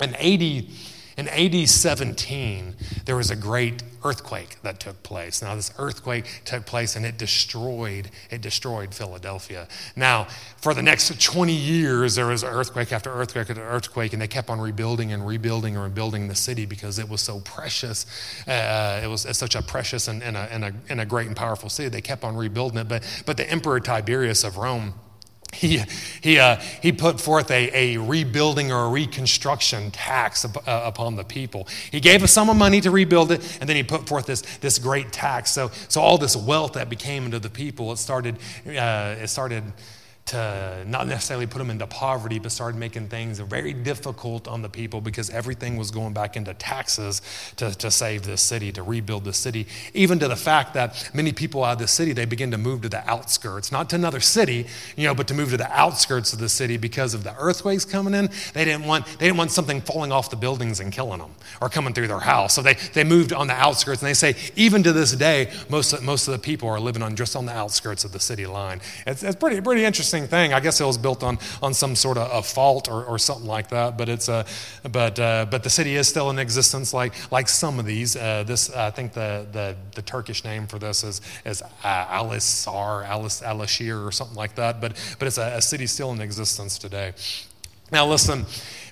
In 0.00 0.16
80, 0.18 0.70
in 1.18 1.26
AD 1.28 1.68
17, 1.68 2.76
there 3.04 3.16
was 3.16 3.28
a 3.28 3.34
great 3.34 3.82
earthquake 4.04 4.62
that 4.62 4.78
took 4.78 5.02
place. 5.02 5.42
Now, 5.42 5.56
this 5.56 5.72
earthquake 5.76 6.42
took 6.44 6.64
place 6.64 6.94
and 6.94 7.04
it 7.04 7.18
destroyed, 7.18 8.10
it 8.30 8.40
destroyed 8.40 8.94
Philadelphia. 8.94 9.66
Now, 9.96 10.28
for 10.58 10.74
the 10.74 10.82
next 10.82 11.20
20 11.20 11.52
years, 11.52 12.14
there 12.14 12.26
was 12.26 12.44
earthquake 12.44 12.92
after 12.92 13.10
earthquake 13.12 13.50
after 13.50 13.64
earthquake, 13.64 14.12
and 14.12 14.22
they 14.22 14.28
kept 14.28 14.48
on 14.48 14.60
rebuilding 14.60 15.12
and 15.12 15.26
rebuilding 15.26 15.74
and 15.74 15.82
rebuilding 15.82 16.28
the 16.28 16.36
city 16.36 16.66
because 16.66 17.00
it 17.00 17.08
was 17.08 17.20
so 17.20 17.40
precious. 17.40 18.06
Uh, 18.46 19.00
it 19.02 19.08
was 19.08 19.22
such 19.36 19.56
a 19.56 19.62
precious 19.62 20.06
and, 20.06 20.22
and, 20.22 20.36
a, 20.36 20.52
and, 20.52 20.64
a, 20.64 20.72
and 20.88 21.00
a 21.00 21.04
great 21.04 21.26
and 21.26 21.36
powerful 21.36 21.68
city. 21.68 21.88
They 21.88 22.00
kept 22.00 22.22
on 22.22 22.36
rebuilding 22.36 22.78
it. 22.78 22.86
But, 22.86 23.22
but 23.26 23.36
the 23.36 23.50
Emperor 23.50 23.80
Tiberius 23.80 24.44
of 24.44 24.56
Rome, 24.56 24.94
he, 25.54 25.82
he, 26.22 26.38
uh, 26.38 26.56
he 26.82 26.92
put 26.92 27.20
forth 27.20 27.50
a, 27.50 27.70
a 27.74 27.96
rebuilding 27.98 28.70
or 28.70 28.84
a 28.84 28.88
reconstruction 28.88 29.90
tax 29.90 30.44
up, 30.44 30.56
uh, 30.68 30.82
upon 30.84 31.16
the 31.16 31.24
people. 31.24 31.66
He 31.90 32.00
gave 32.00 32.22
a 32.22 32.28
sum 32.28 32.50
of 32.50 32.56
money 32.56 32.80
to 32.82 32.90
rebuild 32.90 33.32
it, 33.32 33.58
and 33.60 33.68
then 33.68 33.76
he 33.76 33.82
put 33.82 34.06
forth 34.08 34.26
this, 34.26 34.42
this 34.58 34.78
great 34.78 35.12
tax. 35.12 35.50
So, 35.50 35.70
so 35.88 36.00
all 36.00 36.18
this 36.18 36.36
wealth 36.36 36.74
that 36.74 36.88
became 36.90 37.24
into 37.24 37.38
the 37.38 37.50
people, 37.50 37.90
it 37.92 37.96
started, 37.96 38.36
uh, 38.66 39.16
it 39.18 39.28
started 39.28 39.64
to 40.28 40.84
not 40.86 41.06
necessarily 41.06 41.46
put 41.46 41.58
them 41.58 41.70
into 41.70 41.86
poverty, 41.86 42.38
but 42.38 42.52
started 42.52 42.78
making 42.78 43.08
things 43.08 43.38
very 43.40 43.72
difficult 43.72 44.46
on 44.46 44.62
the 44.62 44.68
people 44.68 45.00
because 45.00 45.30
everything 45.30 45.76
was 45.76 45.90
going 45.90 46.12
back 46.12 46.36
into 46.36 46.52
taxes 46.54 47.22
to, 47.56 47.74
to 47.78 47.90
save 47.90 48.24
this 48.24 48.42
city, 48.42 48.70
to 48.72 48.82
rebuild 48.82 49.24
the 49.24 49.32
city. 49.32 49.66
Even 49.94 50.18
to 50.18 50.28
the 50.28 50.36
fact 50.36 50.74
that 50.74 51.10
many 51.14 51.32
people 51.32 51.64
out 51.64 51.72
of 51.72 51.78
the 51.78 51.88
city, 51.88 52.12
they 52.12 52.26
begin 52.26 52.50
to 52.50 52.58
move 52.58 52.82
to 52.82 52.88
the 52.88 53.08
outskirts, 53.08 53.72
not 53.72 53.88
to 53.90 53.96
another 53.96 54.20
city, 54.20 54.66
you 54.96 55.04
know, 55.04 55.14
but 55.14 55.26
to 55.28 55.34
move 55.34 55.50
to 55.50 55.56
the 55.56 55.72
outskirts 55.72 56.32
of 56.32 56.38
the 56.38 56.48
city 56.48 56.76
because 56.76 57.14
of 57.14 57.24
the 57.24 57.34
earthquakes 57.38 57.84
coming 57.84 58.14
in. 58.14 58.28
They 58.52 58.64
didn't 58.64 58.84
want, 58.84 59.06
they 59.18 59.26
didn't 59.26 59.38
want 59.38 59.50
something 59.50 59.80
falling 59.80 60.12
off 60.12 60.28
the 60.28 60.36
buildings 60.36 60.80
and 60.80 60.92
killing 60.92 61.20
them 61.20 61.34
or 61.62 61.70
coming 61.70 61.94
through 61.94 62.08
their 62.08 62.20
house. 62.20 62.54
So 62.54 62.60
they, 62.60 62.74
they 62.92 63.04
moved 63.04 63.32
on 63.32 63.46
the 63.46 63.54
outskirts. 63.54 64.02
And 64.02 64.08
they 64.08 64.14
say, 64.14 64.36
even 64.56 64.82
to 64.82 64.92
this 64.92 65.12
day, 65.12 65.50
most, 65.70 66.02
most 66.02 66.28
of 66.28 66.32
the 66.32 66.38
people 66.38 66.68
are 66.68 66.80
living 66.80 67.02
on 67.02 67.16
just 67.16 67.34
on 67.34 67.46
the 67.46 67.52
outskirts 67.52 68.04
of 68.04 68.12
the 68.12 68.20
city 68.20 68.46
line. 68.46 68.80
It's, 69.06 69.22
it's 69.22 69.36
pretty, 69.36 69.60
pretty 69.60 69.84
interesting 69.84 70.17
interesting 70.18 70.50
thing. 70.50 70.52
I 70.52 70.60
guess 70.60 70.80
it 70.80 70.84
was 70.84 70.98
built 70.98 71.22
on, 71.22 71.38
on 71.62 71.74
some 71.74 71.94
sort 71.94 72.18
of 72.18 72.30
a 72.32 72.42
fault 72.42 72.88
or, 72.88 73.04
or 73.04 73.18
something 73.18 73.46
like 73.46 73.68
that. 73.68 73.96
But 73.96 74.08
it's 74.08 74.28
a, 74.28 74.44
but 74.90 75.18
uh, 75.18 75.46
but 75.50 75.62
the 75.62 75.70
city 75.70 75.96
is 75.96 76.08
still 76.08 76.30
in 76.30 76.38
existence, 76.38 76.92
like 76.92 77.14
like 77.30 77.48
some 77.48 77.78
of 77.78 77.86
these. 77.86 78.16
Uh, 78.16 78.44
this 78.44 78.70
I 78.74 78.90
think 78.90 79.12
the, 79.12 79.46
the 79.52 79.76
the 79.94 80.02
Turkish 80.02 80.44
name 80.44 80.66
for 80.66 80.78
this 80.78 81.04
is 81.04 81.20
is 81.44 81.62
uh, 81.62 82.06
Alisar, 82.06 83.06
Alice 83.06 83.42
Alashir 83.42 84.06
or 84.06 84.12
something 84.12 84.36
like 84.36 84.54
that. 84.56 84.80
But 84.80 84.92
but 85.18 85.28
it's 85.28 85.38
a, 85.38 85.56
a 85.56 85.62
city 85.62 85.86
still 85.86 86.12
in 86.12 86.20
existence 86.20 86.78
today. 86.78 87.12
Now 87.90 88.06
listen, 88.06 88.46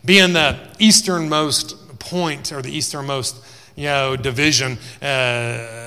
being 0.04 0.32
the 0.32 0.56
easternmost 0.78 1.98
point 1.98 2.52
or 2.52 2.62
the 2.62 2.70
easternmost 2.70 3.36
you 3.76 3.84
know, 3.84 4.16
division 4.16 4.78
uh, 5.02 5.04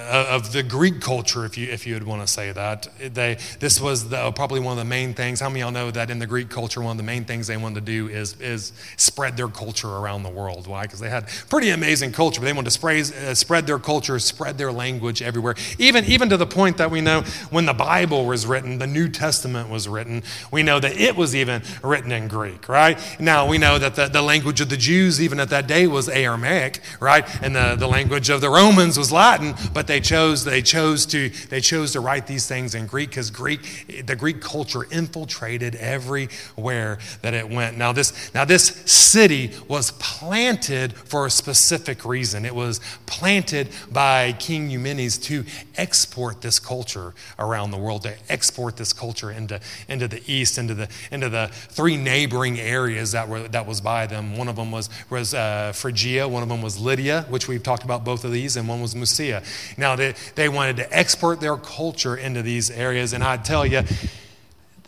of 0.10 0.52
the 0.52 0.64
Greek 0.64 1.02
culture, 1.02 1.46
if 1.46 1.58
you, 1.58 1.68
if 1.70 1.86
you 1.86 1.94
would 1.94 2.04
want 2.04 2.22
to 2.22 2.28
say 2.28 2.52
that. 2.52 2.88
They, 3.00 3.38
this 3.60 3.80
was 3.80 4.10
the, 4.10 4.32
probably 4.32 4.60
one 4.60 4.74
of 4.74 4.78
the 4.78 4.86
main 4.90 5.14
things. 5.14 5.40
How 5.40 5.50
many 5.50 5.62
of 5.62 5.66
y'all 5.66 5.72
know 5.86 5.92
that 5.92 6.10
in 6.10 6.20
the 6.20 6.28
Greek 6.28 6.50
culture, 6.50 6.82
one 6.82 6.92
of 6.92 6.98
the 6.98 7.04
main 7.04 7.26
things 7.26 7.48
they 7.48 7.58
wanted 7.58 7.76
to 7.76 7.82
do 7.82 8.08
is, 8.08 8.40
is 8.40 8.74
spread 8.98 9.38
their 9.38 9.48
culture 9.48 9.90
around 9.90 10.24
the 10.24 10.30
world? 10.30 10.68
Why? 10.68 10.84
Because 10.84 11.00
they 11.00 11.10
had 11.10 11.28
pretty 11.50 11.70
amazing 11.70 12.12
culture, 12.12 12.42
but 12.42 12.46
they 12.46 12.54
wanted 12.54 12.66
to 12.66 12.72
spray, 12.72 13.02
uh, 13.02 13.34
spread 13.34 13.68
their 13.68 13.80
culture, 13.80 14.18
spread 14.20 14.58
their 14.58 14.72
language 14.72 15.22
everywhere. 15.22 15.56
Even, 15.78 16.06
even 16.06 16.30
to 16.30 16.38
the 16.38 16.48
point 16.48 16.78
that 16.78 16.92
we 16.92 17.02
know 17.02 17.22
when 17.50 17.66
the 17.66 17.74
Bible 17.74 18.26
was 18.26 18.46
written, 18.46 18.80
the 18.80 18.88
New 18.88 19.10
Testament 19.10 19.70
was 19.70 19.88
written, 19.88 20.24
we 20.52 20.64
know 20.64 20.80
that 20.80 20.98
it 20.98 21.16
was 21.16 21.36
even 21.36 21.62
written 21.84 22.12
in 22.12 22.28
Greek, 22.28 22.68
right? 22.68 23.00
Now 23.20 23.48
we 23.48 23.58
know 23.58 23.78
that 23.78 23.96
the, 23.96 24.08
the 24.08 24.22
language 24.22 24.62
of 24.62 24.70
the 24.70 24.78
Jews, 24.78 25.22
even 25.22 25.40
at 25.40 25.50
that 25.50 25.68
day, 25.68 25.88
was 25.88 26.10
Aramaic, 26.10 26.82
right? 27.00 27.26
And 27.44 27.56
the, 27.56 27.76
the 27.76 27.88
language 27.88 28.30
of 28.30 28.42
the 28.42 28.50
Romans 28.50 28.98
was 28.98 29.12
Latin, 29.12 29.56
but 29.74 29.88
they 29.88 29.99
chose, 30.02 30.44
they 30.44 30.62
chose, 30.62 31.06
to, 31.08 31.30
they 31.50 31.62
chose 31.62 31.94
to 31.94 32.00
write 32.00 32.28
these 32.28 32.48
things 32.48 32.76
in 32.76 32.86
Greek 32.86 33.10
because 33.10 33.32
Greek, 33.32 34.06
the 34.06 34.16
Greek 34.16 34.42
culture 34.42 34.86
infiltrated 34.92 35.76
everywhere 35.76 37.00
that 37.22 37.34
it 37.34 37.50
went. 37.50 37.78
Now 37.78 37.92
this, 37.92 38.34
now, 38.34 38.46
this 38.46 38.66
city 38.86 39.52
was 39.68 39.92
planted 39.92 40.94
for 40.94 41.26
a 41.26 41.30
specific 41.30 42.06
reason. 42.06 42.46
It 42.46 42.56
was 42.56 42.80
planted 43.06 43.70
by 43.92 44.34
King 44.34 44.70
Eumenes 44.70 45.18
to 45.20 45.46
export 45.76 46.42
this 46.42 46.60
culture 46.60 47.14
around 47.38 47.72
the 47.72 47.78
world, 47.78 48.04
to 48.04 48.16
export 48.30 48.78
this 48.78 48.94
culture 48.94 49.32
into, 49.32 49.60
into 49.88 50.08
the 50.08 50.22
east, 50.32 50.58
into 50.58 50.74
the, 50.74 50.90
into 51.12 51.30
the 51.30 51.50
three 51.52 51.98
neighboring 51.98 52.60
areas 52.60 53.12
that, 53.12 53.28
were, 53.28 53.48
that 53.48 53.66
was 53.66 53.82
by 53.82 54.08
them. 54.08 54.38
One 54.38 54.48
of 54.48 54.56
them 54.56 54.72
was, 54.72 54.90
was 55.10 55.34
uh, 55.34 55.72
Phrygia, 55.74 56.28
one 56.28 56.44
of 56.44 56.50
them 56.50 56.62
was 56.62 56.80
Lydia, 56.80 57.26
which 57.30 57.48
we've 57.48 57.64
talked 57.64 57.84
about 57.84 58.04
both 58.04 58.24
of 58.24 58.32
these, 58.32 58.58
and 58.58 58.68
one 58.68 58.82
was 58.82 58.96
Mysia. 58.96 59.44
Now, 59.78 59.89
they, 59.96 60.16
they 60.36 60.50
wanted 60.50 60.78
to 60.78 60.98
export 60.98 61.40
their 61.40 61.58
culture 61.58 62.16
into 62.16 62.42
these 62.42 62.70
areas, 62.72 63.14
and 63.14 63.24
I 63.24 63.38
tell 63.38 63.66
you, 63.66 63.84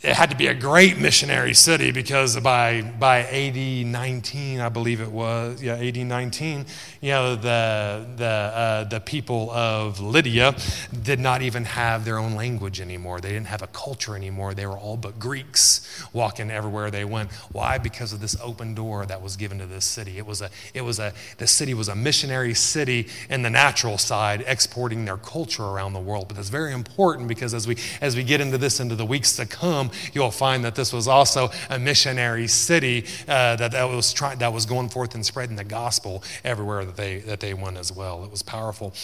it 0.02 0.16
had 0.16 0.30
to 0.30 0.36
be 0.36 0.48
a 0.48 0.54
great 0.54 0.98
missionary 0.98 1.54
city 1.54 1.92
because 1.92 2.38
by, 2.40 2.82
by 2.82 3.20
AD 3.20 3.86
19, 3.86 4.58
I 4.58 4.68
believe 4.68 5.00
it 5.00 5.12
was, 5.12 5.62
yeah, 5.62 5.76
AD 5.76 5.96
19, 5.96 6.66
you 7.00 7.10
know, 7.10 7.36
the, 7.36 8.04
the, 8.16 8.24
uh, 8.24 8.84
the 8.84 8.98
people 8.98 9.48
of 9.52 10.00
Lydia 10.00 10.56
did 11.04 11.20
not 11.20 11.42
even 11.42 11.64
have 11.64 12.04
their 12.04 12.18
own 12.18 12.34
language 12.34 12.80
anymore. 12.80 13.20
They 13.20 13.28
didn't 13.28 13.46
have 13.46 13.62
a 13.62 13.68
culture 13.68 14.16
anymore. 14.16 14.54
They 14.54 14.66
were 14.66 14.76
all 14.76 14.96
but 14.96 15.20
Greeks 15.20 16.04
walking 16.12 16.50
everywhere 16.50 16.90
they 16.90 17.04
went. 17.04 17.30
Why? 17.52 17.78
Because 17.78 18.12
of 18.12 18.20
this 18.20 18.36
open 18.42 18.74
door 18.74 19.06
that 19.06 19.22
was 19.22 19.36
given 19.36 19.58
to 19.58 19.66
this 19.66 19.84
city. 19.84 20.18
It 20.18 20.26
was 20.26 20.42
a, 20.42 20.50
it 20.74 20.82
was 20.82 20.98
a, 20.98 21.12
the 21.38 21.46
city 21.46 21.74
was 21.74 21.86
a 21.86 21.94
missionary 21.94 22.54
city 22.54 23.06
in 23.30 23.42
the 23.42 23.50
natural 23.50 23.98
side, 23.98 24.42
exporting 24.48 25.04
their 25.04 25.16
culture 25.16 25.62
around 25.62 25.92
the 25.92 26.00
world. 26.00 26.26
But 26.26 26.38
that's 26.38 26.48
very 26.48 26.72
important 26.72 27.28
because 27.28 27.54
as 27.54 27.68
we, 27.68 27.76
as 28.00 28.16
we 28.16 28.24
get 28.24 28.40
into 28.40 28.58
this 28.58 28.80
into 28.80 28.96
the 28.96 29.06
weeks 29.06 29.36
to 29.36 29.46
come, 29.46 29.90
you'll 30.12 30.30
find 30.30 30.64
that 30.64 30.74
this 30.74 30.92
was 30.92 31.08
also 31.08 31.50
a 31.70 31.78
missionary 31.78 32.46
city 32.46 33.04
uh, 33.28 33.56
that, 33.56 33.72
that, 33.72 33.84
was 33.84 34.12
try, 34.12 34.34
that 34.36 34.52
was 34.52 34.66
going 34.66 34.88
forth 34.88 35.14
and 35.14 35.24
spreading 35.24 35.56
the 35.56 35.64
gospel 35.64 36.22
everywhere 36.44 36.84
that 36.84 36.96
they, 36.96 37.18
that 37.18 37.40
they 37.40 37.54
went 37.54 37.76
as 37.76 37.92
well. 37.92 38.24
It 38.24 38.30
was 38.30 38.42
powerful. 38.42 38.94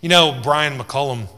You 0.00 0.08
know, 0.08 0.40
Brian 0.42 0.78
McCullum 0.78 1.28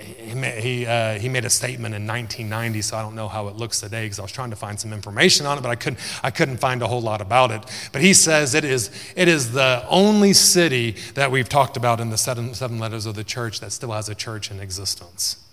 he, 0.00 0.86
uh, 0.86 1.18
he 1.18 1.28
made 1.28 1.44
a 1.44 1.50
statement 1.50 1.94
in 1.94 2.06
1990, 2.06 2.82
so 2.82 2.96
I 2.96 3.02
don't 3.02 3.14
know 3.14 3.28
how 3.28 3.48
it 3.48 3.56
looks 3.56 3.80
today 3.80 4.04
because 4.04 4.18
I 4.18 4.22
was 4.22 4.32
trying 4.32 4.50
to 4.50 4.56
find 4.56 4.78
some 4.78 4.92
information 4.92 5.46
on 5.46 5.58
it, 5.58 5.60
but 5.60 5.70
I 5.70 5.74
couldn't, 5.74 5.98
I 6.22 6.30
couldn't 6.30 6.58
find 6.58 6.82
a 6.82 6.86
whole 6.86 7.00
lot 7.00 7.20
about 7.20 7.50
it. 7.50 7.62
But 7.92 8.02
he 8.02 8.14
says 8.14 8.54
it 8.54 8.64
is, 8.64 8.90
it 9.16 9.28
is 9.28 9.52
the 9.52 9.84
only 9.88 10.32
city 10.32 10.96
that 11.14 11.30
we've 11.30 11.48
talked 11.48 11.76
about 11.76 12.00
in 12.00 12.10
the 12.10 12.18
seven, 12.18 12.54
seven 12.54 12.78
letters 12.78 13.06
of 13.06 13.14
the 13.14 13.24
church 13.24 13.60
that 13.60 13.72
still 13.72 13.92
has 13.92 14.08
a 14.08 14.14
church 14.14 14.50
in 14.50 14.60
existence 14.60 15.47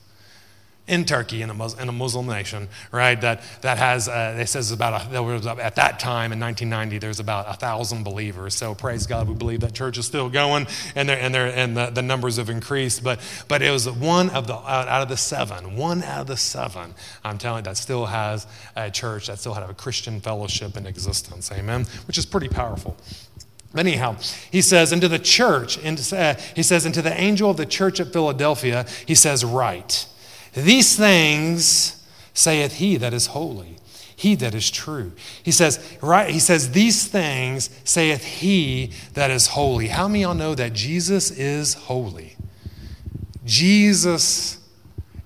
in 0.87 1.03
Turkey, 1.03 1.41
in 1.41 1.49
a, 1.49 1.53
Muslim, 1.53 1.83
in 1.83 1.89
a 1.89 1.91
Muslim 1.91 2.27
nation, 2.27 2.67
right? 2.91 3.19
That, 3.19 3.41
that 3.61 3.79
has, 3.79 4.07
uh, 4.07 4.37
it 4.39 4.47
says 4.47 4.71
about, 4.71 5.07
a, 5.07 5.09
there 5.09 5.23
was, 5.23 5.47
at 5.47 5.75
that 5.75 5.99
time 5.99 6.31
in 6.31 6.39
1990, 6.39 6.99
there's 6.99 7.19
about 7.19 7.49
a 7.49 7.53
thousand 7.53 8.03
believers. 8.03 8.53
So 8.53 8.75
praise 8.75 9.07
God, 9.07 9.27
we 9.27 9.33
believe 9.33 9.61
that 9.61 9.73
church 9.73 9.97
is 9.97 10.05
still 10.05 10.29
going 10.29 10.67
and, 10.95 11.09
and, 11.09 11.35
and 11.35 11.75
the, 11.75 11.89
the 11.89 12.03
numbers 12.03 12.37
have 12.37 12.49
increased. 12.49 13.03
But, 13.03 13.19
but 13.47 13.63
it 13.63 13.71
was 13.71 13.89
one 13.89 14.29
of 14.29 14.45
the, 14.45 14.53
out 14.53 15.01
of 15.01 15.09
the 15.09 15.17
seven, 15.17 15.75
one 15.75 16.03
out 16.03 16.21
of 16.21 16.27
the 16.27 16.37
seven, 16.37 16.93
I'm 17.23 17.39
telling 17.39 17.63
you, 17.63 17.69
that 17.69 17.77
still 17.77 18.05
has 18.05 18.45
a 18.75 18.91
church, 18.91 19.27
that 19.27 19.39
still 19.39 19.55
had 19.55 19.67
a 19.67 19.73
Christian 19.73 20.21
fellowship 20.21 20.77
in 20.77 20.85
existence. 20.85 21.51
Amen? 21.51 21.85
Which 22.05 22.19
is 22.19 22.27
pretty 22.27 22.49
powerful. 22.49 22.95
Anyhow, 23.75 24.17
he 24.51 24.61
says, 24.61 24.93
into 24.93 25.07
the 25.07 25.19
church, 25.19 25.77
uh, 25.83 26.35
he 26.55 26.63
says, 26.63 26.85
into 26.85 27.01
the 27.01 27.13
angel 27.19 27.49
of 27.49 27.57
the 27.57 27.65
church 27.65 27.99
at 27.99 28.13
Philadelphia, 28.13 28.85
he 29.05 29.15
says, 29.15 29.43
write. 29.43 30.07
These 30.55 30.95
things 30.95 32.03
saith 32.33 32.73
he 32.73 32.97
that 32.97 33.13
is 33.13 33.27
holy, 33.27 33.77
he 34.15 34.35
that 34.35 34.55
is 34.55 34.71
true. 34.71 35.11
He 35.43 35.51
says, 35.51 35.97
right, 36.01 36.29
he 36.29 36.39
says, 36.39 36.71
these 36.71 37.05
things 37.07 37.69
saith 37.83 38.23
he 38.23 38.91
that 39.13 39.29
is 39.29 39.47
holy. 39.47 39.87
How 39.89 40.07
many 40.07 40.21
y'all 40.21 40.33
know 40.33 40.55
that 40.55 40.73
Jesus 40.73 41.31
is 41.31 41.73
holy? 41.73 42.37
Jesus 43.43 44.57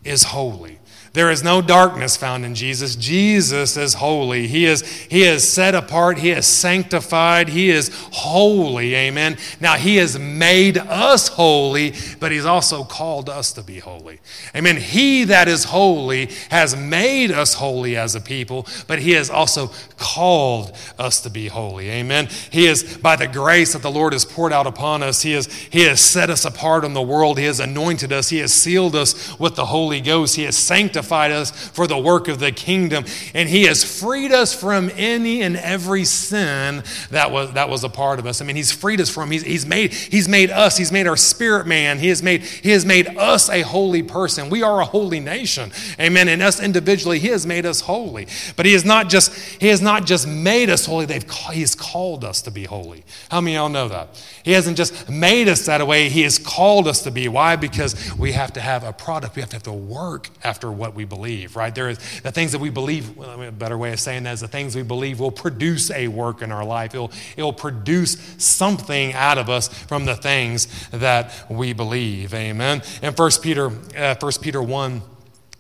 is 0.04 0.24
holy. 0.24 0.79
There 1.13 1.31
is 1.31 1.43
no 1.43 1.62
darkness 1.62 2.15
found 2.15 2.45
in 2.45 2.53
Jesus. 2.53 2.95
Jesus 2.95 3.77
is 3.77 3.95
holy. 3.95 4.47
He 4.47 4.65
is, 4.65 4.81
he 4.87 5.23
is 5.23 5.47
set 5.47 5.73
apart. 5.73 6.19
He 6.19 6.29
is 6.29 6.45
sanctified. 6.45 7.49
He 7.49 7.71
is 7.71 7.89
holy. 8.12 8.93
Amen. 8.93 9.37
Now, 9.60 9.75
He 9.75 9.95
has 9.95 10.19
made 10.19 10.77
us 10.77 11.29
holy, 11.29 11.93
but 12.19 12.31
He's 12.31 12.45
also 12.45 12.83
called 12.83 13.27
us 13.27 13.51
to 13.53 13.63
be 13.63 13.79
holy. 13.79 14.19
Amen. 14.55 14.77
He 14.77 15.23
that 15.23 15.47
is 15.47 15.63
holy 15.65 16.29
has 16.51 16.75
made 16.75 17.31
us 17.31 17.55
holy 17.55 17.97
as 17.97 18.13
a 18.13 18.21
people, 18.21 18.67
but 18.85 18.99
He 18.99 19.12
has 19.12 19.31
also 19.31 19.71
called 19.97 20.77
us 20.99 21.21
to 21.21 21.31
be 21.31 21.47
holy. 21.47 21.89
Amen. 21.89 22.27
He 22.51 22.67
is, 22.67 22.97
by 22.97 23.15
the 23.15 23.27
grace 23.27 23.73
that 23.73 23.81
the 23.81 23.91
Lord 23.91 24.13
has 24.13 24.25
poured 24.25 24.53
out 24.53 24.67
upon 24.67 25.01
us, 25.01 25.23
He 25.23 25.31
has, 25.31 25.47
he 25.47 25.81
has 25.85 25.99
set 25.99 26.29
us 26.29 26.45
apart 26.45 26.85
in 26.85 26.93
the 26.93 27.01
world. 27.01 27.39
He 27.39 27.45
has 27.45 27.60
anointed 27.60 28.13
us. 28.13 28.29
He 28.29 28.39
has 28.39 28.53
sealed 28.53 28.95
us 28.95 29.39
with 29.39 29.55
the 29.55 29.65
Holy 29.65 30.01
Ghost. 30.01 30.35
He 30.35 30.43
has 30.43 30.55
sanctified 30.55 30.98
sanctified 31.00 31.31
us 31.31 31.52
for 31.69 31.87
the 31.87 31.97
work 31.97 32.27
of 32.27 32.39
the 32.39 32.52
kingdom, 32.52 33.06
and 33.33 33.47
He 33.47 33.63
has 33.63 33.83
freed 33.83 34.31
us 34.31 34.54
from 34.54 34.91
any 34.95 35.41
and 35.41 35.56
every 35.58 36.04
sin 36.04 36.83
that 37.12 37.31
was, 37.31 37.54
that 37.54 37.69
was 37.69 37.83
a 37.83 37.89
part 37.89 38.19
of 38.19 38.25
us. 38.25 38.41
I 38.41 38.45
mean, 38.45 38.56
He's 38.56 38.71
freed 38.71 39.00
us 39.02 39.10
from, 39.10 39.31
He's, 39.31 39.43
he's, 39.43 39.65
made, 39.65 39.93
he's 39.93 40.27
made 40.27 40.52
us, 40.52 40.77
He's 40.77 40.91
made 40.91 41.08
our 41.08 41.17
spirit 41.17 41.67
man, 41.67 42.00
He 42.00 42.10
has 42.10 42.21
made, 42.21 42.43
he 42.43 42.71
has 42.71 42.85
made 42.85 43.08
us 43.17 43.50
a 43.50 43.62
holy 43.62 44.04
person. 44.04 44.50
We 44.50 44.63
are 44.63 44.81
a 44.81 44.85
holy 44.85 45.19
nation. 45.19 45.71
Amen. 46.00 46.27
And 46.27 46.41
us 46.41 46.62
individually, 46.62 47.19
He 47.19 47.29
has 47.29 47.45
made 47.45 47.65
us 47.65 47.81
holy. 47.81 48.27
But 48.56 48.65
He 48.65 48.73
has 48.73 48.85
not 48.85 49.10
just, 49.10 49.33
He 49.62 49.67
has 49.67 49.81
not 49.81 50.06
just 50.06 50.27
made 50.27 50.69
us 50.69 50.85
holy, 50.85 51.06
They've, 51.06 51.29
He 51.54 51.62
has 51.62 51.75
called 51.75 52.23
us 52.23 52.41
to 52.43 52.52
be 52.52 52.65
holy. 52.65 53.04
How 53.31 53.41
many 53.41 53.56
of 53.56 53.62
y'all 53.62 53.69
know 53.69 53.87
that? 53.89 54.21
He 54.43 54.52
hasn't 54.52 54.77
just 54.77 55.10
made 55.10 55.47
us 55.47 55.65
that 55.65 55.85
way, 55.87 56.10
He 56.10 56.23
has 56.23 56.37
called 56.37 56.87
us 56.87 57.04
to 57.04 57.12
be. 57.12 57.27
Why? 57.27 57.56
Because 57.56 57.95
we 58.17 58.33
have 58.33 58.54
to 58.54 58.62
have 58.62 58.83
a 58.83 58.91
product, 58.91 59.35
we 59.35 59.41
have 59.41 59.50
to 59.50 59.56
have 59.56 59.63
to 59.63 59.71
work 59.71 60.29
after 60.43 60.71
what 60.71 60.88
what 60.90 60.96
we 60.96 61.06
believe, 61.06 61.56
right? 61.56 61.73
There 61.73 61.90
is 61.90 62.00
the 62.21 62.31
things 62.31 62.52
that 62.52 62.60
we 62.60 62.69
believe, 62.69 63.15
well, 63.15 63.42
a 63.42 63.52
better 63.52 63.77
way 63.77 63.94
of 63.94 64.00
saying 64.00 64.23
that 64.23 64.33
is 64.33 64.40
the 64.40 64.48
things 64.48 64.75
we 64.75 64.81
believe 64.81 65.19
will 65.19 65.31
produce 65.31 65.92
a 65.92 66.08
work 66.08 66.42
in 66.42 66.52
our 66.52 66.65
life. 66.65 66.96
It'll, 66.96 67.12
it'll 67.37 67.54
produce 67.54 68.17
something 68.40 69.13
out 69.13 69.37
of 69.37 69.50
us 69.50 69.67
from 69.67 70.06
the 70.06 70.15
things 70.15 70.67
that 70.90 71.46
we 71.50 71.73
believe. 71.73 72.33
Amen. 72.33 72.81
In 73.04 73.13
1 73.13 73.31
Peter, 73.42 73.67
uh, 73.96 74.15
1 74.19 74.31
Peter 74.42 74.63
1, 74.63 75.02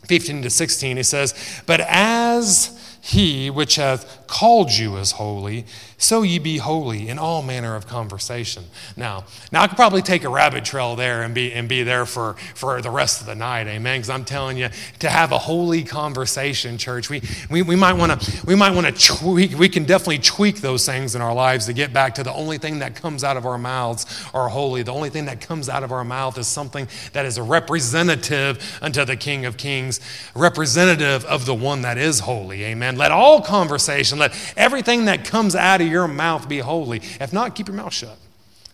15 0.07 0.41
to 0.41 0.49
16, 0.49 0.97
he 0.97 1.03
says, 1.03 1.61
But 1.67 1.81
as 1.81 2.97
he 3.01 3.51
which 3.51 3.75
hath 3.75 4.25
called 4.25 4.71
you 4.71 4.97
is 4.97 5.11
holy, 5.11 5.65
so 5.99 6.23
ye 6.23 6.39
be 6.39 6.57
holy 6.57 7.09
in 7.09 7.19
all 7.19 7.41
manner 7.41 7.75
of 7.75 7.85
conversation. 7.85 8.63
Now, 8.95 9.25
now 9.51 9.63
I 9.63 9.67
could 9.67 9.75
probably 9.75 10.01
take 10.01 10.23
a 10.23 10.29
rabbit 10.29 10.63
trail 10.63 10.95
there 10.95 11.23
and 11.23 11.35
be 11.35 11.51
and 11.53 11.67
be 11.67 11.83
there 11.83 12.05
for, 12.05 12.35
for 12.55 12.81
the 12.81 12.89
rest 12.89 13.19
of 13.19 13.27
the 13.27 13.35
night, 13.35 13.67
amen. 13.67 13.99
Because 13.99 14.09
I'm 14.09 14.23
telling 14.23 14.57
you, 14.57 14.69
to 14.99 15.09
have 15.09 15.33
a 15.33 15.37
holy 15.37 15.83
conversation, 15.83 16.77
church, 16.77 17.09
we 17.09 17.21
we, 17.49 17.61
we 17.61 17.75
might 17.75 17.93
want 17.93 18.21
to 18.21 18.45
we 18.47 18.55
might 18.55 18.71
want 18.71 18.87
to 18.87 19.15
tweak, 19.17 19.59
we 19.59 19.67
can 19.67 19.83
definitely 19.83 20.19
tweak 20.19 20.61
those 20.61 20.85
things 20.85 21.15
in 21.15 21.21
our 21.21 21.33
lives 21.33 21.65
to 21.65 21.73
get 21.73 21.91
back 21.91 22.15
to 22.15 22.23
the 22.23 22.33
only 22.33 22.57
thing 22.57 22.79
that 22.79 22.95
comes 22.95 23.23
out 23.23 23.35
of 23.35 23.45
our 23.45 23.57
mouths 23.57 24.05
are 24.33 24.47
holy. 24.47 24.83
The 24.83 24.93
only 24.93 25.09
thing 25.09 25.25
that 25.25 25.41
comes 25.41 25.67
out 25.67 25.83
of 25.83 25.91
our 25.91 26.05
mouth 26.05 26.37
is 26.37 26.47
something 26.47 26.87
that 27.11 27.25
is 27.25 27.37
a 27.37 27.43
representative 27.43 28.79
unto 28.81 29.03
the 29.03 29.17
King 29.17 29.45
of 29.45 29.57
Kings, 29.57 29.99
representative 30.33 31.25
of 31.25 31.45
the 31.45 31.53
one 31.53 31.81
that 31.81 31.97
is 31.97 32.21
holy. 32.21 32.63
Amen. 32.63 32.95
Let 32.95 33.11
all 33.11 33.41
conversation, 33.41 34.17
let 34.17 34.33
everything 34.55 35.05
that 35.05 35.25
comes 35.25 35.55
out 35.55 35.81
of 35.81 35.88
your 35.89 36.07
mouth 36.07 36.47
be 36.47 36.59
holy. 36.59 37.01
If 37.19 37.33
not, 37.33 37.55
keep 37.55 37.67
your 37.67 37.77
mouth 37.77 37.93
shut. 37.93 38.17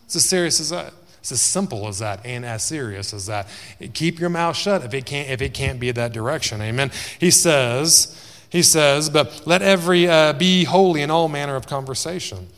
It's 0.06 0.16
as 0.16 0.26
serious 0.26 0.60
as 0.60 0.70
that. 0.70 0.94
It's 1.20 1.32
as 1.32 1.42
simple 1.42 1.88
as 1.88 2.00
that 2.00 2.24
and 2.24 2.46
as 2.46 2.64
serious 2.64 3.14
as 3.14 3.26
that. 3.26 3.48
Keep 3.94 4.20
your 4.20 4.30
mouth 4.30 4.56
shut 4.56 4.84
if 4.84 4.94
it 4.94 5.06
can't, 5.08 5.30
if 5.30 5.42
it 5.42 5.56
can't 5.56 5.80
be 5.80 5.90
that 5.92 6.14
direction. 6.14 6.62
Amen. 6.62 6.92
He 7.20 7.32
says, 7.32 8.46
he 8.50 8.62
says, 8.62 9.10
but 9.10 9.42
let 9.48 9.64
every 9.64 10.08
uh, 10.08 10.34
be 10.34 10.66
holy 10.66 11.02
in 11.02 11.10
all 11.10 11.28
manner 11.28 11.56
of 11.56 11.66
conversation. 11.66 12.50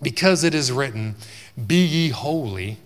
Because 0.00 0.44
it 0.44 0.54
is 0.54 0.70
written, 0.70 1.16
Be 1.66 1.84
ye 1.84 2.08
holy. 2.10 2.78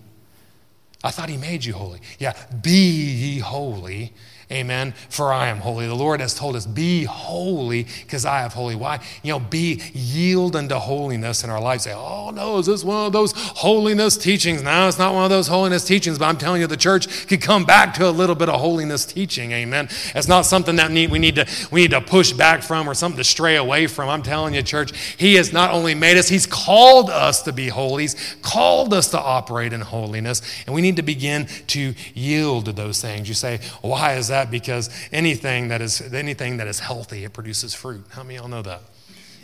I 1.03 1.11
thought 1.11 1.29
he 1.29 1.37
made 1.37 1.63
you 1.63 1.73
holy. 1.73 2.01
Yeah, 2.17 2.33
be 2.61 2.71
ye 2.71 3.39
holy 3.39 4.13
Amen. 4.51 4.95
For 5.09 5.31
I 5.31 5.49
am 5.49 5.57
holy. 5.57 5.85
The 5.85 5.93
Lord 5.93 6.21
has 6.21 6.33
told 6.33 6.55
us, 6.55 6.65
be 6.65 7.03
holy 7.03 7.83
because 7.83 8.25
I 8.25 8.39
have 8.39 8.53
holy. 8.53 8.75
Why? 8.75 8.99
You 9.21 9.33
know, 9.33 9.39
be 9.39 9.79
yield 9.93 10.55
unto 10.55 10.73
holiness 10.73 11.43
in 11.43 11.51
our 11.51 11.61
lives. 11.61 11.83
Say, 11.83 11.93
oh 11.93 12.31
no, 12.31 12.57
is 12.57 12.65
this 12.65 12.83
one 12.83 13.05
of 13.05 13.13
those 13.13 13.31
holiness 13.35 14.17
teachings? 14.17 14.63
No, 14.63 14.87
it's 14.87 14.97
not 14.97 15.13
one 15.13 15.23
of 15.23 15.29
those 15.29 15.47
holiness 15.47 15.85
teachings, 15.85 16.17
but 16.17 16.25
I'm 16.25 16.37
telling 16.37 16.61
you, 16.61 16.67
the 16.67 16.77
church 16.77 17.27
could 17.27 17.43
come 17.43 17.63
back 17.63 17.93
to 17.95 18.09
a 18.09 18.09
little 18.09 18.33
bit 18.33 18.49
of 18.49 18.59
holiness 18.59 19.05
teaching. 19.05 19.51
Amen. 19.51 19.87
It's 20.15 20.27
not 20.27 20.47
something 20.47 20.77
that 20.77 20.89
we 20.89 21.19
need 21.19 21.35
to 21.35 21.45
we 21.69 21.81
need 21.81 21.91
to 21.91 22.01
push 22.01 22.31
back 22.31 22.63
from 22.63 22.89
or 22.89 22.95
something 22.95 23.17
to 23.17 23.23
stray 23.23 23.55
away 23.55 23.85
from. 23.85 24.09
I'm 24.09 24.23
telling 24.23 24.55
you, 24.55 24.63
church, 24.63 24.97
He 24.97 25.35
has 25.35 25.53
not 25.53 25.69
only 25.69 25.93
made 25.93 26.17
us, 26.17 26.27
He's 26.27 26.47
called 26.47 27.11
us 27.11 27.43
to 27.43 27.53
be 27.53 27.67
holy. 27.67 28.03
He's 28.03 28.35
called 28.41 28.95
us 28.95 29.09
to 29.11 29.19
operate 29.19 29.73
in 29.73 29.81
holiness. 29.81 30.41
And 30.65 30.73
we 30.73 30.81
need 30.81 30.95
to 30.95 31.03
begin 31.03 31.45
to 31.67 31.93
yield 32.15 32.65
to 32.65 32.71
those 32.71 32.99
things. 32.99 33.27
You 33.27 33.35
say, 33.35 33.59
why 33.83 34.15
is 34.15 34.29
that? 34.29 34.38
That 34.39 34.51
because 34.51 34.89
anything 35.11 35.67
that 35.69 35.81
is 35.81 36.01
anything 36.13 36.57
that 36.57 36.67
is 36.67 36.79
healthy, 36.79 37.23
it 37.25 37.33
produces 37.33 37.73
fruit. 37.73 38.05
How 38.09 38.23
many 38.23 38.35
of 38.35 38.41
y'all 38.41 38.49
know 38.49 38.61
that? 38.61 38.81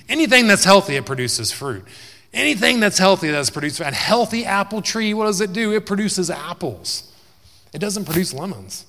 Anything 0.07 0.47
that's 0.47 0.63
healthy, 0.63 0.95
it 0.95 1.05
produces 1.05 1.51
fruit. 1.51 1.83
Anything 2.33 2.79
that's 2.79 2.97
healthy 2.97 3.31
that's 3.31 3.49
produced 3.49 3.79
a 3.79 3.85
healthy 3.85 4.45
apple 4.45 4.81
tree, 4.81 5.13
what 5.13 5.25
does 5.25 5.41
it 5.41 5.53
do? 5.53 5.73
It 5.73 5.85
produces 5.85 6.29
apples. 6.29 7.11
It 7.73 7.79
doesn't 7.79 8.05
produce 8.05 8.33
lemons. 8.33 8.85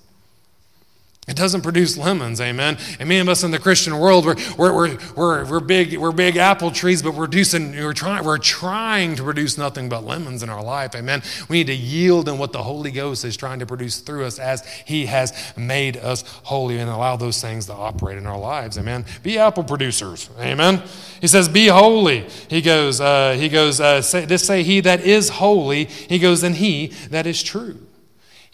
It 1.27 1.35
doesn't 1.35 1.63
produce 1.63 1.99
lemons, 1.99 2.41
amen. 2.41 2.79
And 3.01 3.09
many 3.09 3.19
of 3.19 3.29
us 3.29 3.43
in 3.43 3.51
the 3.51 3.59
Christian 3.59 3.99
world, 3.99 4.25
we're, 4.25 4.37
we're, 4.57 4.97
we're, 5.17 5.45
we're, 5.45 5.61
big, 5.61 5.97
we're 5.99 6.13
big 6.13 6.37
apple 6.37 6.71
trees, 6.71 7.03
but 7.03 7.15
we're, 7.15 7.27
producing, 7.27 7.73
we're, 7.73 7.95
trying, 7.95 8.25
we're 8.25 8.39
trying 8.39 9.17
to 9.17 9.25
produce 9.25 9.59
nothing 9.59 9.89
but 9.89 10.05
lemons 10.05 10.45
in 10.45 10.49
our 10.49 10.63
life, 10.63 10.95
amen. 10.95 11.25
We 11.49 11.59
need 11.59 11.67
to 11.67 11.75
yield 11.75 12.29
in 12.29 12.39
what 12.39 12.53
the 12.53 12.63
Holy 12.63 12.93
Ghost 12.93 13.25
is 13.25 13.37
trying 13.37 13.59
to 13.59 13.67
produce 13.67 13.99
through 13.99 14.25
us 14.25 14.39
as 14.39 14.65
He 14.85 15.07
has 15.07 15.53
made 15.57 15.97
us 15.97 16.23
holy 16.45 16.79
and 16.79 16.89
allow 16.89 17.17
those 17.17 17.41
things 17.41 17.67
to 17.67 17.73
operate 17.73 18.19
in 18.19 18.27
our 18.27 18.39
lives, 18.39 18.79
amen. 18.79 19.05
Be 19.25 19.37
apple 19.37 19.65
producers, 19.65 20.31
amen. 20.39 20.81
He 21.21 21.27
says, 21.27 21.49
Be 21.49 21.67
holy. 21.67 22.29
He 22.49 22.63
goes, 22.63 23.01
uh, 23.01 23.33
he 23.33 23.49
goes 23.49 23.81
uh, 23.81 24.01
say, 24.01 24.27
this 24.27 24.47
say, 24.47 24.63
He 24.63 24.79
that 24.81 25.01
is 25.01 25.29
holy, 25.31 25.87
He 25.87 26.21
goes, 26.21 26.45
and 26.45 26.55
He 26.55 26.89
that 27.11 27.27
is 27.27 27.43
true. 27.43 27.86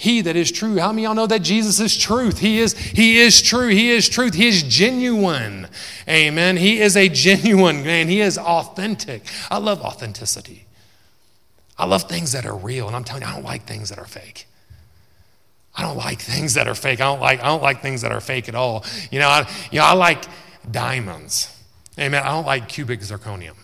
He 0.03 0.21
that 0.23 0.35
is 0.35 0.51
true. 0.51 0.81
How 0.81 0.91
many 0.91 1.05
y'all 1.05 1.15
know 1.15 1.29
that 1.29 1.43
Jesus 1.43 1.79
is 1.79 1.97
truth? 1.97 2.41
He 2.41 2.59
is, 2.59 2.77
he 2.77 3.21
is 3.21 3.41
true. 3.41 3.69
He 3.69 3.91
is 3.91 4.09
truth. 4.09 4.35
He 4.35 4.49
is 4.49 4.65
genuine. 4.65 5.69
Amen. 6.09 6.57
He 6.57 6.81
is 6.81 6.97
a 6.97 7.09
genuine 7.09 7.85
man. 7.85 8.09
He 8.09 8.21
is 8.21 8.37
authentic. 8.37 9.23
I 9.49 9.59
love 9.59 9.81
authenticity. 9.81 10.67
I 11.79 11.87
love 11.87 12.09
things 12.09 12.33
that 12.33 12.45
are 12.47 12.57
real. 12.57 12.89
And 12.89 12.97
I'm 12.97 13.05
telling 13.05 13.23
you, 13.23 13.29
I 13.29 13.35
don't 13.35 13.45
like 13.45 13.63
things 13.63 13.91
that 13.91 14.01
are 14.01 14.05
fake. 14.05 14.49
I 15.77 15.83
don't 15.83 15.97
like 15.97 16.21
things 16.35 16.55
that 16.55 16.67
are 16.67 16.75
fake. 16.75 17.01
I 17.01 17.05
don't 17.05 17.21
like, 17.21 17.41
I 17.41 17.47
don't 17.47 17.63
like 17.63 17.81
things 17.81 18.03
that 18.03 18.11
are 18.11 18.21
fake 18.21 18.49
at 18.49 18.57
all. 18.57 18.85
You 19.13 19.21
know, 19.21 19.29
I, 19.29 19.49
you 19.71 19.79
know, 19.79 19.85
I 19.85 19.93
like 19.93 20.25
diamonds. 20.69 21.57
Amen. 21.97 22.25
I 22.25 22.31
don't 22.31 22.45
like 22.45 22.69
cubic 22.69 23.03
zirconium. 23.03 23.55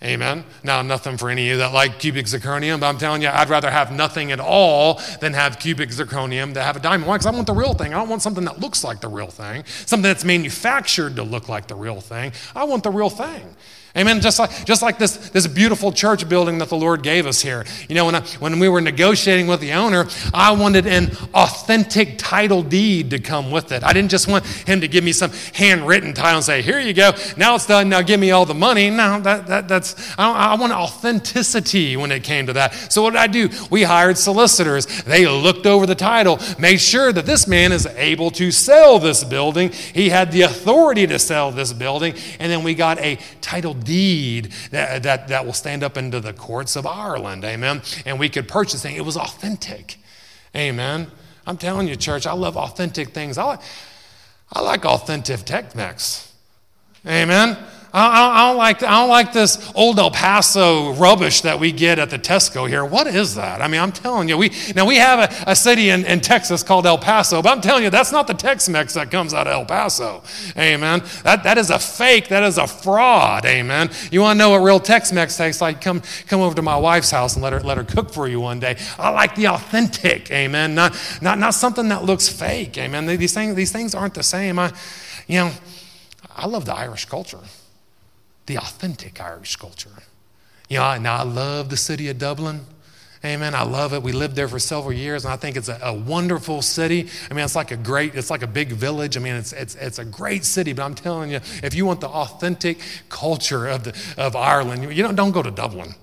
Amen. 0.00 0.44
Now, 0.62 0.80
nothing 0.82 1.16
for 1.16 1.28
any 1.28 1.48
of 1.48 1.54
you 1.54 1.56
that 1.58 1.72
like 1.72 1.98
cubic 1.98 2.26
zirconium, 2.26 2.78
but 2.78 2.86
I'm 2.86 2.98
telling 2.98 3.20
you, 3.20 3.28
I'd 3.28 3.48
rather 3.48 3.68
have 3.68 3.90
nothing 3.90 4.30
at 4.30 4.38
all 4.38 5.00
than 5.20 5.32
have 5.32 5.58
cubic 5.58 5.88
zirconium 5.88 6.54
to 6.54 6.62
have 6.62 6.76
a 6.76 6.80
diamond. 6.80 7.08
Why? 7.08 7.16
Because 7.16 7.26
I 7.26 7.30
want 7.32 7.48
the 7.48 7.52
real 7.52 7.74
thing. 7.74 7.92
I 7.92 7.98
don't 7.98 8.08
want 8.08 8.22
something 8.22 8.44
that 8.44 8.60
looks 8.60 8.84
like 8.84 9.00
the 9.00 9.08
real 9.08 9.26
thing, 9.26 9.64
something 9.86 10.04
that's 10.04 10.24
manufactured 10.24 11.16
to 11.16 11.24
look 11.24 11.48
like 11.48 11.66
the 11.66 11.74
real 11.74 12.00
thing. 12.00 12.32
I 12.54 12.62
want 12.62 12.84
the 12.84 12.92
real 12.92 13.10
thing. 13.10 13.56
Amen. 13.98 14.20
Just 14.20 14.38
like, 14.38 14.64
just 14.64 14.80
like 14.80 14.96
this, 14.96 15.16
this 15.30 15.48
beautiful 15.48 15.90
church 15.90 16.28
building 16.28 16.58
that 16.58 16.68
the 16.68 16.76
Lord 16.76 17.02
gave 17.02 17.26
us 17.26 17.42
here. 17.42 17.64
You 17.88 17.96
know, 17.96 18.04
when, 18.04 18.14
I, 18.14 18.20
when 18.38 18.60
we 18.60 18.68
were 18.68 18.80
negotiating 18.80 19.48
with 19.48 19.58
the 19.58 19.72
owner, 19.72 20.06
I 20.32 20.52
wanted 20.52 20.86
an 20.86 21.10
authentic 21.34 22.16
title 22.16 22.62
deed 22.62 23.10
to 23.10 23.18
come 23.18 23.50
with 23.50 23.72
it. 23.72 23.82
I 23.82 23.92
didn't 23.92 24.12
just 24.12 24.28
want 24.28 24.46
him 24.46 24.80
to 24.82 24.88
give 24.88 25.02
me 25.02 25.10
some 25.10 25.32
handwritten 25.52 26.14
title 26.14 26.36
and 26.36 26.44
say, 26.44 26.62
here 26.62 26.78
you 26.78 26.94
go, 26.94 27.10
now 27.36 27.56
it's 27.56 27.66
done, 27.66 27.88
now 27.88 28.00
give 28.02 28.20
me 28.20 28.30
all 28.30 28.46
the 28.46 28.54
money. 28.54 28.88
No, 28.88 29.20
that, 29.20 29.48
that, 29.48 29.66
that's, 29.66 30.16
I, 30.16 30.52
I 30.52 30.54
want 30.54 30.72
authenticity 30.72 31.96
when 31.96 32.12
it 32.12 32.22
came 32.22 32.46
to 32.46 32.52
that. 32.52 32.74
So 32.92 33.02
what 33.02 33.10
did 33.10 33.18
I 33.18 33.26
do? 33.26 33.48
We 33.68 33.82
hired 33.82 34.16
solicitors. 34.16 34.86
They 35.02 35.26
looked 35.26 35.66
over 35.66 35.86
the 35.86 35.96
title, 35.96 36.38
made 36.56 36.80
sure 36.80 37.12
that 37.12 37.26
this 37.26 37.48
man 37.48 37.72
is 37.72 37.84
able 37.86 38.30
to 38.32 38.52
sell 38.52 39.00
this 39.00 39.24
building. 39.24 39.72
He 39.72 40.08
had 40.08 40.30
the 40.30 40.42
authority 40.42 41.08
to 41.08 41.18
sell 41.18 41.50
this 41.50 41.72
building. 41.72 42.14
And 42.38 42.52
then 42.52 42.62
we 42.62 42.74
got 42.76 43.00
a 43.00 43.18
title 43.40 43.74
deed 43.74 43.87
that, 44.70 45.02
that, 45.02 45.28
that 45.28 45.44
will 45.46 45.52
stand 45.52 45.82
up 45.82 45.96
into 45.96 46.20
the 46.20 46.32
courts 46.32 46.76
of 46.76 46.86
Ireland. 46.86 47.44
Amen. 47.44 47.82
And 48.06 48.18
we 48.18 48.28
could 48.28 48.46
purchase 48.46 48.84
it. 48.84 48.92
It 48.92 49.04
was 49.04 49.16
authentic. 49.16 49.98
Amen. 50.54 51.08
I'm 51.46 51.56
telling 51.56 51.88
you, 51.88 51.96
church, 51.96 52.26
I 52.26 52.32
love 52.32 52.56
authentic 52.56 53.10
things. 53.10 53.38
I 53.38 53.44
like, 53.44 53.60
I 54.52 54.60
like 54.60 54.84
authentic 54.84 55.40
Tex 55.44 55.74
Mex. 55.74 56.32
Amen. 57.06 57.56
I, 57.92 58.42
I, 58.42 58.48
don't 58.48 58.58
like, 58.58 58.82
I 58.82 59.00
don't 59.00 59.08
like 59.08 59.32
this 59.32 59.72
old 59.74 59.98
El 59.98 60.10
Paso 60.10 60.92
rubbish 60.92 61.40
that 61.40 61.58
we 61.58 61.72
get 61.72 61.98
at 61.98 62.10
the 62.10 62.18
Tesco 62.18 62.68
here. 62.68 62.84
What 62.84 63.06
is 63.06 63.34
that? 63.36 63.62
I 63.62 63.68
mean, 63.68 63.80
I'm 63.80 63.92
telling 63.92 64.28
you, 64.28 64.36
we, 64.36 64.52
now 64.76 64.86
we 64.86 64.96
have 64.96 65.30
a, 65.30 65.50
a 65.52 65.56
city 65.56 65.88
in, 65.88 66.04
in 66.04 66.20
Texas 66.20 66.62
called 66.62 66.86
El 66.86 66.98
Paso, 66.98 67.40
but 67.40 67.50
I'm 67.50 67.62
telling 67.62 67.84
you, 67.84 67.90
that's 67.90 68.12
not 68.12 68.26
the 68.26 68.34
Tex 68.34 68.68
Mex 68.68 68.92
that 68.92 69.10
comes 69.10 69.32
out 69.32 69.46
of 69.46 69.54
El 69.54 69.64
Paso. 69.64 70.22
Amen. 70.58 71.02
That, 71.22 71.44
that 71.44 71.56
is 71.56 71.70
a 71.70 71.78
fake, 71.78 72.28
that 72.28 72.42
is 72.42 72.58
a 72.58 72.66
fraud. 72.66 73.46
Amen. 73.46 73.90
You 74.10 74.20
want 74.20 74.36
to 74.36 74.38
know 74.38 74.50
what 74.50 74.58
real 74.58 74.80
Tex 74.80 75.10
Mex 75.10 75.36
tastes 75.36 75.62
like? 75.62 75.80
Come, 75.80 76.02
come 76.26 76.42
over 76.42 76.54
to 76.56 76.62
my 76.62 76.76
wife's 76.76 77.10
house 77.10 77.36
and 77.36 77.42
let 77.42 77.54
her, 77.54 77.60
let 77.60 77.78
her 77.78 77.84
cook 77.84 78.10
for 78.10 78.28
you 78.28 78.40
one 78.40 78.60
day. 78.60 78.76
I 78.98 79.08
like 79.10 79.34
the 79.34 79.48
authentic. 79.48 80.30
Amen. 80.30 80.74
Not, 80.74 80.94
not, 81.22 81.38
not 81.38 81.54
something 81.54 81.88
that 81.88 82.04
looks 82.04 82.28
fake. 82.28 82.76
Amen. 82.76 83.06
These 83.06 83.32
things, 83.32 83.54
these 83.54 83.72
things 83.72 83.94
aren't 83.94 84.14
the 84.14 84.22
same. 84.22 84.58
I, 84.58 84.74
you 85.26 85.38
know, 85.38 85.52
I 86.36 86.46
love 86.46 86.66
the 86.66 86.74
Irish 86.74 87.06
culture 87.06 87.40
the 88.48 88.58
authentic 88.58 89.20
Irish 89.20 89.56
culture. 89.56 89.90
You 90.68 90.78
know, 90.78 90.98
now 90.98 91.18
I 91.18 91.22
love 91.22 91.68
the 91.68 91.76
city 91.76 92.08
of 92.08 92.18
Dublin. 92.18 92.62
Amen. 93.24 93.54
I 93.54 93.62
love 93.62 93.92
it. 93.92 94.02
We 94.02 94.12
lived 94.12 94.36
there 94.36 94.48
for 94.48 94.58
several 94.58 94.92
years, 94.92 95.24
and 95.24 95.34
I 95.34 95.36
think 95.36 95.56
it's 95.56 95.68
a, 95.68 95.78
a, 95.82 95.92
wonderful 95.92 96.62
city. 96.62 97.08
I 97.30 97.34
mean, 97.34 97.44
it's 97.44 97.56
like 97.56 97.72
a 97.72 97.76
great, 97.76 98.14
it's 98.14 98.30
like 98.30 98.42
a 98.42 98.46
big 98.46 98.68
village. 98.70 99.16
I 99.16 99.20
mean, 99.20 99.34
it's, 99.34 99.52
it's, 99.52 99.74
it's 99.74 99.98
a 99.98 100.04
great 100.04 100.44
city, 100.44 100.72
but 100.72 100.84
I'm 100.84 100.94
telling 100.94 101.30
you, 101.30 101.40
if 101.62 101.74
you 101.74 101.84
want 101.84 102.00
the 102.00 102.08
authentic 102.08 102.78
culture 103.08 103.66
of, 103.66 103.84
the, 103.84 104.14
of 104.16 104.36
Ireland, 104.36 104.94
you 104.94 105.02
don't, 105.02 105.16
don't 105.16 105.32
go 105.32 105.42
to 105.42 105.50
Dublin. 105.50 105.94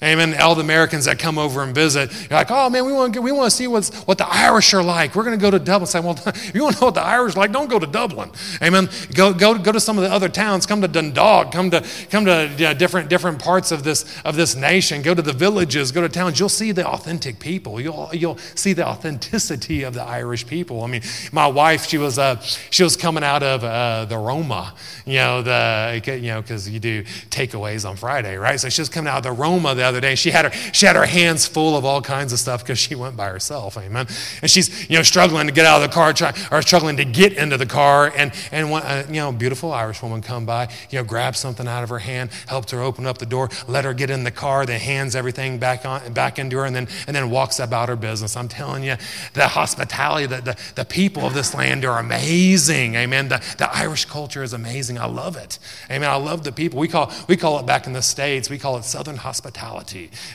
Amen. 0.00 0.40
All 0.40 0.54
the 0.54 0.60
Americans 0.60 1.06
that 1.06 1.18
come 1.18 1.38
over 1.38 1.60
and 1.60 1.74
visit, 1.74 2.12
you're 2.30 2.38
like, 2.38 2.52
oh 2.52 2.70
man, 2.70 2.86
we 2.86 2.92
want 2.92 3.14
to, 3.14 3.20
we 3.20 3.32
want 3.32 3.50
to 3.50 3.56
see 3.56 3.66
what's, 3.66 3.92
what 4.02 4.16
the 4.16 4.28
Irish 4.28 4.72
are 4.72 4.82
like. 4.82 5.16
We're 5.16 5.24
going 5.24 5.36
to 5.36 5.42
go 5.42 5.50
to 5.50 5.58
Dublin. 5.58 5.88
Say, 5.88 5.98
well, 5.98 6.16
if 6.24 6.54
you 6.54 6.62
want 6.62 6.76
to 6.76 6.80
know 6.80 6.86
what 6.86 6.94
the 6.94 7.02
Irish 7.02 7.34
are 7.34 7.40
like, 7.40 7.50
don't 7.50 7.68
go 7.68 7.80
to 7.80 7.86
Dublin. 7.86 8.30
Amen. 8.62 8.88
Go, 9.14 9.34
go, 9.34 9.58
go 9.58 9.72
to 9.72 9.80
some 9.80 9.98
of 9.98 10.04
the 10.04 10.12
other 10.12 10.28
towns. 10.28 10.66
Come 10.66 10.82
to 10.82 10.88
Dundalk. 10.88 11.50
Come 11.50 11.72
to, 11.72 11.84
come 12.10 12.26
to 12.26 12.74
different, 12.78 13.08
different 13.08 13.40
parts 13.40 13.72
of 13.72 13.82
this, 13.82 14.04
of 14.24 14.36
this 14.36 14.54
nation. 14.54 15.02
Go 15.02 15.14
to 15.14 15.22
the 15.22 15.32
villages. 15.32 15.90
Go 15.90 16.02
to 16.02 16.08
towns. 16.08 16.38
You'll 16.38 16.48
see 16.48 16.70
the 16.70 16.86
authentic 16.86 17.40
people. 17.40 17.80
You'll, 17.80 18.08
you'll 18.12 18.38
see 18.54 18.74
the 18.74 18.86
authenticity 18.86 19.82
of 19.82 19.94
the 19.94 20.02
Irish 20.04 20.46
people. 20.46 20.84
I 20.84 20.86
mean, 20.86 21.02
my 21.32 21.48
wife, 21.48 21.86
she 21.88 21.98
was, 21.98 22.20
uh, 22.20 22.38
she 22.70 22.84
was 22.84 22.96
coming 22.96 23.24
out 23.24 23.42
of 23.42 23.64
uh, 23.64 24.04
the 24.04 24.16
Roma, 24.16 24.76
you 25.04 25.14
know, 25.14 25.42
the, 25.42 26.00
you 26.06 26.28
know, 26.28 26.40
because 26.40 26.68
you 26.68 26.78
do 26.78 27.02
takeaways 27.30 27.88
on 27.88 27.96
Friday, 27.96 28.36
right? 28.36 28.60
So 28.60 28.68
she 28.68 28.80
was 28.80 28.88
coming 28.88 29.10
out 29.10 29.16
of 29.16 29.22
the 29.24 29.32
Roma 29.32 29.74
the 29.74 29.87
other 29.88 30.00
day. 30.00 30.14
She 30.14 30.30
had 30.30 30.46
her, 30.46 30.72
she 30.72 30.86
had 30.86 30.96
her 30.96 31.06
hands 31.06 31.46
full 31.46 31.76
of 31.76 31.84
all 31.84 32.00
kinds 32.00 32.32
of 32.32 32.38
stuff 32.38 32.62
because 32.62 32.78
she 32.78 32.94
went 32.94 33.16
by 33.16 33.28
herself. 33.28 33.76
Amen. 33.76 34.06
And 34.42 34.50
she's, 34.50 34.88
you 34.88 34.96
know, 34.96 35.02
struggling 35.02 35.46
to 35.46 35.52
get 35.52 35.66
out 35.66 35.82
of 35.82 35.88
the 35.88 35.94
car, 35.94 36.12
try, 36.12 36.34
or 36.50 36.62
struggling 36.62 36.96
to 36.98 37.04
get 37.04 37.32
into 37.32 37.56
the 37.56 37.66
car. 37.66 38.12
And, 38.16 38.32
and 38.52 38.70
uh, 38.72 39.04
you 39.08 39.14
know, 39.14 39.32
beautiful 39.32 39.72
Irish 39.72 40.02
woman 40.02 40.22
come 40.22 40.46
by, 40.46 40.68
you 40.90 40.98
know, 40.98 41.04
grabs 41.04 41.38
something 41.38 41.66
out 41.66 41.82
of 41.82 41.88
her 41.88 41.98
hand, 41.98 42.30
helps 42.46 42.72
her 42.72 42.80
open 42.80 43.06
up 43.06 43.18
the 43.18 43.26
door, 43.26 43.48
let 43.66 43.84
her 43.84 43.94
get 43.94 44.10
in 44.10 44.24
the 44.24 44.30
car, 44.30 44.66
then 44.66 44.80
hands 44.80 45.14
everything 45.16 45.58
back 45.58 45.84
on, 45.84 46.12
back 46.12 46.38
into 46.38 46.56
her, 46.58 46.64
and 46.64 46.74
then, 46.74 46.88
and 47.06 47.14
then 47.14 47.30
walks 47.30 47.58
about 47.58 47.88
her 47.88 47.96
business. 47.96 48.36
I'm 48.36 48.48
telling 48.48 48.84
you, 48.84 48.96
the 49.34 49.48
hospitality, 49.48 50.26
the, 50.26 50.40
the, 50.40 50.56
the 50.74 50.84
people 50.84 51.24
of 51.24 51.34
this 51.34 51.54
land 51.54 51.84
are 51.84 51.98
amazing. 51.98 52.94
Amen. 52.94 53.28
The, 53.28 53.42
the 53.58 53.74
Irish 53.74 54.04
culture 54.04 54.42
is 54.42 54.52
amazing. 54.52 54.98
I 54.98 55.06
love 55.06 55.36
it. 55.36 55.58
Amen. 55.90 56.10
I 56.10 56.16
love 56.16 56.44
the 56.44 56.52
people. 56.52 56.78
We 56.78 56.88
call, 56.88 57.12
we 57.28 57.36
call 57.36 57.58
it 57.60 57.66
back 57.66 57.86
in 57.86 57.92
the 57.92 58.02
States, 58.02 58.50
we 58.50 58.58
call 58.58 58.76
it 58.76 58.84
Southern 58.84 59.16
hospitality. 59.16 59.77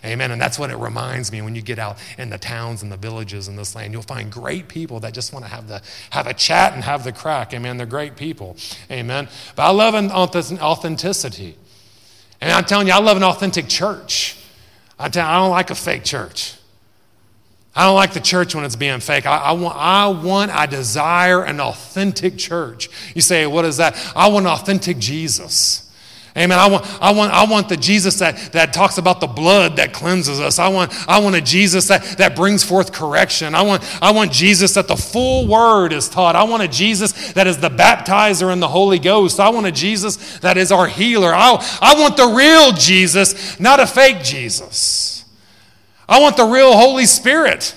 Amen. 0.03 0.31
And 0.31 0.41
that's 0.41 0.57
what 0.57 0.69
it 0.69 0.77
reminds 0.77 1.31
me 1.31 1.41
when 1.41 1.55
you 1.55 1.61
get 1.61 1.79
out 1.79 1.97
in 2.17 2.29
the 2.29 2.37
towns 2.37 2.83
and 2.83 2.91
the 2.91 2.97
villages 2.97 3.47
in 3.47 3.55
this 3.55 3.75
land. 3.75 3.93
You'll 3.93 4.01
find 4.01 4.31
great 4.31 4.67
people 4.67 4.99
that 5.01 5.13
just 5.13 5.33
want 5.33 5.45
to 5.45 5.51
have, 5.51 5.67
the, 5.67 5.81
have 6.11 6.27
a 6.27 6.33
chat 6.33 6.73
and 6.73 6.83
have 6.83 7.03
the 7.03 7.11
crack. 7.11 7.53
Amen. 7.53 7.77
They're 7.77 7.85
great 7.85 8.15
people. 8.15 8.55
Amen. 8.89 9.27
But 9.55 9.63
I 9.63 9.69
love 9.69 9.93
an 9.93 10.11
authenticity. 10.11 11.57
And 12.41 12.51
I'm 12.51 12.65
telling 12.65 12.87
you, 12.87 12.93
I 12.93 12.99
love 12.99 13.17
an 13.17 13.23
authentic 13.23 13.67
church. 13.67 14.37
I, 14.99 15.09
tell 15.09 15.27
I 15.27 15.37
don't 15.37 15.51
like 15.51 15.69
a 15.69 15.75
fake 15.75 16.03
church. 16.03 16.55
I 17.75 17.85
don't 17.85 17.95
like 17.95 18.13
the 18.13 18.19
church 18.19 18.53
when 18.53 18.65
it's 18.65 18.75
being 18.75 18.99
fake. 18.99 19.25
I, 19.25 19.37
I, 19.37 19.51
want, 19.53 19.75
I 19.75 20.07
want, 20.07 20.51
I 20.51 20.67
desire 20.67 21.43
an 21.43 21.59
authentic 21.59 22.37
church. 22.37 22.89
You 23.15 23.21
say, 23.21 23.47
what 23.47 23.65
is 23.65 23.77
that? 23.77 23.95
I 24.15 24.27
want 24.27 24.45
an 24.45 24.51
authentic 24.51 24.99
Jesus. 24.99 25.82
Amen. 26.35 26.57
I 26.57 26.67
want, 26.67 26.85
I 26.99 27.11
want, 27.11 27.31
I 27.31 27.45
want 27.45 27.69
the 27.69 27.77
Jesus 27.77 28.17
that, 28.17 28.53
that 28.53 28.73
talks 28.73 28.97
about 28.97 29.19
the 29.19 29.27
blood 29.27 29.75
that 29.75 29.93
cleanses 29.93 30.39
us. 30.39 30.57
I 30.57 30.67
want, 30.67 30.91
I 31.07 31.19
want 31.19 31.35
a 31.35 31.41
Jesus 31.41 31.87
that, 31.89 32.01
that 32.17 32.35
brings 32.35 32.63
forth 32.63 32.91
correction. 32.91 33.53
I 33.53 33.61
want, 33.61 33.83
I 34.01 34.11
want 34.11 34.31
Jesus 34.31 34.73
that 34.73 34.87
the 34.87 34.95
full 34.95 35.47
word 35.47 35.93
is 35.93 36.09
taught. 36.09 36.35
I 36.35 36.43
want 36.43 36.63
a 36.63 36.67
Jesus 36.67 37.33
that 37.33 37.45
is 37.45 37.59
the 37.59 37.69
baptizer 37.69 38.51
in 38.51 38.59
the 38.59 38.67
Holy 38.67 38.97
Ghost. 38.97 39.39
I 39.39 39.49
want 39.49 39.67
a 39.67 39.71
Jesus 39.71 40.39
that 40.39 40.57
is 40.57 40.71
our 40.71 40.87
healer. 40.87 41.31
I, 41.35 41.55
I 41.79 42.01
want 42.01 42.17
the 42.17 42.27
real 42.27 42.71
Jesus, 42.71 43.59
not 43.59 43.79
a 43.79 43.85
fake 43.85 44.23
Jesus. 44.23 45.25
I 46.09 46.19
want 46.19 46.35
the 46.35 46.45
real 46.45 46.73
Holy 46.73 47.05
Spirit. 47.05 47.75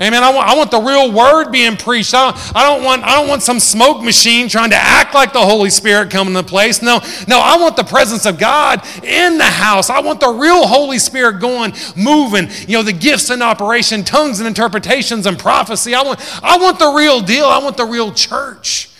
Amen. 0.00 0.24
I 0.24 0.34
want, 0.34 0.48
I 0.48 0.56
want 0.56 0.72
the 0.72 0.80
real 0.80 1.12
word 1.12 1.52
being 1.52 1.76
preached. 1.76 2.14
I 2.14 2.32
don't, 2.32 2.56
I, 2.56 2.62
don't 2.64 2.82
want, 2.82 3.04
I 3.04 3.14
don't 3.14 3.28
want 3.28 3.42
some 3.44 3.60
smoke 3.60 4.02
machine 4.02 4.48
trying 4.48 4.70
to 4.70 4.76
act 4.76 5.14
like 5.14 5.32
the 5.32 5.40
Holy 5.40 5.70
Spirit 5.70 6.10
coming 6.10 6.34
into 6.34 6.48
place. 6.48 6.82
No, 6.82 6.98
no, 7.28 7.38
I 7.38 7.56
want 7.58 7.76
the 7.76 7.84
presence 7.84 8.26
of 8.26 8.36
God 8.36 8.84
in 9.04 9.38
the 9.38 9.44
house. 9.44 9.90
I 9.90 10.00
want 10.00 10.18
the 10.18 10.30
real 10.30 10.66
Holy 10.66 10.98
Spirit 10.98 11.38
going, 11.38 11.74
moving, 11.94 12.48
you 12.66 12.76
know, 12.76 12.82
the 12.82 12.92
gifts 12.92 13.30
in 13.30 13.40
operation, 13.40 14.02
tongues 14.02 14.40
and 14.40 14.48
interpretations 14.48 15.26
and 15.26 15.38
prophecy. 15.38 15.94
I 15.94 16.02
want, 16.02 16.18
I 16.42 16.58
want 16.58 16.80
the 16.80 16.92
real 16.92 17.20
deal. 17.20 17.46
I 17.46 17.58
want 17.58 17.76
the 17.76 17.86
real 17.86 18.12
church. 18.12 18.90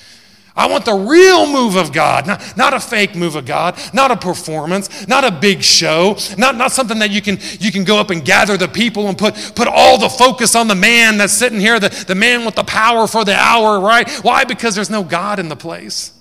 I 0.57 0.69
want 0.69 0.85
the 0.85 0.95
real 0.95 1.53
move 1.53 1.75
of 1.75 1.93
God, 1.93 2.29
not, 2.29 2.57
not 2.57 2.75
a 2.75 2.79
fake 2.79 3.17
move 3.17 3.35
of 3.35 3.45
God, 3.45 3.77
not 3.93 4.13
a 4.13 4.17
performance, 4.17 5.09
not 5.09 5.25
a 5.25 5.33
big 5.33 5.65
show, 5.65 6.17
not, 6.39 6.57
not 6.57 6.71
something 6.71 7.01
that 7.01 7.11
you 7.11 7.21
can, 7.21 7.39
you 7.59 7.73
can 7.73 7.83
go 7.83 7.99
up 7.99 8.11
and 8.11 8.25
gather 8.25 8.57
the 8.57 8.69
people 8.69 9.09
and 9.09 9.19
put, 9.19 9.35
put 9.57 9.67
all 9.67 9.99
the 9.99 10.09
focus 10.09 10.55
on 10.55 10.69
the 10.69 10.77
man 10.77 11.19
that's 11.19 11.33
sitting 11.33 11.59
here, 11.59 11.81
the, 11.81 11.89
the 12.07 12.15
man 12.15 12.45
with 12.45 12.55
the 12.55 12.63
power 12.63 13.09
for 13.09 13.25
the 13.25 13.35
hour, 13.35 13.81
right? 13.81 14.09
Why? 14.23 14.45
Because 14.45 14.77
there's 14.77 14.91
no 14.91 15.03
God 15.03 15.41
in 15.41 15.49
the 15.49 15.57
place. 15.57 16.13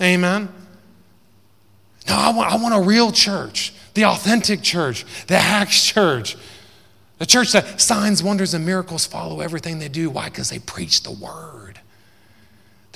Amen. 0.00 0.48
No, 2.06 2.14
I 2.14 2.32
want, 2.32 2.52
I 2.52 2.56
want 2.56 2.74
a 2.76 2.80
real 2.80 3.10
church, 3.10 3.72
the 3.94 4.04
authentic 4.04 4.62
church, 4.62 5.04
the 5.26 5.34
Acts 5.34 5.84
church. 5.84 6.36
The 7.18 7.26
church 7.26 7.50
that 7.50 7.80
signs, 7.80 8.22
wonders, 8.22 8.54
and 8.54 8.64
miracles 8.64 9.04
follow 9.04 9.40
everything 9.40 9.80
they 9.80 9.88
do. 9.88 10.08
Why? 10.08 10.28
Because 10.28 10.50
they 10.50 10.60
preach 10.60 11.02
the 11.02 11.10
word. 11.10 11.67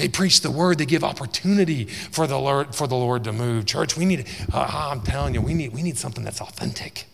They 0.02 0.08
preach 0.08 0.40
the 0.40 0.50
word. 0.50 0.78
They 0.78 0.84
give 0.84 1.04
opportunity 1.04 1.84
for 1.84 2.26
the 2.26 2.36
Lord, 2.36 2.74
for 2.74 2.88
the 2.88 2.96
Lord 2.96 3.22
to 3.22 3.32
move. 3.32 3.66
Church, 3.66 3.96
we 3.96 4.04
need, 4.04 4.26
uh, 4.52 4.90
I'm 4.90 5.00
telling 5.00 5.32
you, 5.32 5.40
we 5.40 5.54
need, 5.54 5.72
we 5.72 5.80
need 5.80 5.96
something 5.96 6.24
that's 6.24 6.40
authentic. 6.40 7.06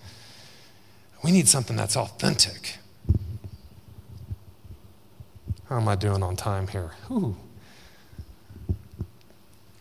We 1.22 1.30
need 1.30 1.48
something 1.48 1.76
that's 1.76 1.98
authentic. 1.98 2.78
How 5.68 5.76
am 5.76 5.86
I 5.86 5.96
doing 5.96 6.22
on 6.22 6.34
time 6.34 6.68
here? 6.68 6.92
Ooh. 7.10 7.36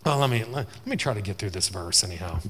Well, 0.06 0.18
let 0.18 0.30
me, 0.30 0.44
let, 0.44 0.68
let 0.68 0.86
me 0.86 0.98
try 0.98 1.14
to 1.14 1.22
get 1.22 1.38
through 1.38 1.52
this 1.52 1.70
verse 1.70 2.04
anyhow. 2.04 2.42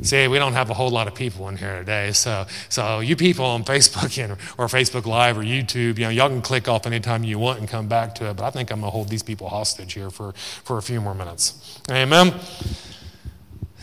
See, 0.00 0.26
we 0.26 0.38
don't 0.38 0.54
have 0.54 0.70
a 0.70 0.74
whole 0.74 0.90
lot 0.90 1.06
of 1.06 1.14
people 1.14 1.48
in 1.48 1.56
here 1.56 1.78
today. 1.78 2.12
So, 2.12 2.46
so 2.68 3.00
you 3.00 3.14
people 3.14 3.44
on 3.44 3.64
Facebook 3.64 4.22
and, 4.22 4.32
or 4.58 4.66
Facebook 4.66 5.06
Live 5.06 5.38
or 5.38 5.42
YouTube, 5.42 5.98
you 5.98 6.04
know, 6.04 6.08
y'all 6.08 6.28
can 6.28 6.42
click 6.42 6.66
off 6.66 6.86
anytime 6.86 7.24
you 7.24 7.38
want 7.38 7.60
and 7.60 7.68
come 7.68 7.88
back 7.88 8.14
to 8.16 8.30
it. 8.30 8.36
But 8.36 8.44
I 8.44 8.50
think 8.50 8.70
I'm 8.70 8.80
going 8.80 8.90
to 8.90 8.92
hold 8.92 9.08
these 9.08 9.22
people 9.22 9.48
hostage 9.48 9.92
here 9.92 10.10
for, 10.10 10.32
for 10.32 10.78
a 10.78 10.82
few 10.82 11.00
more 11.00 11.14
minutes. 11.14 11.80
Amen. 11.90 12.34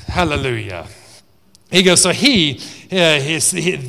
Hallelujah. 0.08 0.88
He 1.72 1.84
goes, 1.84 2.02
so 2.02 2.10
he, 2.10 2.60
uh, 2.92 3.20
he, 3.20 3.36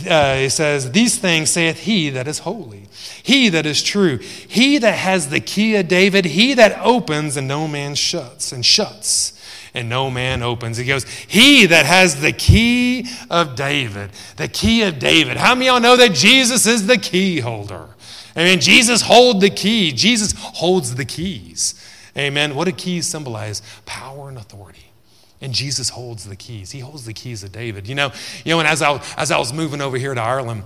uh, 0.09 0.35
he 0.37 0.49
says, 0.51 0.93
these 0.93 1.19
things 1.19 1.49
saith 1.49 1.81
he 1.81 2.11
that 2.11 2.29
is 2.29 2.41
holy, 2.41 2.89
he 3.23 3.49
that 3.49 3.65
is 3.65 3.83
true, 3.83 4.19
he 4.19 4.77
that 4.77 4.93
has 4.93 5.31
the 5.31 5.41
key 5.41 5.77
of 5.77 5.89
David, 5.89 6.27
he 6.27 6.53
that 6.53 6.79
opens 6.83 7.39
and 7.39 7.49
no 7.49 7.67
man 7.67 7.95
shuts, 7.95 8.53
and 8.53 8.67
shuts 8.67 9.40
and 9.75 9.89
no 9.89 10.11
man 10.11 10.43
opens. 10.43 10.77
He 10.77 10.85
goes, 10.85 11.05
He 11.05 11.67
that 11.67 11.87
has 11.87 12.21
the 12.21 12.33
key 12.33 13.07
of 13.31 13.55
David, 13.55 14.11
the 14.37 14.49
key 14.49 14.83
of 14.83 14.99
David. 14.99 15.37
How 15.37 15.55
many 15.55 15.67
y'all 15.67 15.81
know 15.81 15.97
that 15.97 16.15
Jesus 16.15 16.67
is 16.67 16.87
the 16.87 16.99
key 16.99 17.41
holder? 17.41 17.89
I 18.37 18.45
mean, 18.45 18.61
Jesus 18.61 19.03
holds 19.03 19.41
the 19.41 19.51
key. 19.51 19.93
Jesus 19.93 20.33
holds 20.37 20.95
the 20.95 21.05
keys. 21.05 21.75
Amen. 22.17 22.55
What 22.55 22.67
do 22.67 22.73
keys 22.73 23.07
symbolize? 23.07 23.63
Power 23.87 24.29
and 24.29 24.39
authority. 24.39 24.93
And 25.41 25.53
Jesus 25.53 25.89
holds 25.89 26.29
the 26.29 26.37
keys. 26.37 26.71
He 26.71 26.81
holds 26.81 27.05
the 27.07 27.15
keys 27.15 27.43
of 27.43 27.51
David. 27.51 27.89
You 27.89 27.95
know, 27.95 28.13
you 28.45 28.53
know, 28.53 28.61
and 28.61 28.69
as 28.69 28.83
I, 28.83 29.03
as 29.17 29.31
I 29.31 29.39
was 29.39 29.53
moving 29.53 29.81
over 29.81 29.97
here 29.97 30.15
to 30.15 30.21
Ireland, 30.21 30.65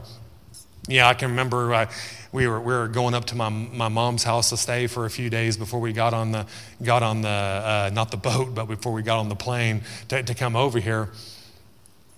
yeah, 0.88 1.08
I 1.08 1.14
can 1.14 1.30
remember 1.30 1.72
uh, 1.72 1.90
we, 2.32 2.46
were, 2.46 2.60
we 2.60 2.74
were 2.74 2.88
going 2.88 3.14
up 3.14 3.24
to 3.26 3.36
my, 3.36 3.48
my 3.48 3.88
mom's 3.88 4.24
house 4.24 4.50
to 4.50 4.56
stay 4.56 4.86
for 4.86 5.06
a 5.06 5.10
few 5.10 5.30
days 5.30 5.56
before 5.56 5.80
we 5.80 5.92
got 5.92 6.12
on 6.12 6.32
the, 6.32 6.46
got 6.82 7.02
on 7.02 7.22
the 7.22 7.28
uh, 7.28 7.90
not 7.92 8.10
the 8.10 8.16
boat, 8.16 8.54
but 8.54 8.66
before 8.66 8.92
we 8.92 9.02
got 9.02 9.18
on 9.18 9.28
the 9.28 9.36
plane 9.36 9.82
to, 10.08 10.22
to 10.22 10.34
come 10.34 10.56
over 10.56 10.78
here. 10.78 11.08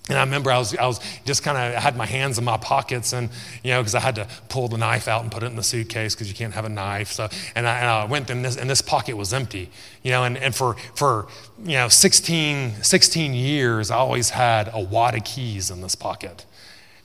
And 0.08 0.16
I 0.16 0.22
remember 0.22 0.52
I 0.52 0.58
was, 0.58 0.76
I 0.76 0.86
was 0.86 1.00
just 1.24 1.42
kind 1.42 1.58
of 1.58 1.82
had 1.82 1.96
my 1.96 2.06
hands 2.06 2.38
in 2.38 2.44
my 2.44 2.56
pockets, 2.56 3.12
and 3.12 3.28
you 3.64 3.72
know, 3.72 3.80
because 3.80 3.96
I 3.96 4.00
had 4.00 4.14
to 4.14 4.28
pull 4.48 4.68
the 4.68 4.78
knife 4.78 5.08
out 5.08 5.22
and 5.22 5.32
put 5.32 5.42
it 5.42 5.46
in 5.46 5.56
the 5.56 5.64
suitcase 5.64 6.14
because 6.14 6.28
you 6.28 6.34
can't 6.34 6.54
have 6.54 6.64
a 6.64 6.68
knife. 6.68 7.10
So, 7.10 7.28
and 7.56 7.66
I, 7.66 7.78
and 7.78 7.88
I 7.88 8.04
went 8.04 8.30
and 8.30 8.44
this, 8.44 8.56
and 8.56 8.70
this 8.70 8.80
pocket 8.80 9.16
was 9.16 9.34
empty, 9.34 9.68
you 10.04 10.12
know, 10.12 10.22
and, 10.22 10.38
and 10.38 10.54
for 10.54 10.76
for 10.94 11.26
you 11.64 11.72
know 11.72 11.88
16, 11.88 12.84
16 12.84 13.34
years, 13.34 13.90
I 13.90 13.96
always 13.96 14.30
had 14.30 14.70
a 14.72 14.80
wad 14.80 15.16
of 15.16 15.24
keys 15.24 15.72
in 15.72 15.80
this 15.80 15.96
pocket. 15.96 16.46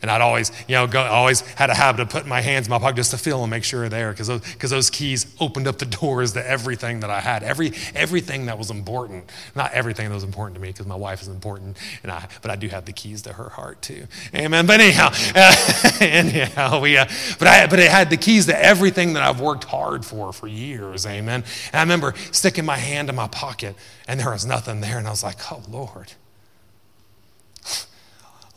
And 0.02 0.10
I'd 0.10 0.22
always, 0.22 0.52
you 0.68 0.76
know, 0.76 0.88
go, 0.88 1.02
always 1.02 1.42
had 1.42 1.70
a 1.70 1.76
habit 1.76 2.02
of 2.02 2.10
putting 2.10 2.30
my 2.30 2.42
hands 2.42 2.68
in 2.68 2.72
my 2.72 2.80
pocket 2.80 2.98
just 2.98 3.12
to 3.12 3.18
feel 3.18 3.44
and 3.44 3.50
make 3.50 3.64
sure 3.64 3.82
they're 3.82 4.02
there 4.02 4.12
because 4.12 4.28
those, 4.28 4.42
cause 4.56 4.70
those 4.70 4.90
keys 4.90 5.34
opened 5.40 5.68
up 5.68 5.78
the 5.78 5.86
doors 6.02 6.34
to 6.34 6.48
everything 6.48 7.02
that 7.02 7.10
I 7.10 7.20
had, 7.20 7.44
every, 7.44 7.74
everything 7.94 8.48
that 8.48 8.58
was 8.58 8.72
important. 8.72 9.30
Not 9.56 9.74
everything 9.74 10.10
that 10.10 10.16
was 10.16 10.24
important 10.24 10.56
to 10.56 10.62
me 10.62 10.70
because 10.70 10.88
my 10.88 10.96
wife 10.96 11.22
is 11.22 11.28
important, 11.28 11.78
and 12.04 12.12
I, 12.12 12.28
but 12.42 12.52
I 12.52 12.56
do 12.56 12.68
have 12.70 12.86
the 12.86 12.94
keys 12.94 13.22
to 13.24 13.34
her 13.34 13.50
heart 13.50 13.82
too. 13.82 14.08
Amen. 14.34 14.66
But 14.66 14.80
anyhow, 14.80 15.10
uh, 15.36 15.56
anyhow, 16.00 16.80
we, 16.80 16.98
uh, 16.98 17.06
but, 17.40 17.48
I, 17.48 17.68
but 17.68 17.80
it 17.80 17.90
had 17.90 18.10
the 18.10 18.18
keys 18.18 18.48
to 18.48 18.66
everything 18.66 19.14
that 19.14 19.24
I've 19.24 19.40
worked 19.40 19.66
hard 19.66 20.06
for 20.06 20.34
for 20.34 20.48
years. 20.48 21.06
Amen. 21.06 21.44
And 21.72 21.76
I 21.76 21.82
remember 21.82 22.14
sticking 22.32 22.66
my 22.66 22.78
hand 22.78 23.10
in 23.10 23.16
my 23.16 23.28
pocket, 23.28 23.76
and 24.08 24.20
there 24.20 24.32
was 24.32 24.46
nothing 24.46 24.82
there, 24.82 24.98
and 24.98 25.08
I 25.08 25.12
was 25.12 25.24
like, 25.24 25.52
oh, 25.52 25.62
Lord. 25.70 26.14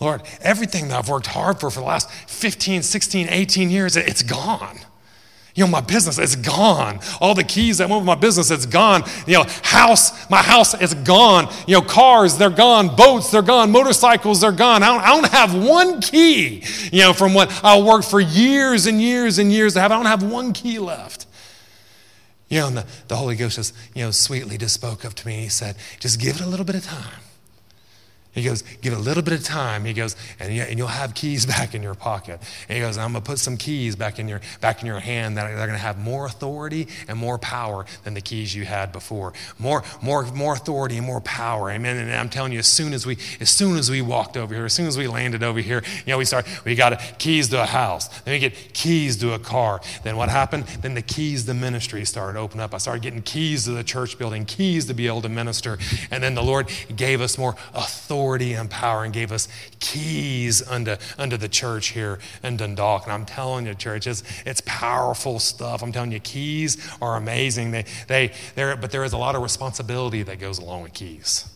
Lord, 0.01 0.23
everything 0.41 0.89
that 0.89 0.99
I've 0.99 1.09
worked 1.09 1.29
hard 1.29 1.61
for 1.61 1.71
for 1.71 1.81
the 1.81 1.87
last 1.87 2.11
15, 2.11 2.83
16, 2.83 3.29
18 3.29 3.71
years, 3.71 3.97
it's 3.97 4.23
gone. 4.23 4.79
You 5.55 5.65
know, 5.65 5.71
my 5.71 5.81
business 5.81 6.19
is 6.19 6.35
gone. 6.35 6.99
All 7.21 7.35
the 7.35 7.45
keys 7.45 7.79
that 7.79 7.89
went 7.89 8.01
with 8.01 8.07
my 8.07 8.17
business, 8.17 8.51
it's 8.51 8.67
gone. 8.67 9.05
You 9.25 9.35
know, 9.35 9.45
house, 9.63 10.29
my 10.29 10.43
house 10.43 10.75
is 10.81 10.95
gone. 10.95 11.49
You 11.69 11.77
know, 11.77 11.83
cars, 11.83 12.37
they're 12.37 12.51
gone. 12.51 12.97
Boats, 12.97 13.31
they're 13.31 13.41
gone. 13.41 13.71
Motorcycles, 13.71 14.41
they're 14.41 14.51
gone. 14.51 14.83
I 14.83 14.89
don't, 14.89 15.01
I 15.01 15.09
don't 15.09 15.33
have 15.33 15.69
one 15.69 16.01
key, 16.01 16.65
you 16.93 17.03
know, 17.03 17.13
from 17.13 17.35
what 17.35 17.53
I 17.65 17.81
worked 17.81 18.11
for 18.11 18.21
years 18.21 18.87
and 18.87 19.01
years 19.01 19.39
and 19.39 19.53
years 19.53 19.75
to 19.75 19.81
have. 19.81 19.93
I 19.93 19.97
don't 19.97 20.07
have 20.07 20.25
one 20.25 20.53
key 20.53 20.81
left. 20.81 21.27
You 22.49 22.61
know, 22.61 22.67
and 22.69 22.77
the, 22.79 22.87
the 23.07 23.17
Holy 23.17 23.37
Ghost 23.37 23.55
just, 23.55 23.75
you 23.95 24.03
know, 24.03 24.11
sweetly 24.11 24.59
just 24.59 24.75
spoke 24.75 25.05
up 25.05 25.15
to 25.15 25.27
me. 25.27 25.43
He 25.43 25.49
said, 25.49 25.77
just 26.01 26.21
give 26.21 26.37
it 26.37 26.43
a 26.43 26.49
little 26.49 26.67
bit 26.67 26.75
of 26.75 26.85
time. 26.85 27.24
He 28.35 28.43
goes, 28.43 28.63
give 28.83 28.93
it 28.93 28.97
a 28.97 29.03
little 29.03 29.23
bit 29.23 29.33
of 29.33 29.45
time. 29.45 29.85
He 29.85 29.93
goes, 29.93 30.17
and, 30.41 30.53
and 30.53 30.77
you'll 30.77 30.89
have 30.89 31.15
keys 31.15 31.47
back 31.55 31.75
in 31.75 31.83
your 31.83 31.95
pocket. 31.95 32.41
And 32.69 32.77
he 32.77 32.83
goes, 32.83 32.99
I'm 32.99 33.13
going 33.13 33.23
to 33.23 33.31
put 33.31 33.39
some 33.39 33.57
keys 33.57 33.95
back 33.95 34.19
in 34.19 34.27
your, 34.27 34.41
back 34.61 34.81
in 34.81 34.87
your 34.87 34.99
hand 34.99 35.37
that 35.37 35.51
are, 35.51 35.55
going 35.55 35.71
to 35.71 35.79
have 35.79 35.99
more 35.99 36.27
authority 36.27 36.89
and 37.07 37.17
more 37.17 37.39
power 37.39 37.87
than 38.03 38.15
the 38.15 38.21
keys 38.21 38.55
you 38.55 38.65
had 38.65 38.91
before. 38.91 39.33
More, 39.59 39.85
more, 40.03 40.25
more 40.33 40.55
authority 40.55 40.97
and 40.97 41.07
more 41.07 41.21
power. 41.21 41.71
Amen. 41.71 41.97
And 41.97 42.13
I'm 42.13 42.29
telling 42.29 42.53
you, 42.53 42.59
as 42.59 42.67
soon 42.67 42.93
as 42.93 43.07
we, 43.07 43.19
as 43.41 43.51
soon 43.51 43.79
as 43.79 43.89
we 43.89 44.03
walked 44.03 44.37
over 44.37 44.53
here, 44.53 44.65
as 44.65 44.73
soon 44.73 44.87
as 44.87 44.99
we 44.99 45.07
landed 45.07 45.45
over 45.45 45.61
here, 45.61 45.83
you 46.05 46.11
know, 46.11 46.19
we 46.19 46.25
start, 46.25 46.47
we 46.65 46.75
got 46.75 47.01
keys 47.19 47.49
to 47.51 47.63
a 47.63 47.67
house. 47.67 48.09
Then 48.23 48.33
we 48.33 48.41
get 48.41 48.75
keys 48.75 49.17
to 49.19 49.35
a 49.35 49.39
car. 49.39 49.81
Then 50.03 50.17
what 50.17 50.29
happened? 50.29 50.65
Then 50.65 50.95
the 50.95 51.03
keys 51.03 51.45
to 51.47 51.55
ministry 51.55 52.05
started 52.05 52.39
opening 52.39 52.65
up. 52.65 52.75
I 52.75 52.79
started 52.79 53.03
getting 53.03 53.23
keys 53.23 53.65
to 53.65 53.71
the 53.71 53.85
church 53.85 54.19
building, 54.19 54.45
keys 54.45 54.87
to 54.87 54.95
be 54.95 55.07
able 55.07 55.23
to 55.23 55.29
minister. 55.29 55.79
And 56.11 56.23
then 56.23 56.35
the 56.35 56.43
Lord 56.43 56.69
gave 56.97 57.21
us 57.21 57.39
more 57.39 57.55
authority 57.75 58.24
authority 58.25 58.55
and 58.55 58.71
power 58.71 59.05
and 59.05 59.13
gave 59.13 59.31
us 59.31 59.49
keys 59.81 60.67
unto, 60.67 60.97
unto 61.19 61.37
the 61.37 61.49
church 61.49 61.89
here 61.89 62.19
in 62.43 62.57
Dundalk. 62.57 63.05
And 63.05 63.13
I'm 63.13 63.27
telling 63.27 63.67
you, 63.67 63.75
church, 63.75 64.07
it's, 64.07 64.23
it's 64.47 64.63
powerful 64.65 65.39
stuff. 65.39 65.83
I'm 65.83 65.93
telling 65.93 66.11
you, 66.11 66.21
keys 66.21 66.79
are 67.03 67.17
amazing. 67.17 67.71
They, 67.71 67.85
they, 68.09 68.33
they 68.55 68.75
but 68.81 68.91
there 68.91 69.05
is 69.05 69.13
a 69.13 69.19
lot 69.19 69.35
of 69.35 69.43
responsibility 69.43 70.23
that 70.23 70.39
goes 70.39 70.59
along 70.59 70.85
with 70.85 70.95
keys. 70.95 71.51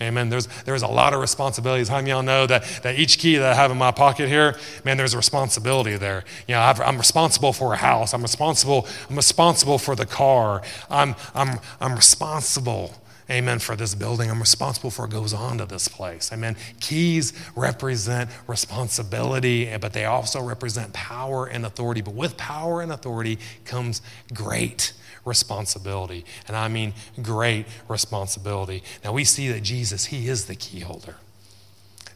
Amen. 0.00 0.30
There's, 0.30 0.46
there's 0.64 0.82
a 0.82 0.88
lot 0.88 1.12
of 1.12 1.20
responsibilities. 1.20 1.88
How 1.88 1.96
many 1.96 2.10
y'all 2.10 2.22
know 2.22 2.46
that, 2.46 2.64
that 2.82 2.98
each 2.98 3.18
key 3.18 3.36
that 3.36 3.52
I 3.52 3.54
have 3.54 3.70
in 3.70 3.76
my 3.76 3.92
pocket 3.92 4.28
here, 4.28 4.56
man, 4.84 4.96
there's 4.96 5.14
a 5.14 5.18
responsibility 5.18 5.96
there. 5.98 6.24
You 6.48 6.54
know, 6.54 6.60
i 6.60 6.88
am 6.88 6.96
responsible 6.96 7.52
for 7.52 7.74
a 7.74 7.76
house. 7.76 8.14
I'm 8.14 8.22
responsible, 8.22 8.88
I'm 9.10 9.16
responsible 9.16 9.78
for 9.78 9.94
the 9.94 10.06
car. 10.06 10.62
I'm, 10.90 11.14
I'm, 11.34 11.60
I'm 11.80 11.94
responsible 11.94 13.01
amen, 13.30 13.58
for 13.58 13.76
this 13.76 13.94
building. 13.94 14.30
I'm 14.30 14.40
responsible 14.40 14.90
for 14.90 15.02
what 15.02 15.10
goes 15.10 15.32
on 15.32 15.58
to 15.58 15.66
this 15.66 15.88
place. 15.88 16.32
Amen. 16.32 16.56
Keys 16.80 17.32
represent 17.56 18.30
responsibility, 18.46 19.68
eh, 19.68 19.78
but 19.78 19.92
they 19.92 20.04
also 20.04 20.42
represent 20.42 20.92
power 20.92 21.46
and 21.46 21.64
authority. 21.64 22.00
But 22.00 22.14
with 22.14 22.36
power 22.36 22.80
and 22.80 22.92
authority 22.92 23.38
comes 23.64 24.02
great 24.32 24.92
responsibility. 25.24 26.24
And 26.48 26.56
I 26.56 26.68
mean 26.68 26.94
great 27.22 27.66
responsibility. 27.88 28.82
Now 29.04 29.12
we 29.12 29.24
see 29.24 29.48
that 29.48 29.62
Jesus, 29.62 30.06
He 30.06 30.28
is 30.28 30.46
the 30.46 30.56
key 30.56 30.80
holder. 30.80 31.16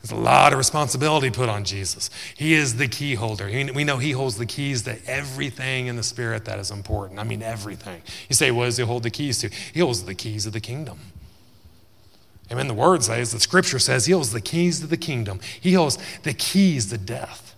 There's 0.06 0.20
a 0.20 0.22
lot 0.22 0.52
of 0.52 0.58
responsibility 0.58 1.30
put 1.30 1.48
on 1.48 1.64
Jesus. 1.64 2.10
He 2.36 2.54
is 2.54 2.76
the 2.76 2.86
key 2.86 3.16
holder. 3.16 3.46
We 3.46 3.82
know 3.82 3.98
he 3.98 4.12
holds 4.12 4.36
the 4.36 4.46
keys 4.46 4.82
to 4.82 5.04
everything 5.04 5.88
in 5.88 5.96
the 5.96 6.04
spirit 6.04 6.44
that 6.44 6.60
is 6.60 6.70
important. 6.70 7.18
I 7.18 7.24
mean, 7.24 7.42
everything. 7.42 8.02
You 8.28 8.36
say, 8.36 8.52
what 8.52 8.66
does 8.66 8.76
he 8.76 8.84
hold 8.84 9.02
the 9.02 9.10
keys 9.10 9.40
to? 9.40 9.48
He 9.48 9.80
holds 9.80 10.04
the 10.04 10.14
keys 10.14 10.46
of 10.46 10.52
the 10.52 10.60
kingdom. 10.60 11.00
Amen. 12.52 12.68
The 12.68 12.74
word 12.74 13.02
says, 13.02 13.32
the 13.32 13.40
scripture 13.40 13.80
says, 13.80 14.06
he 14.06 14.12
holds 14.12 14.30
the 14.30 14.40
keys 14.40 14.78
to 14.78 14.86
the 14.86 14.96
kingdom. 14.96 15.40
He 15.60 15.72
holds 15.72 15.98
the 16.22 16.34
keys 16.34 16.86
to 16.90 16.98
death. 16.98 17.55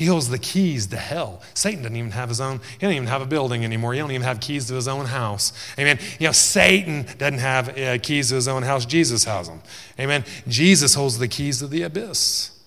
He 0.00 0.06
holds 0.06 0.30
the 0.30 0.38
keys 0.38 0.86
to 0.86 0.96
hell. 0.96 1.42
Satan 1.52 1.82
doesn't 1.82 1.94
even 1.94 2.12
have 2.12 2.30
his 2.30 2.40
own, 2.40 2.60
he 2.72 2.78
doesn't 2.78 2.96
even 2.96 3.08
have 3.08 3.20
a 3.20 3.26
building 3.26 3.66
anymore. 3.66 3.92
He 3.92 3.98
don't 3.98 4.10
even 4.10 4.22
have 4.22 4.40
keys 4.40 4.66
to 4.68 4.74
his 4.74 4.88
own 4.88 5.04
house. 5.04 5.52
Amen. 5.78 5.98
You 6.18 6.28
know, 6.28 6.32
Satan 6.32 7.04
doesn't 7.18 7.40
have 7.40 7.78
uh, 7.78 7.98
keys 7.98 8.30
to 8.30 8.36
his 8.36 8.48
own 8.48 8.62
house. 8.62 8.86
Jesus 8.86 9.24
has 9.24 9.50
them. 9.50 9.60
Amen. 9.98 10.24
Jesus 10.48 10.94
holds 10.94 11.18
the 11.18 11.28
keys 11.28 11.58
to 11.58 11.66
the 11.66 11.82
abyss. 11.82 12.58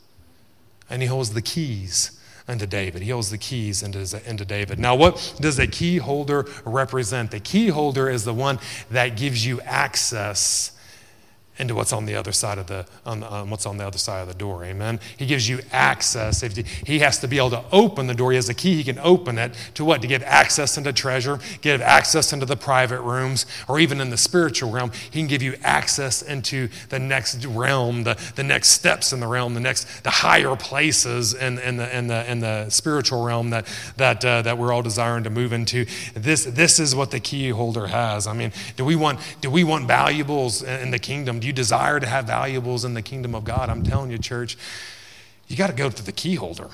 And 0.91 1.01
he 1.01 1.07
holds 1.07 1.33
the 1.33 1.41
keys 1.41 2.21
unto 2.47 2.67
David. 2.67 3.01
He 3.01 3.09
holds 3.09 3.31
the 3.31 3.39
keys 3.39 3.81
into 3.81 4.45
David. 4.45 4.77
Now, 4.77 4.93
what 4.93 5.35
does 5.41 5.57
a 5.57 5.65
key 5.65 5.97
holder 5.97 6.45
represent? 6.65 7.31
The 7.31 7.39
key 7.39 7.69
holder 7.69 8.11
is 8.11 8.25
the 8.25 8.33
one 8.35 8.59
that 8.91 9.17
gives 9.17 9.43
you 9.43 9.59
access 9.61 10.79
into 11.57 11.75
what's 11.75 11.93
on 11.93 12.05
the 12.05 12.15
other 12.15 12.31
side 12.31 12.57
of 12.57 12.67
the 12.67 12.85
on, 13.05 13.23
on, 13.23 13.49
what's 13.49 13.65
on 13.65 13.77
the 13.77 13.85
other 13.85 13.97
side 13.97 14.21
of 14.21 14.27
the 14.27 14.33
door 14.33 14.63
amen? 14.63 14.99
He 15.17 15.25
gives 15.25 15.47
you 15.47 15.59
access. 15.71 16.43
If 16.43 16.55
he 16.55 16.99
has 16.99 17.19
to 17.19 17.27
be 17.27 17.37
able 17.37 17.51
to 17.51 17.63
open 17.71 18.07
the 18.07 18.13
door. 18.13 18.31
He 18.31 18.37
has 18.37 18.49
a 18.49 18.53
key. 18.53 18.75
He 18.75 18.83
can 18.83 18.99
open 18.99 19.37
it 19.37 19.53
to 19.75 19.85
what? 19.85 20.01
To 20.01 20.07
give 20.07 20.23
access 20.23 20.77
into 20.77 20.93
treasure 20.93 21.39
give 21.61 21.81
access 21.81 22.33
into 22.33 22.45
the 22.45 22.55
private 22.55 23.01
rooms 23.01 23.45
or 23.67 23.79
even 23.79 24.01
in 24.01 24.09
the 24.09 24.17
spiritual 24.17 24.71
realm. 24.71 24.91
He 25.11 25.19
can 25.19 25.27
give 25.27 25.41
you 25.41 25.55
access 25.63 26.21
into 26.21 26.69
the 26.89 26.99
next 26.99 27.45
realm 27.45 28.03
the, 28.03 28.19
the 28.35 28.43
next 28.43 28.69
steps 28.69 29.13
in 29.13 29.19
the 29.19 29.27
realm 29.27 29.53
the 29.53 29.59
next 29.59 30.03
the 30.03 30.09
higher 30.09 30.55
places 30.55 31.33
in, 31.33 31.59
in 31.59 31.77
the 31.77 31.97
in 31.97 32.07
the 32.07 32.29
in 32.31 32.39
the 32.39 32.69
spiritual 32.69 33.23
realm 33.23 33.49
that 33.51 33.67
that 33.97 34.23
uh, 34.25 34.41
that 34.41 34.57
we're 34.57 34.73
all 34.73 34.81
desiring 34.81 35.23
to 35.23 35.29
move 35.29 35.53
into. 35.53 35.85
This 36.13 36.45
this 36.45 36.79
is 36.79 36.95
what 36.95 37.11
the 37.11 37.19
key 37.19 37.49
holder 37.49 37.87
has. 37.87 38.27
I 38.27 38.33
mean 38.33 38.51
do 38.75 38.85
we 38.85 38.95
want 38.95 39.19
do 39.41 39.49
we 39.49 39.63
want 39.63 39.87
valuables 39.87 40.63
in 40.63 40.91
the 40.91 40.99
kingdom 40.99 41.39
do 41.43 41.47
you 41.47 41.53
desire 41.53 41.99
to 41.99 42.07
have 42.07 42.23
valuables 42.23 42.85
in 42.85 42.93
the 42.93 43.01
kingdom 43.01 43.35
of 43.35 43.43
God? 43.43 43.69
I'm 43.69 43.83
telling 43.83 44.09
you, 44.09 44.17
church, 44.17 44.57
you 45.49 45.57
got 45.57 45.67
to 45.67 45.73
go 45.73 45.89
to 45.89 46.03
the 46.05 46.13
key 46.13 46.35
holder. 46.35 46.69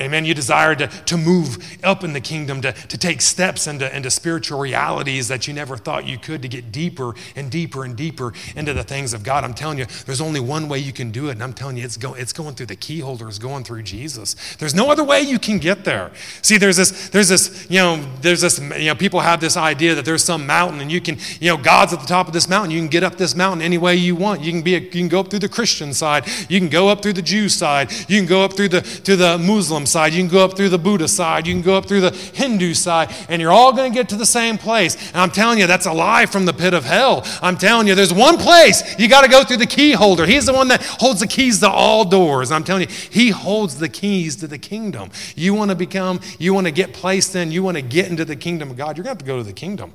Amen. 0.00 0.24
You 0.24 0.34
desire 0.34 0.74
to, 0.74 0.88
to 0.88 1.16
move 1.16 1.78
up 1.84 2.02
in 2.02 2.14
the 2.14 2.20
kingdom, 2.20 2.60
to, 2.62 2.72
to 2.72 2.98
take 2.98 3.22
steps 3.22 3.68
into, 3.68 3.94
into 3.96 4.10
spiritual 4.10 4.58
realities 4.58 5.28
that 5.28 5.46
you 5.46 5.54
never 5.54 5.76
thought 5.76 6.04
you 6.04 6.18
could, 6.18 6.42
to 6.42 6.48
get 6.48 6.72
deeper 6.72 7.14
and 7.36 7.48
deeper 7.48 7.84
and 7.84 7.96
deeper 7.96 8.32
into 8.56 8.72
the 8.72 8.82
things 8.82 9.14
of 9.14 9.22
God. 9.22 9.44
I'm 9.44 9.54
telling 9.54 9.78
you, 9.78 9.86
there's 10.04 10.20
only 10.20 10.40
one 10.40 10.68
way 10.68 10.80
you 10.80 10.92
can 10.92 11.12
do 11.12 11.28
it. 11.28 11.32
And 11.32 11.44
I'm 11.44 11.52
telling 11.52 11.76
you, 11.76 11.84
it's, 11.84 11.96
go, 11.96 12.14
it's 12.14 12.32
going 12.32 12.56
through 12.56 12.66
the 12.66 12.74
key 12.74 12.98
holder, 12.98 13.28
it's 13.28 13.38
going 13.38 13.62
through 13.62 13.84
Jesus. 13.84 14.34
There's 14.56 14.74
no 14.74 14.90
other 14.90 15.04
way 15.04 15.20
you 15.20 15.38
can 15.38 15.58
get 15.58 15.84
there. 15.84 16.10
See, 16.42 16.58
there's 16.58 16.76
this, 16.76 17.10
there's 17.10 17.28
this, 17.28 17.68
you 17.70 17.78
know, 17.78 18.04
there's 18.20 18.40
this, 18.40 18.58
you 18.58 18.86
know, 18.86 18.96
people 18.96 19.20
have 19.20 19.40
this 19.40 19.56
idea 19.56 19.94
that 19.94 20.04
there's 20.04 20.24
some 20.24 20.44
mountain 20.44 20.80
and 20.80 20.90
you 20.90 21.00
can, 21.00 21.18
you 21.38 21.50
know, 21.50 21.56
God's 21.56 21.92
at 21.92 22.00
the 22.00 22.06
top 22.06 22.26
of 22.26 22.32
this 22.32 22.48
mountain. 22.48 22.72
You 22.72 22.80
can 22.80 22.88
get 22.88 23.04
up 23.04 23.14
this 23.14 23.36
mountain 23.36 23.62
any 23.62 23.78
way 23.78 23.94
you 23.94 24.16
want. 24.16 24.40
You 24.40 24.50
can 24.50 24.62
be, 24.62 24.74
a, 24.74 24.80
you 24.80 24.90
can 24.90 25.08
go 25.08 25.20
up 25.20 25.30
through 25.30 25.38
the 25.38 25.48
Christian 25.48 25.94
side. 25.94 26.26
You 26.48 26.58
can 26.58 26.68
go 26.68 26.88
up 26.88 27.00
through 27.00 27.12
the 27.12 27.22
Jew 27.22 27.48
side. 27.48 27.92
You 28.08 28.18
can 28.18 28.26
go 28.26 28.42
up 28.42 28.54
through 28.54 28.70
the, 28.70 28.80
to 28.80 29.14
the 29.14 29.38
Muslim 29.38 29.83
Muslim 29.84 30.10
side, 30.10 30.14
you 30.14 30.22
can 30.22 30.30
go 30.30 30.44
up 30.44 30.56
through 30.56 30.70
the 30.70 30.78
Buddha 30.78 31.08
side, 31.08 31.46
you 31.46 31.54
can 31.54 31.62
go 31.62 31.76
up 31.76 31.86
through 31.86 32.00
the 32.00 32.10
Hindu 32.10 32.74
side, 32.74 33.14
and 33.28 33.40
you're 33.40 33.52
all 33.52 33.72
going 33.72 33.92
to 33.92 33.94
get 33.94 34.08
to 34.10 34.16
the 34.16 34.26
same 34.26 34.56
place. 34.56 34.96
And 35.08 35.16
I'm 35.16 35.30
telling 35.30 35.58
you, 35.58 35.66
that's 35.66 35.86
a 35.86 35.92
lie 35.92 36.26
from 36.26 36.46
the 36.46 36.52
pit 36.52 36.74
of 36.74 36.84
hell. 36.84 37.22
I'm 37.42 37.56
telling 37.56 37.86
you, 37.86 37.94
there's 37.94 38.12
one 38.12 38.38
place 38.38 38.98
you 38.98 39.08
got 39.08 39.22
to 39.22 39.30
go 39.30 39.44
through 39.44 39.58
the 39.58 39.66
key 39.66 39.92
holder. 39.92 40.26
He's 40.26 40.46
the 40.46 40.52
one 40.52 40.68
that 40.68 40.82
holds 40.82 41.20
the 41.20 41.26
keys 41.26 41.60
to 41.60 41.68
all 41.68 42.04
doors. 42.04 42.50
I'm 42.50 42.64
telling 42.64 42.88
you, 42.88 42.94
he 43.10 43.30
holds 43.30 43.78
the 43.78 43.88
keys 43.88 44.36
to 44.36 44.46
the 44.46 44.58
kingdom. 44.58 45.10
You 45.36 45.54
want 45.54 45.70
to 45.70 45.76
become, 45.76 46.20
you 46.38 46.54
want 46.54 46.66
to 46.66 46.72
get 46.72 46.92
placed 46.94 47.36
in, 47.36 47.52
you 47.52 47.62
want 47.62 47.76
to 47.76 47.82
get 47.82 48.08
into 48.08 48.24
the 48.24 48.36
kingdom 48.36 48.70
of 48.70 48.76
God, 48.76 48.96
you're 48.96 49.04
going 49.04 49.16
to 49.16 49.18
have 49.20 49.26
to 49.26 49.32
go 49.32 49.38
to 49.38 49.44
the 49.44 49.52
kingdom. 49.52 49.92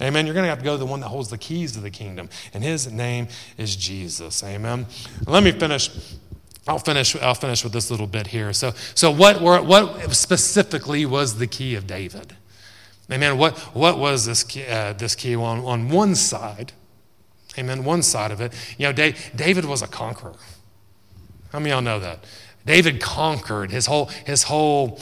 Amen. 0.00 0.26
You're 0.26 0.34
going 0.34 0.44
to 0.44 0.50
have 0.50 0.58
to 0.58 0.64
go 0.64 0.72
to 0.72 0.78
the 0.78 0.86
one 0.86 1.00
that 1.00 1.08
holds 1.08 1.28
the 1.28 1.38
keys 1.38 1.72
to 1.72 1.80
the 1.80 1.90
kingdom, 1.90 2.28
and 2.54 2.62
his 2.62 2.90
name 2.90 3.28
is 3.56 3.74
Jesus. 3.74 4.42
Amen. 4.44 4.86
Let 5.26 5.42
me 5.42 5.52
finish 5.52 5.90
I'll 6.68 6.78
finish, 6.78 7.16
I'll 7.16 7.34
finish 7.34 7.64
with 7.64 7.72
this 7.72 7.90
little 7.90 8.06
bit 8.06 8.28
here. 8.28 8.52
So, 8.52 8.72
so 8.94 9.10
what, 9.10 9.40
were, 9.40 9.62
what 9.62 10.14
specifically 10.14 11.06
was 11.06 11.38
the 11.38 11.46
key 11.46 11.74
of 11.74 11.86
David? 11.86 12.36
Amen. 13.10 13.38
What, 13.38 13.56
what 13.74 13.98
was 13.98 14.26
this 14.26 14.44
key, 14.44 14.66
uh, 14.66 14.92
this 14.92 15.14
key 15.14 15.34
on, 15.34 15.60
on 15.64 15.88
one 15.88 16.14
side? 16.14 16.72
Amen. 17.56 17.84
One 17.84 18.02
side 18.02 18.30
of 18.30 18.42
it. 18.42 18.52
You 18.76 18.86
know, 18.86 18.92
David 18.92 19.64
was 19.64 19.80
a 19.80 19.86
conqueror. 19.86 20.34
How 21.52 21.58
many 21.58 21.70
of 21.70 21.76
y'all 21.76 21.82
know 21.82 22.00
that? 22.00 22.24
David 22.66 23.00
conquered 23.00 23.70
his 23.70 23.86
whole, 23.86 24.06
his 24.26 24.42
whole 24.42 25.00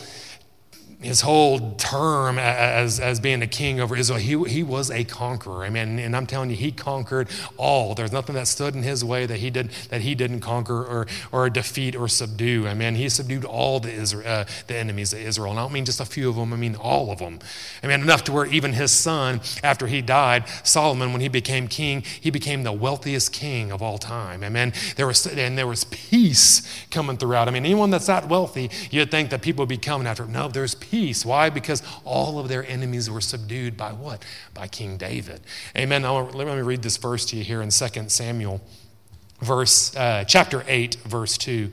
his 1.03 1.20
whole 1.20 1.72
term 1.72 2.38
as, 2.38 2.99
as 2.99 3.20
being 3.20 3.42
a 3.42 3.47
king 3.47 3.80
over 3.80 3.94
Israel, 3.94 4.18
he, 4.18 4.42
he 4.44 4.62
was 4.62 4.90
a 4.90 5.05
conqueror. 5.05 5.62
I 5.62 5.68
mean, 5.68 5.99
and 5.99 6.16
I'm 6.16 6.26
telling 6.26 6.49
you, 6.49 6.57
he 6.57 6.72
conquered 6.72 7.28
all. 7.59 7.94
There's 7.94 8.12
nothing 8.12 8.34
that 8.36 8.49
stood 8.49 8.74
in 8.74 8.82
his 8.82 9.05
way 9.05 9.26
that 9.26 9.36
he 9.36 9.51
did 9.51 9.70
that 9.90 10.01
he 10.01 10.14
didn't 10.14 10.40
conquer 10.40 10.84
or, 10.84 11.07
or 11.32 11.51
defeat 11.51 11.94
or 11.94 12.09
subdue. 12.09 12.66
I 12.66 12.72
mean, 12.72 12.94
he 12.94 13.11
subdued 13.11 13.44
all 13.44 13.78
the 13.78 13.92
Israel, 13.92 14.24
uh, 14.26 14.44
the 14.68 14.76
enemies 14.76 15.12
of 15.12 15.20
Israel. 15.20 15.51
And 15.51 15.61
I 15.61 15.64
don't 15.64 15.72
mean 15.72 15.84
just 15.84 16.01
a 16.01 16.07
few 16.07 16.30
of 16.30 16.36
them. 16.36 16.53
I 16.53 16.57
mean 16.57 16.74
all 16.76 17.12
of 17.12 17.18
them. 17.18 17.40
I 17.82 17.88
mean 17.88 18.01
enough 18.01 18.24
to 18.24 18.32
where 18.32 18.47
even 18.47 18.72
his 18.72 18.90
son, 18.90 19.42
after 19.62 19.86
he 19.86 20.01
died, 20.01 20.49
Solomon, 20.64 21.12
when 21.12 21.20
he 21.20 21.28
became 21.28 21.68
king, 21.68 22.05
he 22.20 22.30
became 22.30 22.62
the 22.62 22.72
wealthiest 22.72 23.32
king 23.34 23.70
of 23.70 23.82
all 23.82 23.99
time. 23.99 24.42
I 24.42 24.49
mean, 24.49 24.72
there 24.97 25.07
was 25.07 25.26
and 25.26 25.59
there 25.59 25.66
was 25.66 25.84
peace 25.84 26.86
coming 26.90 27.18
throughout. 27.18 27.49
I 27.49 27.51
mean, 27.51 27.66
anyone 27.66 27.90
that's 27.90 28.07
that 28.07 28.28
wealthy, 28.28 28.70
you'd 28.90 29.11
think 29.11 29.28
that 29.30 29.42
people 29.42 29.62
would 29.62 29.68
be 29.68 29.76
coming 29.76 30.07
after. 30.07 30.24
Him. 30.24 30.32
No, 30.32 30.49
there's 30.49 30.74
peace 30.74 30.86
peace. 30.91 31.24
Why? 31.24 31.51
Because 31.51 31.82
all 32.05 32.39
of 32.39 32.49
their 32.49 32.66
enemies 32.66 33.11
were 33.11 33.20
subdued 33.20 33.76
by 33.76 33.93
what? 33.93 34.24
By 34.55 34.68
King 34.68 34.97
David. 34.97 35.41
Amen. 35.76 36.03
Now, 36.03 36.28
let 36.30 36.47
me 36.47 36.62
read 36.62 36.82
this 36.82 36.97
verse 36.97 37.24
to 37.26 37.37
you 37.37 37.45
here 37.45 37.62
in 37.62 37.70
2 37.70 37.89
Samuel, 38.09 38.61
verse, 39.41 39.95
uh, 39.97 40.24
chapter 40.24 40.64
8, 40.66 40.97
verse 41.05 41.37
2. 41.39 41.70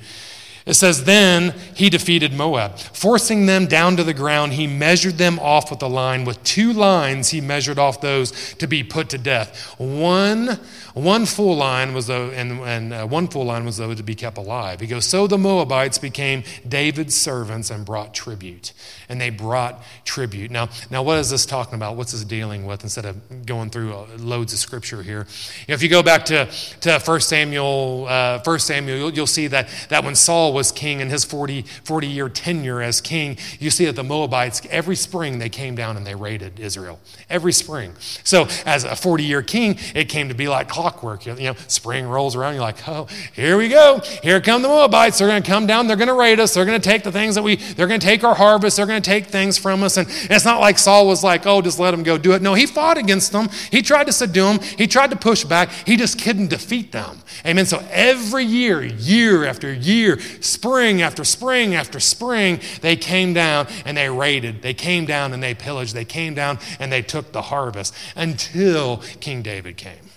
It 0.65 0.75
says, 0.75 1.03
Then 1.03 1.53
he 1.75 1.89
defeated 1.89 2.33
Moab. 2.33 2.77
Forcing 2.77 3.45
them 3.45 3.67
down 3.67 3.97
to 3.97 4.03
the 4.03 4.13
ground, 4.13 4.53
he 4.53 4.67
measured 4.67 5.17
them 5.17 5.39
off 5.39 5.69
with 5.69 5.81
a 5.81 5.87
line. 5.87 6.23
With 6.25 6.41
two 6.43 6.71
lines, 6.73 7.29
he 7.29 7.41
measured 7.41 7.79
off 7.79 8.01
those 8.01 8.53
to 8.55 8.67
be 8.67 8.83
put 8.83 9.09
to 9.09 9.17
death. 9.17 9.75
One 9.77 10.59
one 10.93 11.25
full 11.25 11.55
line 11.55 11.95
was 11.95 12.05
though, 12.05 12.29
and, 12.29 12.59
and 12.61 12.93
uh, 12.93 13.07
one 13.07 13.27
full 13.27 13.45
line 13.45 13.65
was 13.65 13.77
though 13.77 13.95
to 13.95 14.03
be 14.03 14.13
kept 14.13 14.37
alive. 14.37 14.79
He 14.79 14.85
goes, 14.85 15.05
so 15.05 15.25
the 15.25 15.39
Moabites 15.39 15.97
became 15.97 16.43
David's 16.67 17.15
servants 17.15 17.71
and 17.71 17.83
brought 17.83 18.13
tribute, 18.13 18.73
and 19.09 19.19
they 19.19 19.31
brought 19.31 19.81
tribute. 20.05 20.51
Now, 20.51 20.69
now 20.91 21.01
what 21.01 21.17
is 21.17 21.31
this 21.31 21.47
talking 21.47 21.73
about? 21.73 21.95
What's 21.95 22.11
this 22.11 22.23
dealing 22.23 22.67
with? 22.67 22.83
Instead 22.83 23.05
of 23.05 23.45
going 23.47 23.71
through 23.71 23.93
uh, 23.93 24.05
loads 24.19 24.53
of 24.53 24.59
scripture 24.59 25.01
here, 25.01 25.25
you 25.61 25.65
know, 25.69 25.73
if 25.73 25.81
you 25.81 25.89
go 25.89 26.03
back 26.03 26.25
to 26.25 26.45
to 26.81 26.99
First 26.99 27.27
Samuel, 27.27 28.05
uh, 28.07 28.39
First 28.39 28.67
Samuel, 28.67 28.97
you'll, 28.97 29.13
you'll, 29.13 29.27
see 29.33 29.47
that 29.47 29.69
that 29.89 30.03
when 30.03 30.13
Saul 30.13 30.52
was 30.53 30.71
king 30.71 30.99
in 30.99 31.09
his 31.09 31.25
40, 31.25 31.63
40 31.83 32.07
year 32.07 32.29
tenure 32.29 32.81
as 32.81 33.01
king, 33.01 33.37
you 33.59 33.69
see 33.69 33.85
that 33.85 33.95
the 33.95 34.03
Moabites 34.03 34.61
every 34.69 34.95
spring 34.95 35.39
they 35.39 35.49
came 35.49 35.75
down 35.75 35.97
and 35.97 36.05
they 36.05 36.15
raided 36.15 36.59
Israel 36.59 36.99
every 37.29 37.53
spring. 37.53 37.93
So 38.23 38.47
as 38.65 38.83
a 38.83 38.95
40 38.95 39.23
year 39.23 39.41
king, 39.41 39.77
it 39.95 40.09
came 40.09 40.29
to 40.29 40.35
be 40.35 40.47
like 40.47 40.69
clockwork. 40.69 41.25
You 41.25 41.35
know, 41.35 41.55
spring 41.67 42.07
rolls 42.07 42.35
around, 42.35 42.53
you're 42.53 42.63
like, 42.63 42.87
oh, 42.87 43.07
here 43.33 43.57
we 43.57 43.69
go. 43.69 43.99
Here 44.21 44.39
come 44.41 44.61
the 44.61 44.67
Moabites. 44.67 45.17
They're 45.17 45.27
going 45.27 45.43
to 45.43 45.49
come 45.49 45.65
down. 45.65 45.87
They're 45.87 45.97
going 45.97 46.07
to 46.07 46.13
raid 46.13 46.39
us. 46.39 46.53
They're 46.53 46.65
going 46.65 46.79
to 46.79 46.89
take 46.89 47.03
the 47.03 47.11
things 47.11 47.35
that 47.35 47.43
we, 47.43 47.55
they're 47.55 47.87
going 47.87 47.99
to 47.99 48.05
take 48.05 48.23
our 48.23 48.35
harvest. 48.35 48.77
They're 48.77 48.85
going 48.85 49.01
to 49.01 49.09
take 49.09 49.27
things 49.27 49.57
from 49.57 49.83
us. 49.83 49.97
And 49.97 50.07
it's 50.09 50.45
not 50.45 50.59
like 50.59 50.77
Saul 50.77 51.07
was 51.07 51.23
like, 51.23 51.45
oh, 51.45 51.61
just 51.61 51.79
let 51.79 51.91
them 51.91 52.03
go 52.03 52.17
do 52.17 52.33
it. 52.33 52.41
No, 52.41 52.53
he 52.53 52.65
fought 52.65 52.97
against 52.97 53.31
them. 53.31 53.49
He 53.71 53.81
tried 53.81 54.05
to 54.05 54.13
subdue 54.13 54.43
them. 54.43 54.59
He 54.77 54.87
tried 54.87 55.09
to 55.11 55.15
push 55.15 55.43
back. 55.43 55.71
He 55.85 55.97
just 55.97 56.21
couldn't 56.21 56.49
defeat 56.49 56.91
them. 56.91 57.19
Amen. 57.45 57.65
So 57.65 57.83
every 57.89 58.45
year, 58.45 58.83
year 58.83 59.45
after 59.45 59.73
year, 59.73 60.19
spring 60.43 61.01
after 61.01 61.23
spring 61.23 61.75
after 61.75 61.99
spring, 61.99 62.59
they 62.81 62.95
came 62.95 63.33
down 63.33 63.67
and 63.85 63.97
they 63.97 64.09
raided. 64.09 64.61
They 64.61 64.73
came 64.73 65.05
down 65.05 65.33
and 65.33 65.41
they 65.41 65.53
pillaged. 65.53 65.93
They 65.93 66.05
came 66.05 66.33
down 66.33 66.59
and 66.79 66.91
they 66.91 67.01
took 67.01 67.31
the 67.31 67.43
harvest 67.43 67.93
until 68.15 68.97
King 69.19 69.41
David 69.41 69.77
came. 69.77 70.09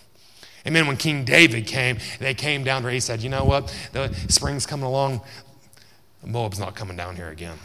Amen. 0.67 0.87
When 0.87 0.97
King 0.97 1.25
David 1.25 1.67
came, 1.67 1.99
they 2.19 2.35
came 2.35 2.65
down 2.65 2.83
where 2.83 2.93
he 2.93 3.01
said, 3.01 3.23
You 3.23 3.29
know 3.29 3.45
what? 3.45 3.75
The 3.93 4.13
spring's 4.29 4.67
coming 4.67 4.87
along. 4.87 5.21
Moab's 6.25 6.59
not 6.59 6.75
coming 6.75 6.97
down 6.97 7.15
here 7.15 7.29
again. 7.29 7.59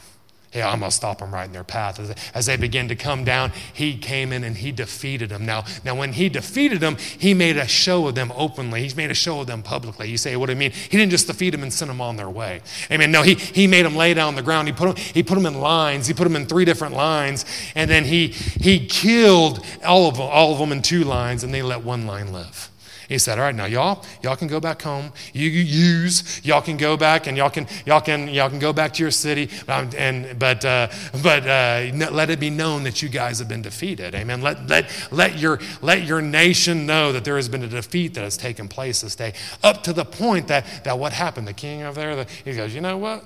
Yeah, 0.53 0.69
I'm 0.69 0.79
going 0.79 0.89
to 0.89 0.95
stop 0.95 1.19
them 1.19 1.33
right 1.33 1.45
in 1.45 1.53
their 1.53 1.63
path. 1.63 1.97
As, 1.97 2.13
as 2.33 2.45
they 2.45 2.57
begin 2.57 2.89
to 2.89 2.95
come 2.95 3.23
down, 3.23 3.53
he 3.73 3.97
came 3.97 4.33
in 4.33 4.43
and 4.43 4.57
he 4.57 4.73
defeated 4.73 5.29
them. 5.29 5.45
Now, 5.45 5.63
now, 5.85 5.95
when 5.95 6.11
he 6.11 6.27
defeated 6.27 6.81
them, 6.81 6.97
he 6.97 7.33
made 7.33 7.55
a 7.55 7.67
show 7.67 8.07
of 8.07 8.15
them 8.15 8.33
openly. 8.35 8.85
He 8.85 8.93
made 8.93 9.11
a 9.11 9.15
show 9.15 9.39
of 9.39 9.47
them 9.47 9.63
publicly. 9.63 10.09
You 10.09 10.17
say, 10.17 10.35
what 10.35 10.47
do 10.47 10.51
you 10.51 10.59
mean? 10.59 10.71
He 10.71 10.97
didn't 10.97 11.11
just 11.11 11.27
defeat 11.27 11.51
them 11.51 11.63
and 11.63 11.71
send 11.71 11.89
them 11.89 12.01
on 12.01 12.17
their 12.17 12.29
way. 12.29 12.61
Amen. 12.91 13.13
No, 13.13 13.21
he, 13.21 13.35
he 13.35 13.65
made 13.65 13.85
them 13.85 13.95
lay 13.95 14.13
down 14.13 14.27
on 14.29 14.35
the 14.35 14.41
ground. 14.41 14.67
He 14.67 14.73
put, 14.73 14.93
them, 14.93 15.05
he 15.13 15.23
put 15.23 15.35
them 15.35 15.45
in 15.45 15.61
lines. 15.61 16.07
He 16.07 16.13
put 16.13 16.25
them 16.25 16.35
in 16.35 16.45
three 16.45 16.65
different 16.65 16.95
lines. 16.95 17.45
And 17.73 17.89
then 17.89 18.03
he, 18.03 18.27
he 18.27 18.85
killed 18.87 19.65
all 19.85 20.09
of, 20.09 20.19
all 20.19 20.51
of 20.51 20.59
them 20.59 20.73
in 20.73 20.81
two 20.81 21.05
lines, 21.05 21.45
and 21.45 21.53
they 21.53 21.61
let 21.61 21.83
one 21.83 22.05
line 22.05 22.33
live. 22.33 22.70
He 23.11 23.17
said, 23.17 23.39
All 23.39 23.43
right, 23.43 23.53
now 23.53 23.65
y'all, 23.65 24.05
y'all 24.23 24.37
can 24.37 24.47
go 24.47 24.61
back 24.61 24.81
home. 24.81 25.11
You, 25.33 25.49
use, 25.49 26.39
y'all 26.45 26.61
can 26.61 26.77
go 26.77 26.95
back 26.95 27.27
and 27.27 27.35
y'all 27.35 27.49
can, 27.49 27.67
y'all 27.85 27.99
can, 27.99 28.29
y'all 28.29 28.49
can 28.49 28.59
go 28.59 28.71
back 28.71 28.93
to 28.93 29.03
your 29.03 29.11
city. 29.11 29.49
Um, 29.67 29.89
and, 29.97 30.39
but 30.39 30.63
uh, 30.63 30.87
but 31.21 31.45
uh, 31.45 31.91
let 31.93 32.29
it 32.29 32.39
be 32.39 32.49
known 32.49 32.83
that 32.83 33.01
you 33.01 33.09
guys 33.09 33.39
have 33.39 33.49
been 33.49 33.61
defeated. 33.61 34.15
Amen. 34.15 34.41
Let, 34.41 34.65
let, 34.67 35.09
let, 35.11 35.37
your, 35.37 35.59
let 35.81 36.03
your 36.03 36.21
nation 36.21 36.85
know 36.85 37.11
that 37.11 37.25
there 37.25 37.35
has 37.35 37.49
been 37.49 37.63
a 37.63 37.67
defeat 37.67 38.13
that 38.13 38.23
has 38.23 38.37
taken 38.37 38.69
place 38.69 39.01
this 39.01 39.17
day. 39.17 39.33
Up 39.61 39.83
to 39.83 39.91
the 39.91 40.05
point 40.05 40.47
that, 40.47 40.65
that 40.85 40.97
what 40.97 41.11
happened? 41.11 41.49
The 41.49 41.53
king 41.53 41.83
over 41.83 41.99
there, 41.99 42.15
the, 42.15 42.27
he 42.45 42.53
goes, 42.55 42.73
You 42.73 42.79
know 42.79 42.97
what? 42.97 43.25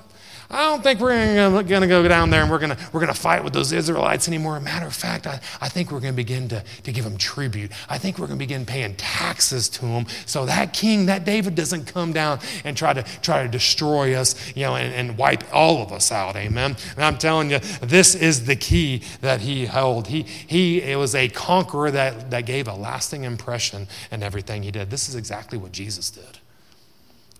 I 0.49 0.69
don't 0.69 0.83
think 0.83 0.99
we're 0.99 1.63
going 1.63 1.81
to 1.81 1.87
go 1.87 2.07
down 2.07 2.29
there 2.29 2.41
and 2.41 2.51
we're 2.51 2.59
going 2.59 2.75
we're 2.93 2.99
gonna 2.99 3.13
fight 3.13 3.43
with 3.43 3.53
those 3.53 3.71
Israelites 3.71 4.27
anymore. 4.27 4.59
matter 4.59 4.85
of 4.85 4.93
fact, 4.93 5.27
I, 5.27 5.39
I 5.59 5.69
think 5.69 5.91
we're 5.91 5.99
going 5.99 6.13
to 6.13 6.17
begin 6.17 6.47
to, 6.49 6.63
to 6.83 6.91
give 6.91 7.03
them 7.03 7.17
tribute. 7.17 7.71
I 7.89 7.97
think 7.97 8.17
we're 8.17 8.27
going 8.27 8.39
to 8.39 8.43
begin 8.43 8.65
paying 8.65 8.95
taxes 8.95 9.69
to 9.69 9.81
them 9.81 10.05
so 10.25 10.45
that 10.45 10.73
king, 10.73 11.07
that 11.07 11.25
David, 11.25 11.55
doesn't 11.55 11.85
come 11.85 12.13
down 12.13 12.39
and 12.63 12.75
try 12.75 12.93
to, 12.93 13.03
try 13.21 13.43
to 13.43 13.49
destroy 13.49 14.13
us 14.13 14.35
you 14.55 14.63
know, 14.63 14.75
and, 14.75 14.93
and 14.93 15.17
wipe 15.17 15.43
all 15.53 15.81
of 15.81 15.91
us 15.91 16.11
out. 16.11 16.35
Amen. 16.35 16.75
And 16.95 17.05
I'm 17.05 17.17
telling 17.17 17.51
you, 17.51 17.59
this 17.81 18.15
is 18.15 18.45
the 18.45 18.55
key 18.55 19.01
that 19.21 19.41
he 19.41 19.65
held. 19.65 20.07
He, 20.07 20.23
he 20.23 20.81
it 20.81 20.97
was 20.97 21.15
a 21.15 21.29
conqueror 21.29 21.91
that, 21.91 22.31
that 22.31 22.45
gave 22.45 22.67
a 22.67 22.73
lasting 22.73 23.23
impression 23.23 23.87
in 24.11 24.23
everything 24.23 24.63
he 24.63 24.71
did. 24.71 24.89
This 24.89 25.09
is 25.09 25.15
exactly 25.15 25.57
what 25.57 25.71
Jesus 25.71 26.09
did. 26.09 26.39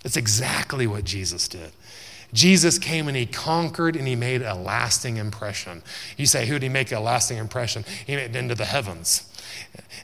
It's 0.04 0.18
exactly 0.18 0.86
what 0.86 1.04
Jesus 1.04 1.48
did. 1.48 1.72
Jesus 2.36 2.78
came 2.78 3.08
and 3.08 3.16
he 3.16 3.26
conquered 3.26 3.96
and 3.96 4.06
he 4.08 4.16
made 4.16 4.42
a 4.42 4.54
lasting 4.54 5.18
impression. 5.18 5.82
You 6.18 6.26
say, 6.26 6.46
who 6.46 6.56
did 6.56 6.64
he 6.64 6.70
make 6.70 6.92
a 6.92 7.00
lasting 7.00 7.38
impression? 7.38 7.86
He 8.06 8.16
made 8.16 8.32
it 8.32 8.36
into 8.36 8.56
the 8.56 8.66
heavens, 8.66 9.24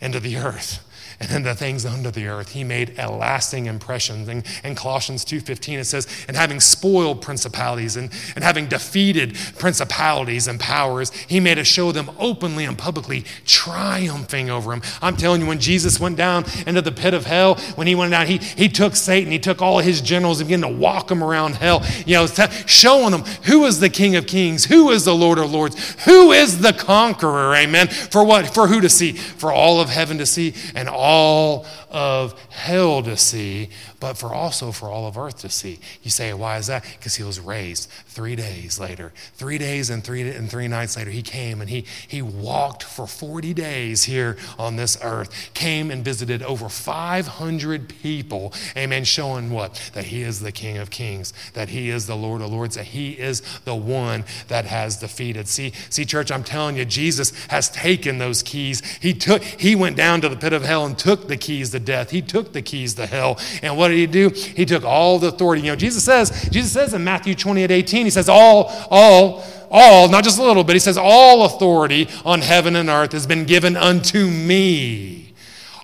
into 0.02 0.20
the 0.20 0.38
earth. 0.38 0.80
and 1.30 1.30
then 1.30 1.44
the 1.44 1.54
things 1.54 1.86
under 1.86 2.10
the 2.10 2.26
earth. 2.28 2.54
He 2.54 2.64
made 2.64 2.98
a 2.98 3.12
lasting 3.12 3.68
impression. 3.68 4.28
And 4.28 4.44
in 4.64 4.74
Colossians 4.74 5.24
2.15 5.24 5.78
it 5.78 5.84
says, 5.86 6.08
and 6.28 6.36
having 6.36 6.60
spoiled 6.60 7.22
principalities 7.22 7.96
and, 7.96 8.10
and 8.36 8.44
having 8.44 8.66
defeated 8.66 9.36
principalities 9.60 10.48
and 10.48 10.60
powers, 10.60 11.12
he 11.12 11.40
made 11.40 11.60
us 11.60 11.68
show 11.68 11.92
them 11.92 12.10
openly 12.18 12.66
and 12.66 12.76
publicly, 12.76 13.24
triumphing 13.46 14.50
over 14.50 14.72
them. 14.72 14.82
I'm 15.02 15.16
telling 15.16 15.42
you, 15.42 15.48
when 15.48 15.60
Jesus 15.60 16.00
went 16.00 16.18
down 16.18 16.46
into 16.66 16.82
the 16.82 16.92
pit 16.92 17.14
of 17.14 17.26
hell, 17.26 17.56
when 17.76 17.86
he 17.86 17.94
went 17.94 18.12
down, 18.12 18.26
he, 18.26 18.38
he 18.38 18.68
took 18.68 18.96
Satan, 18.96 19.32
he 19.32 19.40
took 19.40 19.62
all 19.62 19.78
his 19.78 20.02
generals 20.02 20.40
and 20.40 20.48
began 20.48 20.62
to 20.62 20.76
walk 20.76 21.10
them 21.10 21.24
around 21.24 21.54
hell, 21.54 21.86
you 22.08 22.16
know, 22.16 22.26
showing 22.66 23.12
them 23.12 23.22
who 23.44 23.66
is 23.66 23.80
the 23.80 23.90
King 23.90 24.16
of 24.16 24.26
Kings, 24.26 24.66
who 24.66 24.90
is 24.90 25.06
the 25.06 25.14
Lord 25.14 25.38
of 25.38 25.52
Lords, 25.52 25.96
who 26.06 26.32
is 26.32 26.62
the 26.62 26.74
conqueror, 26.74 27.54
amen. 27.56 27.90
For 27.90 28.24
what? 28.24 28.52
For 28.52 28.68
who 28.68 28.82
to 28.82 28.90
see? 28.90 29.12
For 29.14 29.52
all 29.52 29.80
of 29.80 29.90
heaven 29.90 30.18
to 30.18 30.26
see 30.26 30.56
and 30.74 30.90
all 30.90 31.11
all 31.12 31.66
of 31.92 32.40
hell 32.50 33.04
to 33.04 33.18
see, 33.18 33.70
but 34.00 34.18
for 34.18 34.34
also 34.34 34.72
for 34.72 34.90
all 34.90 35.08
of 35.08 35.18
earth 35.18 35.40
to 35.40 35.50
see. 35.50 35.80
You 36.02 36.10
say, 36.10 36.34
why 36.34 36.58
is 36.58 36.68
that? 36.68 36.84
Because 36.98 37.16
he 37.16 37.24
was 37.24 37.40
raised 37.40 37.90
three 38.08 38.36
days 38.36 38.80
later. 38.80 39.12
Three 39.36 39.58
days 39.58 39.90
and 39.90 40.04
three 40.04 40.30
and 40.30 40.50
three 40.50 40.68
nights 40.68 40.98
later, 40.98 41.12
he 41.12 41.22
came 41.22 41.62
and 41.62 41.70
he 41.70 41.86
he 42.08 42.22
walked 42.22 42.84
for 42.84 43.06
40 43.06 43.54
days 43.54 44.06
here 44.06 44.38
on 44.58 44.76
this 44.76 44.98
earth, 45.04 45.52
came 45.54 45.92
and 45.92 46.04
visited 46.04 46.42
over 46.44 46.70
500 46.70 47.90
people, 47.90 48.54
amen, 48.76 49.04
showing 49.04 49.52
what? 49.52 49.92
That 49.94 50.06
he 50.06 50.22
is 50.22 50.40
the 50.40 50.52
King 50.52 50.78
of 50.78 50.90
Kings, 50.90 51.34
that 51.54 51.70
he 51.70 51.90
is 51.90 52.08
the 52.08 52.16
Lord 52.16 52.42
of 52.42 52.52
Lords, 52.52 52.76
that 52.76 52.86
he 52.86 53.12
is 53.12 53.42
the 53.66 53.76
one 53.76 54.24
that 54.48 54.66
has 54.66 54.98
defeated. 54.98 55.48
See, 55.48 55.74
see, 55.90 56.06
church, 56.06 56.32
I'm 56.32 56.44
telling 56.44 56.78
you, 56.78 56.86
Jesus 56.86 57.32
has 57.48 57.70
taken 57.70 58.18
those 58.18 58.42
keys. 58.42 58.82
He 59.02 59.14
took, 59.14 59.44
he 59.44 59.76
went 59.76 59.98
down 59.98 60.22
to 60.22 60.30
the 60.30 60.38
pit 60.38 60.54
of 60.54 60.64
hell 60.64 60.86
and 60.86 60.98
took 60.98 61.28
the 61.28 61.38
keys 61.38 61.72
to 61.72 61.80
death. 61.82 62.10
He 62.10 62.22
took 62.22 62.54
the 62.54 62.62
keys 62.62 62.94
to 62.96 63.06
hell. 63.06 63.40
And 63.62 63.78
what 63.78 63.90
did 63.90 63.98
he 63.98 64.08
do? 64.08 64.30
He 64.30 64.66
took 64.66 64.84
all 64.84 65.20
the 65.20 65.28
authority. 65.28 65.64
You 65.64 65.72
know, 65.72 65.76
Jesus 65.76 66.04
says, 66.04 66.50
Jesus 66.50 66.72
says 66.72 66.94
in 66.94 67.04
Matthew 67.04 67.36
28, 67.36 67.72
18, 67.72 68.06
he 68.06 68.10
says, 68.10 68.30
all, 68.30 68.66
all, 68.90 69.44
all, 69.70 70.10
not 70.10 70.24
just 70.24 70.40
a 70.40 70.44
little 70.44 70.64
bit, 70.64 70.74
he 70.74 70.80
says, 70.80 70.98
all 70.98 71.46
authority 71.46 72.08
on 72.26 72.42
heaven 72.42 72.76
and 72.76 72.90
earth 72.90 73.12
has 73.12 73.28
been 73.28 73.46
given 73.46 73.76
unto 73.76 74.28
me. 74.28 75.21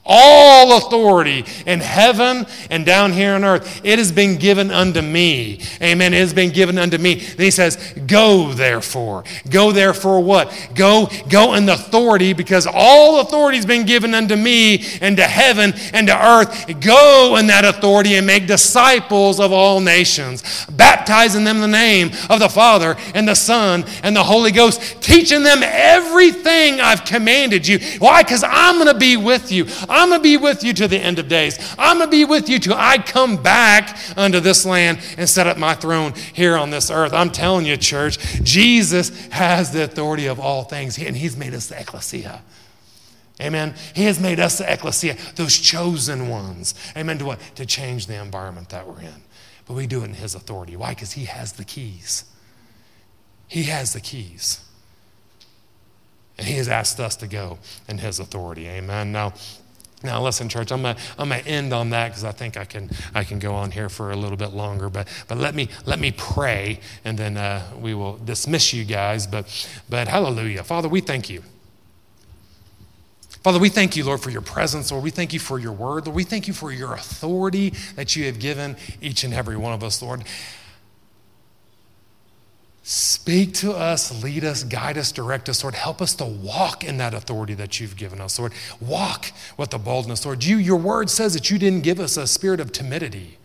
All 0.07 0.77
authority 0.77 1.45
in 1.65 1.81
heaven 1.81 2.45
and 2.69 2.85
down 2.85 3.11
here 3.11 3.33
on 3.33 3.43
earth, 3.43 3.81
it 3.83 3.99
has 3.99 4.11
been 4.11 4.37
given 4.37 4.71
unto 4.71 5.01
me. 5.01 5.59
Amen. 5.81 6.13
It 6.13 6.19
has 6.19 6.33
been 6.33 6.51
given 6.51 6.77
unto 6.77 6.97
me. 6.97 7.15
Then 7.15 7.43
he 7.45 7.51
says, 7.51 7.93
Go 8.07 8.53
therefore. 8.53 9.25
Go 9.49 9.71
therefore 9.71 10.21
what? 10.21 10.69
Go, 10.75 11.09
go 11.29 11.55
in 11.55 11.65
the 11.65 11.73
authority 11.73 12.33
because 12.33 12.67
all 12.71 13.19
authority 13.19 13.57
has 13.57 13.65
been 13.65 13.85
given 13.85 14.13
unto 14.13 14.35
me 14.35 14.85
and 15.01 15.17
to 15.17 15.23
heaven 15.23 15.73
and 15.93 16.07
to 16.07 16.25
earth. 16.25 16.79
Go 16.79 17.35
in 17.37 17.47
that 17.47 17.65
authority 17.65 18.15
and 18.15 18.25
make 18.25 18.47
disciples 18.47 19.39
of 19.39 19.51
all 19.51 19.81
nations, 19.81 20.65
baptizing 20.67 21.43
them 21.43 21.57
in 21.57 21.61
the 21.63 21.67
name 21.67 22.11
of 22.29 22.39
the 22.39 22.49
Father 22.49 22.95
and 23.13 23.27
the 23.27 23.35
Son 23.35 23.83
and 24.03 24.15
the 24.15 24.23
Holy 24.23 24.51
Ghost, 24.51 25.01
teaching 25.01 25.43
them 25.43 25.59
everything 25.63 26.79
I've 26.79 27.03
commanded 27.03 27.67
you. 27.67 27.79
Why? 27.99 28.23
Because 28.23 28.43
I'm 28.43 28.75
going 28.75 28.87
to 28.87 28.97
be 28.97 29.17
with 29.17 29.51
you. 29.51 29.65
I'm 29.89 29.96
going 30.09 30.19
to 30.19 30.23
be 30.23 30.37
with 30.37 30.63
you 30.63 30.73
to 30.73 30.87
the 30.87 30.97
end 30.97 31.19
of 31.19 31.27
days. 31.27 31.57
I'm 31.77 31.97
going 31.97 32.09
to 32.09 32.11
be 32.11 32.25
with 32.25 32.49
you 32.49 32.59
till 32.59 32.75
I 32.75 32.97
come 32.97 33.41
back 33.41 33.97
unto 34.17 34.39
this 34.39 34.65
land 34.65 34.99
and 35.17 35.29
set 35.29 35.47
up 35.47 35.57
my 35.57 35.73
throne 35.73 36.13
here 36.33 36.57
on 36.57 36.69
this 36.69 36.89
earth. 36.89 37.13
I'm 37.13 37.31
telling 37.31 37.65
you, 37.65 37.77
church, 37.77 38.17
Jesus 38.43 39.27
has 39.27 39.71
the 39.71 39.83
authority 39.83 40.27
of 40.27 40.39
all 40.39 40.63
things, 40.63 40.97
and 40.97 41.15
He's 41.15 41.35
made 41.35 41.53
us 41.53 41.67
the 41.67 41.79
ecclesia. 41.79 42.41
Amen. 43.41 43.75
He 43.93 44.05
has 44.05 44.19
made 44.19 44.39
us 44.39 44.57
the 44.57 44.71
ecclesia, 44.71 45.15
those 45.35 45.57
chosen 45.57 46.27
ones. 46.27 46.73
Amen. 46.95 47.19
To 47.19 47.25
what? 47.25 47.39
To 47.55 47.65
change 47.65 48.07
the 48.07 48.19
environment 48.19 48.69
that 48.69 48.87
we're 48.87 49.01
in. 49.01 49.21
But 49.67 49.75
we 49.75 49.85
do 49.85 50.01
it 50.01 50.05
in 50.05 50.13
His 50.13 50.33
authority. 50.33 50.75
Why? 50.75 50.93
Because 50.93 51.11
He 51.11 51.25
has 51.25 51.53
the 51.53 51.63
keys. 51.63 52.25
He 53.47 53.63
has 53.63 53.93
the 53.93 54.01
keys. 54.01 54.63
And 56.37 56.47
He 56.47 56.53
has 56.55 56.67
asked 56.67 56.99
us 56.99 57.15
to 57.17 57.27
go 57.27 57.59
in 57.87 57.99
His 57.99 58.19
authority. 58.19 58.67
Amen. 58.67 59.11
Now, 59.11 59.33
now, 60.03 60.21
listen, 60.21 60.47
church, 60.47 60.71
I'm 60.71 60.83
going 60.83 60.95
I'm 61.17 61.29
to 61.29 61.47
end 61.47 61.73
on 61.73 61.89
that 61.89 62.09
because 62.09 62.23
I 62.23 62.31
think 62.31 62.55
I 62.55 62.65
can, 62.65 62.91
I 63.15 63.23
can 63.23 63.39
go 63.39 63.53
on 63.55 63.71
here 63.71 63.89
for 63.89 64.11
a 64.11 64.15
little 64.15 64.37
bit 64.37 64.53
longer. 64.53 64.89
But, 64.89 65.07
but 65.27 65.39
let, 65.39 65.55
me, 65.55 65.69
let 65.85 65.99
me 65.99 66.11
pray, 66.11 66.79
and 67.03 67.17
then 67.17 67.35
uh, 67.35 67.63
we 67.79 67.95
will 67.95 68.17
dismiss 68.17 68.73
you 68.73 68.85
guys. 68.85 69.25
But, 69.25 69.47
but 69.89 70.07
hallelujah. 70.07 70.63
Father, 70.63 70.87
we 70.87 71.01
thank 71.01 71.29
you. 71.29 71.43
Father, 73.41 73.59
we 73.59 73.69
thank 73.69 73.95
you, 73.95 74.03
Lord, 74.03 74.19
for 74.19 74.29
your 74.29 74.41
presence. 74.41 74.91
Lord, 74.91 75.03
we 75.03 75.09
thank 75.09 75.33
you 75.33 75.39
for 75.39 75.57
your 75.57 75.71
word. 75.71 76.05
Lord, 76.05 76.15
we 76.15 76.23
thank 76.23 76.47
you 76.47 76.53
for 76.53 76.71
your 76.71 76.93
authority 76.93 77.73
that 77.95 78.15
you 78.15 78.25
have 78.25 78.39
given 78.39 78.75
each 79.01 79.23
and 79.23 79.33
every 79.33 79.57
one 79.57 79.73
of 79.73 79.83
us, 79.83 80.01
Lord. 80.01 80.23
Speak 82.89 83.53
to 83.55 83.73
us, 83.73 84.23
lead 84.23 84.45
us, 84.45 84.63
guide 84.63 84.97
us, 84.97 85.11
direct 85.11 85.49
us, 85.49 85.61
Lord. 85.61 85.75
Help 85.75 86.01
us 86.01 86.15
to 86.15 86.23
walk 86.23 86.85
in 86.85 86.95
that 86.99 87.13
authority 87.13 87.53
that 87.55 87.81
you've 87.81 87.97
given 87.97 88.21
us, 88.21 88.39
Lord. 88.39 88.53
Walk 88.79 89.33
with 89.57 89.71
the 89.71 89.77
boldness, 89.77 90.25
Lord. 90.25 90.45
You, 90.45 90.55
your 90.55 90.77
word 90.77 91.09
says 91.09 91.33
that 91.33 91.51
you 91.51 91.57
didn't 91.57 91.81
give 91.81 91.99
us 91.99 92.15
a 92.15 92.25
spirit 92.25 92.61
of 92.61 92.71
timidity. 92.71 93.39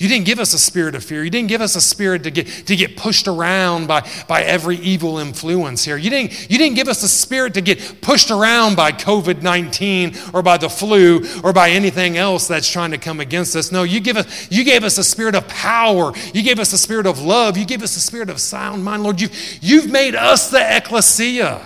You 0.00 0.08
didn't 0.08 0.24
give 0.24 0.38
us 0.38 0.54
a 0.54 0.58
spirit 0.58 0.94
of 0.94 1.04
fear. 1.04 1.22
You 1.22 1.28
didn't 1.28 1.50
give 1.50 1.60
us 1.60 1.76
a 1.76 1.80
spirit 1.80 2.22
to 2.22 2.30
get, 2.30 2.46
to 2.46 2.74
get 2.74 2.96
pushed 2.96 3.28
around 3.28 3.86
by, 3.86 4.08
by 4.26 4.42
every 4.42 4.76
evil 4.78 5.18
influence 5.18 5.84
here. 5.84 5.98
You 5.98 6.08
didn't, 6.08 6.50
you 6.50 6.56
didn't 6.56 6.76
give 6.76 6.88
us 6.88 7.02
a 7.02 7.08
spirit 7.08 7.52
to 7.52 7.60
get 7.60 8.00
pushed 8.00 8.30
around 8.30 8.76
by 8.76 8.92
COVID 8.92 9.42
19 9.42 10.16
or 10.32 10.42
by 10.42 10.56
the 10.56 10.70
flu 10.70 11.26
or 11.44 11.52
by 11.52 11.68
anything 11.72 12.16
else 12.16 12.48
that's 12.48 12.66
trying 12.70 12.92
to 12.92 12.98
come 12.98 13.20
against 13.20 13.54
us. 13.54 13.70
No, 13.70 13.82
you, 13.82 14.00
give 14.00 14.16
us, 14.16 14.50
you 14.50 14.64
gave 14.64 14.84
us 14.84 14.96
a 14.96 15.04
spirit 15.04 15.34
of 15.34 15.46
power. 15.48 16.12
You 16.32 16.42
gave 16.42 16.58
us 16.58 16.72
a 16.72 16.78
spirit 16.78 17.04
of 17.04 17.20
love. 17.20 17.58
You 17.58 17.66
gave 17.66 17.82
us 17.82 17.94
a 17.94 18.00
spirit 18.00 18.30
of 18.30 18.40
sound 18.40 18.82
mind. 18.82 19.02
Lord, 19.02 19.20
you've, 19.20 19.58
you've 19.60 19.90
made 19.90 20.14
us 20.14 20.50
the 20.50 20.76
ecclesia. 20.78 21.60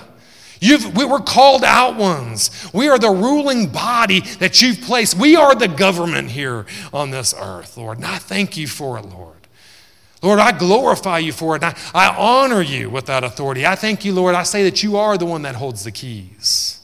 You've, 0.65 0.97
we 0.97 1.05
were 1.05 1.21
called 1.21 1.63
out 1.63 1.97
ones. 1.97 2.71
We 2.73 2.89
are 2.89 2.99
the 2.99 3.11
ruling 3.11 3.67
body 3.67 4.21
that 4.39 4.63
you've 4.63 4.81
placed. 4.81 5.15
We 5.15 5.37
are 5.37 5.55
the 5.55 5.69
government 5.69 6.31
here 6.31 6.65
on 6.91 7.11
this 7.11 7.35
earth, 7.39 7.77
Lord. 7.77 7.99
And 7.99 8.07
I 8.07 8.17
thank 8.17 8.57
you 8.57 8.67
for 8.67 8.97
it, 8.97 9.05
Lord. 9.05 9.37
Lord, 10.23 10.39
I 10.39 10.57
glorify 10.57 11.19
you 11.19 11.33
for 11.33 11.55
it. 11.55 11.63
I, 11.63 11.77
I 11.93 12.17
honor 12.17 12.63
you 12.63 12.89
with 12.89 13.05
that 13.07 13.25
authority. 13.25 13.67
I 13.67 13.75
thank 13.75 14.07
you, 14.07 14.15
Lord. 14.15 14.35
I 14.35 14.43
say 14.43 14.63
that 14.63 14.83
you 14.83 14.97
are 14.97 15.19
the 15.19 15.27
one 15.27 15.43
that 15.43 15.55
holds 15.55 15.85
the 15.85 15.93
keys. 15.93 16.81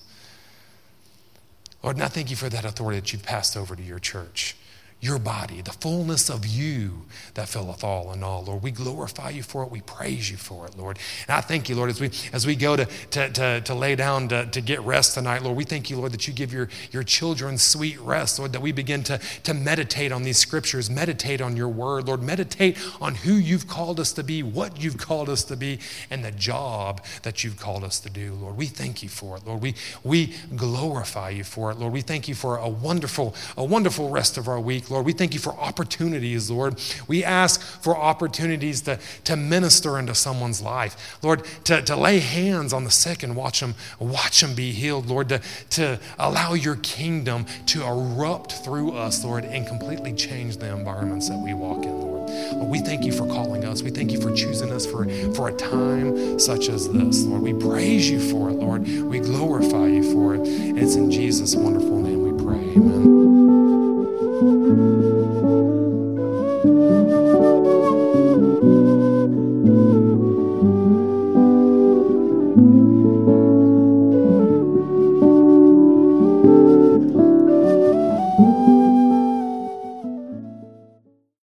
Lord, 1.82 1.96
and 1.96 2.04
I 2.04 2.08
thank 2.08 2.28
you 2.28 2.36
for 2.36 2.50
that 2.50 2.66
authority 2.66 3.00
that 3.00 3.14
you've 3.14 3.22
passed 3.22 3.56
over 3.56 3.74
to 3.74 3.82
your 3.82 3.98
church 3.98 4.56
your 5.00 5.18
body, 5.18 5.62
the 5.62 5.72
fullness 5.72 6.28
of 6.28 6.46
you 6.46 7.02
that 7.34 7.48
filleth 7.48 7.82
all 7.82 8.12
in 8.12 8.22
all. 8.22 8.44
Lord, 8.44 8.62
we 8.62 8.70
glorify 8.70 9.30
you 9.30 9.42
for 9.42 9.62
it. 9.62 9.70
We 9.70 9.80
praise 9.80 10.30
you 10.30 10.36
for 10.36 10.66
it, 10.66 10.76
Lord. 10.76 10.98
And 11.26 11.36
I 11.36 11.40
thank 11.40 11.68
you, 11.70 11.74
Lord, 11.76 11.88
as 11.88 12.00
we 12.00 12.10
as 12.32 12.46
we 12.46 12.54
go 12.54 12.76
to, 12.76 12.84
to, 12.84 13.30
to, 13.30 13.60
to 13.62 13.74
lay 13.74 13.96
down 13.96 14.28
to, 14.28 14.46
to 14.46 14.60
get 14.60 14.80
rest 14.82 15.14
tonight, 15.14 15.42
Lord, 15.42 15.56
we 15.56 15.64
thank 15.64 15.88
you, 15.88 15.96
Lord, 15.96 16.12
that 16.12 16.28
you 16.28 16.34
give 16.34 16.52
your, 16.52 16.68
your 16.90 17.02
children 17.02 17.56
sweet 17.56 17.98
rest, 18.00 18.38
Lord, 18.38 18.52
that 18.52 18.60
we 18.60 18.72
begin 18.72 19.02
to, 19.04 19.18
to 19.44 19.54
meditate 19.54 20.12
on 20.12 20.22
these 20.22 20.38
scriptures, 20.38 20.90
meditate 20.90 21.40
on 21.40 21.56
your 21.56 21.68
word, 21.68 22.06
Lord, 22.06 22.22
meditate 22.22 22.76
on 23.00 23.14
who 23.14 23.32
you've 23.32 23.66
called 23.66 24.00
us 24.00 24.12
to 24.12 24.22
be, 24.22 24.42
what 24.42 24.82
you've 24.82 24.98
called 24.98 25.30
us 25.30 25.44
to 25.44 25.56
be, 25.56 25.78
and 26.10 26.22
the 26.22 26.32
job 26.32 27.02
that 27.22 27.42
you've 27.42 27.58
called 27.58 27.84
us 27.84 28.00
to 28.00 28.10
do, 28.10 28.34
Lord. 28.34 28.56
We 28.56 28.66
thank 28.66 29.02
you 29.02 29.08
for 29.08 29.38
it, 29.38 29.46
Lord. 29.46 29.62
We 29.62 29.74
we 30.04 30.34
glorify 30.56 31.30
you 31.30 31.44
for 31.44 31.70
it, 31.70 31.78
Lord. 31.78 31.92
We 31.92 32.00
thank 32.02 32.28
you 32.28 32.34
for 32.34 32.58
a 32.58 32.68
wonderful, 32.68 33.34
a 33.56 33.64
wonderful 33.64 34.10
rest 34.10 34.36
of 34.36 34.48
our 34.48 34.60
week. 34.60 34.89
Lord. 34.90 35.06
We 35.06 35.12
thank 35.12 35.34
you 35.34 35.40
for 35.40 35.54
opportunities, 35.54 36.50
Lord. 36.50 36.80
We 37.06 37.24
ask 37.24 37.60
for 37.60 37.96
opportunities 37.96 38.82
to, 38.82 38.98
to 39.24 39.36
minister 39.36 39.98
into 39.98 40.14
someone's 40.14 40.60
life. 40.60 41.18
Lord, 41.22 41.44
to, 41.64 41.82
to 41.82 41.96
lay 41.96 42.18
hands 42.18 42.72
on 42.72 42.84
the 42.84 42.90
sick 42.90 43.22
and 43.22 43.36
watch 43.36 43.60
them, 43.60 43.74
watch 43.98 44.40
them 44.40 44.54
be 44.54 44.72
healed, 44.72 45.06
Lord, 45.06 45.28
to, 45.28 45.40
to 45.70 46.00
allow 46.18 46.54
your 46.54 46.76
kingdom 46.76 47.46
to 47.66 47.82
erupt 47.84 48.52
through 48.64 48.92
us, 48.92 49.24
Lord, 49.24 49.44
and 49.44 49.66
completely 49.66 50.12
change 50.12 50.56
the 50.56 50.72
environments 50.72 51.28
that 51.28 51.38
we 51.38 51.54
walk 51.54 51.84
in, 51.84 52.00
Lord. 52.00 52.30
Lord, 52.30 52.68
we 52.68 52.80
thank 52.80 53.04
you 53.04 53.12
for 53.12 53.26
calling 53.26 53.64
us. 53.64 53.82
We 53.82 53.90
thank 53.90 54.12
you 54.12 54.20
for 54.20 54.34
choosing 54.34 54.72
us 54.72 54.86
for, 54.86 55.08
for 55.34 55.48
a 55.48 55.52
time 55.52 56.38
such 56.38 56.68
as 56.68 56.88
this, 56.88 57.24
Lord. 57.24 57.42
We 57.42 57.54
praise 57.54 58.08
you 58.10 58.20
for 58.30 58.50
it, 58.50 58.54
Lord. 58.54 58.86
We 58.86 59.20
glorify 59.20 59.86
you 59.86 60.12
for 60.12 60.34
it. 60.34 60.46
And 60.46 60.78
it's 60.78 60.94
in 60.94 61.10
Jesus' 61.10 61.54
wonderful 61.54 62.00
name 62.00 62.22
we 62.22 62.44
pray. 62.44 62.56
Amen. 62.76 63.89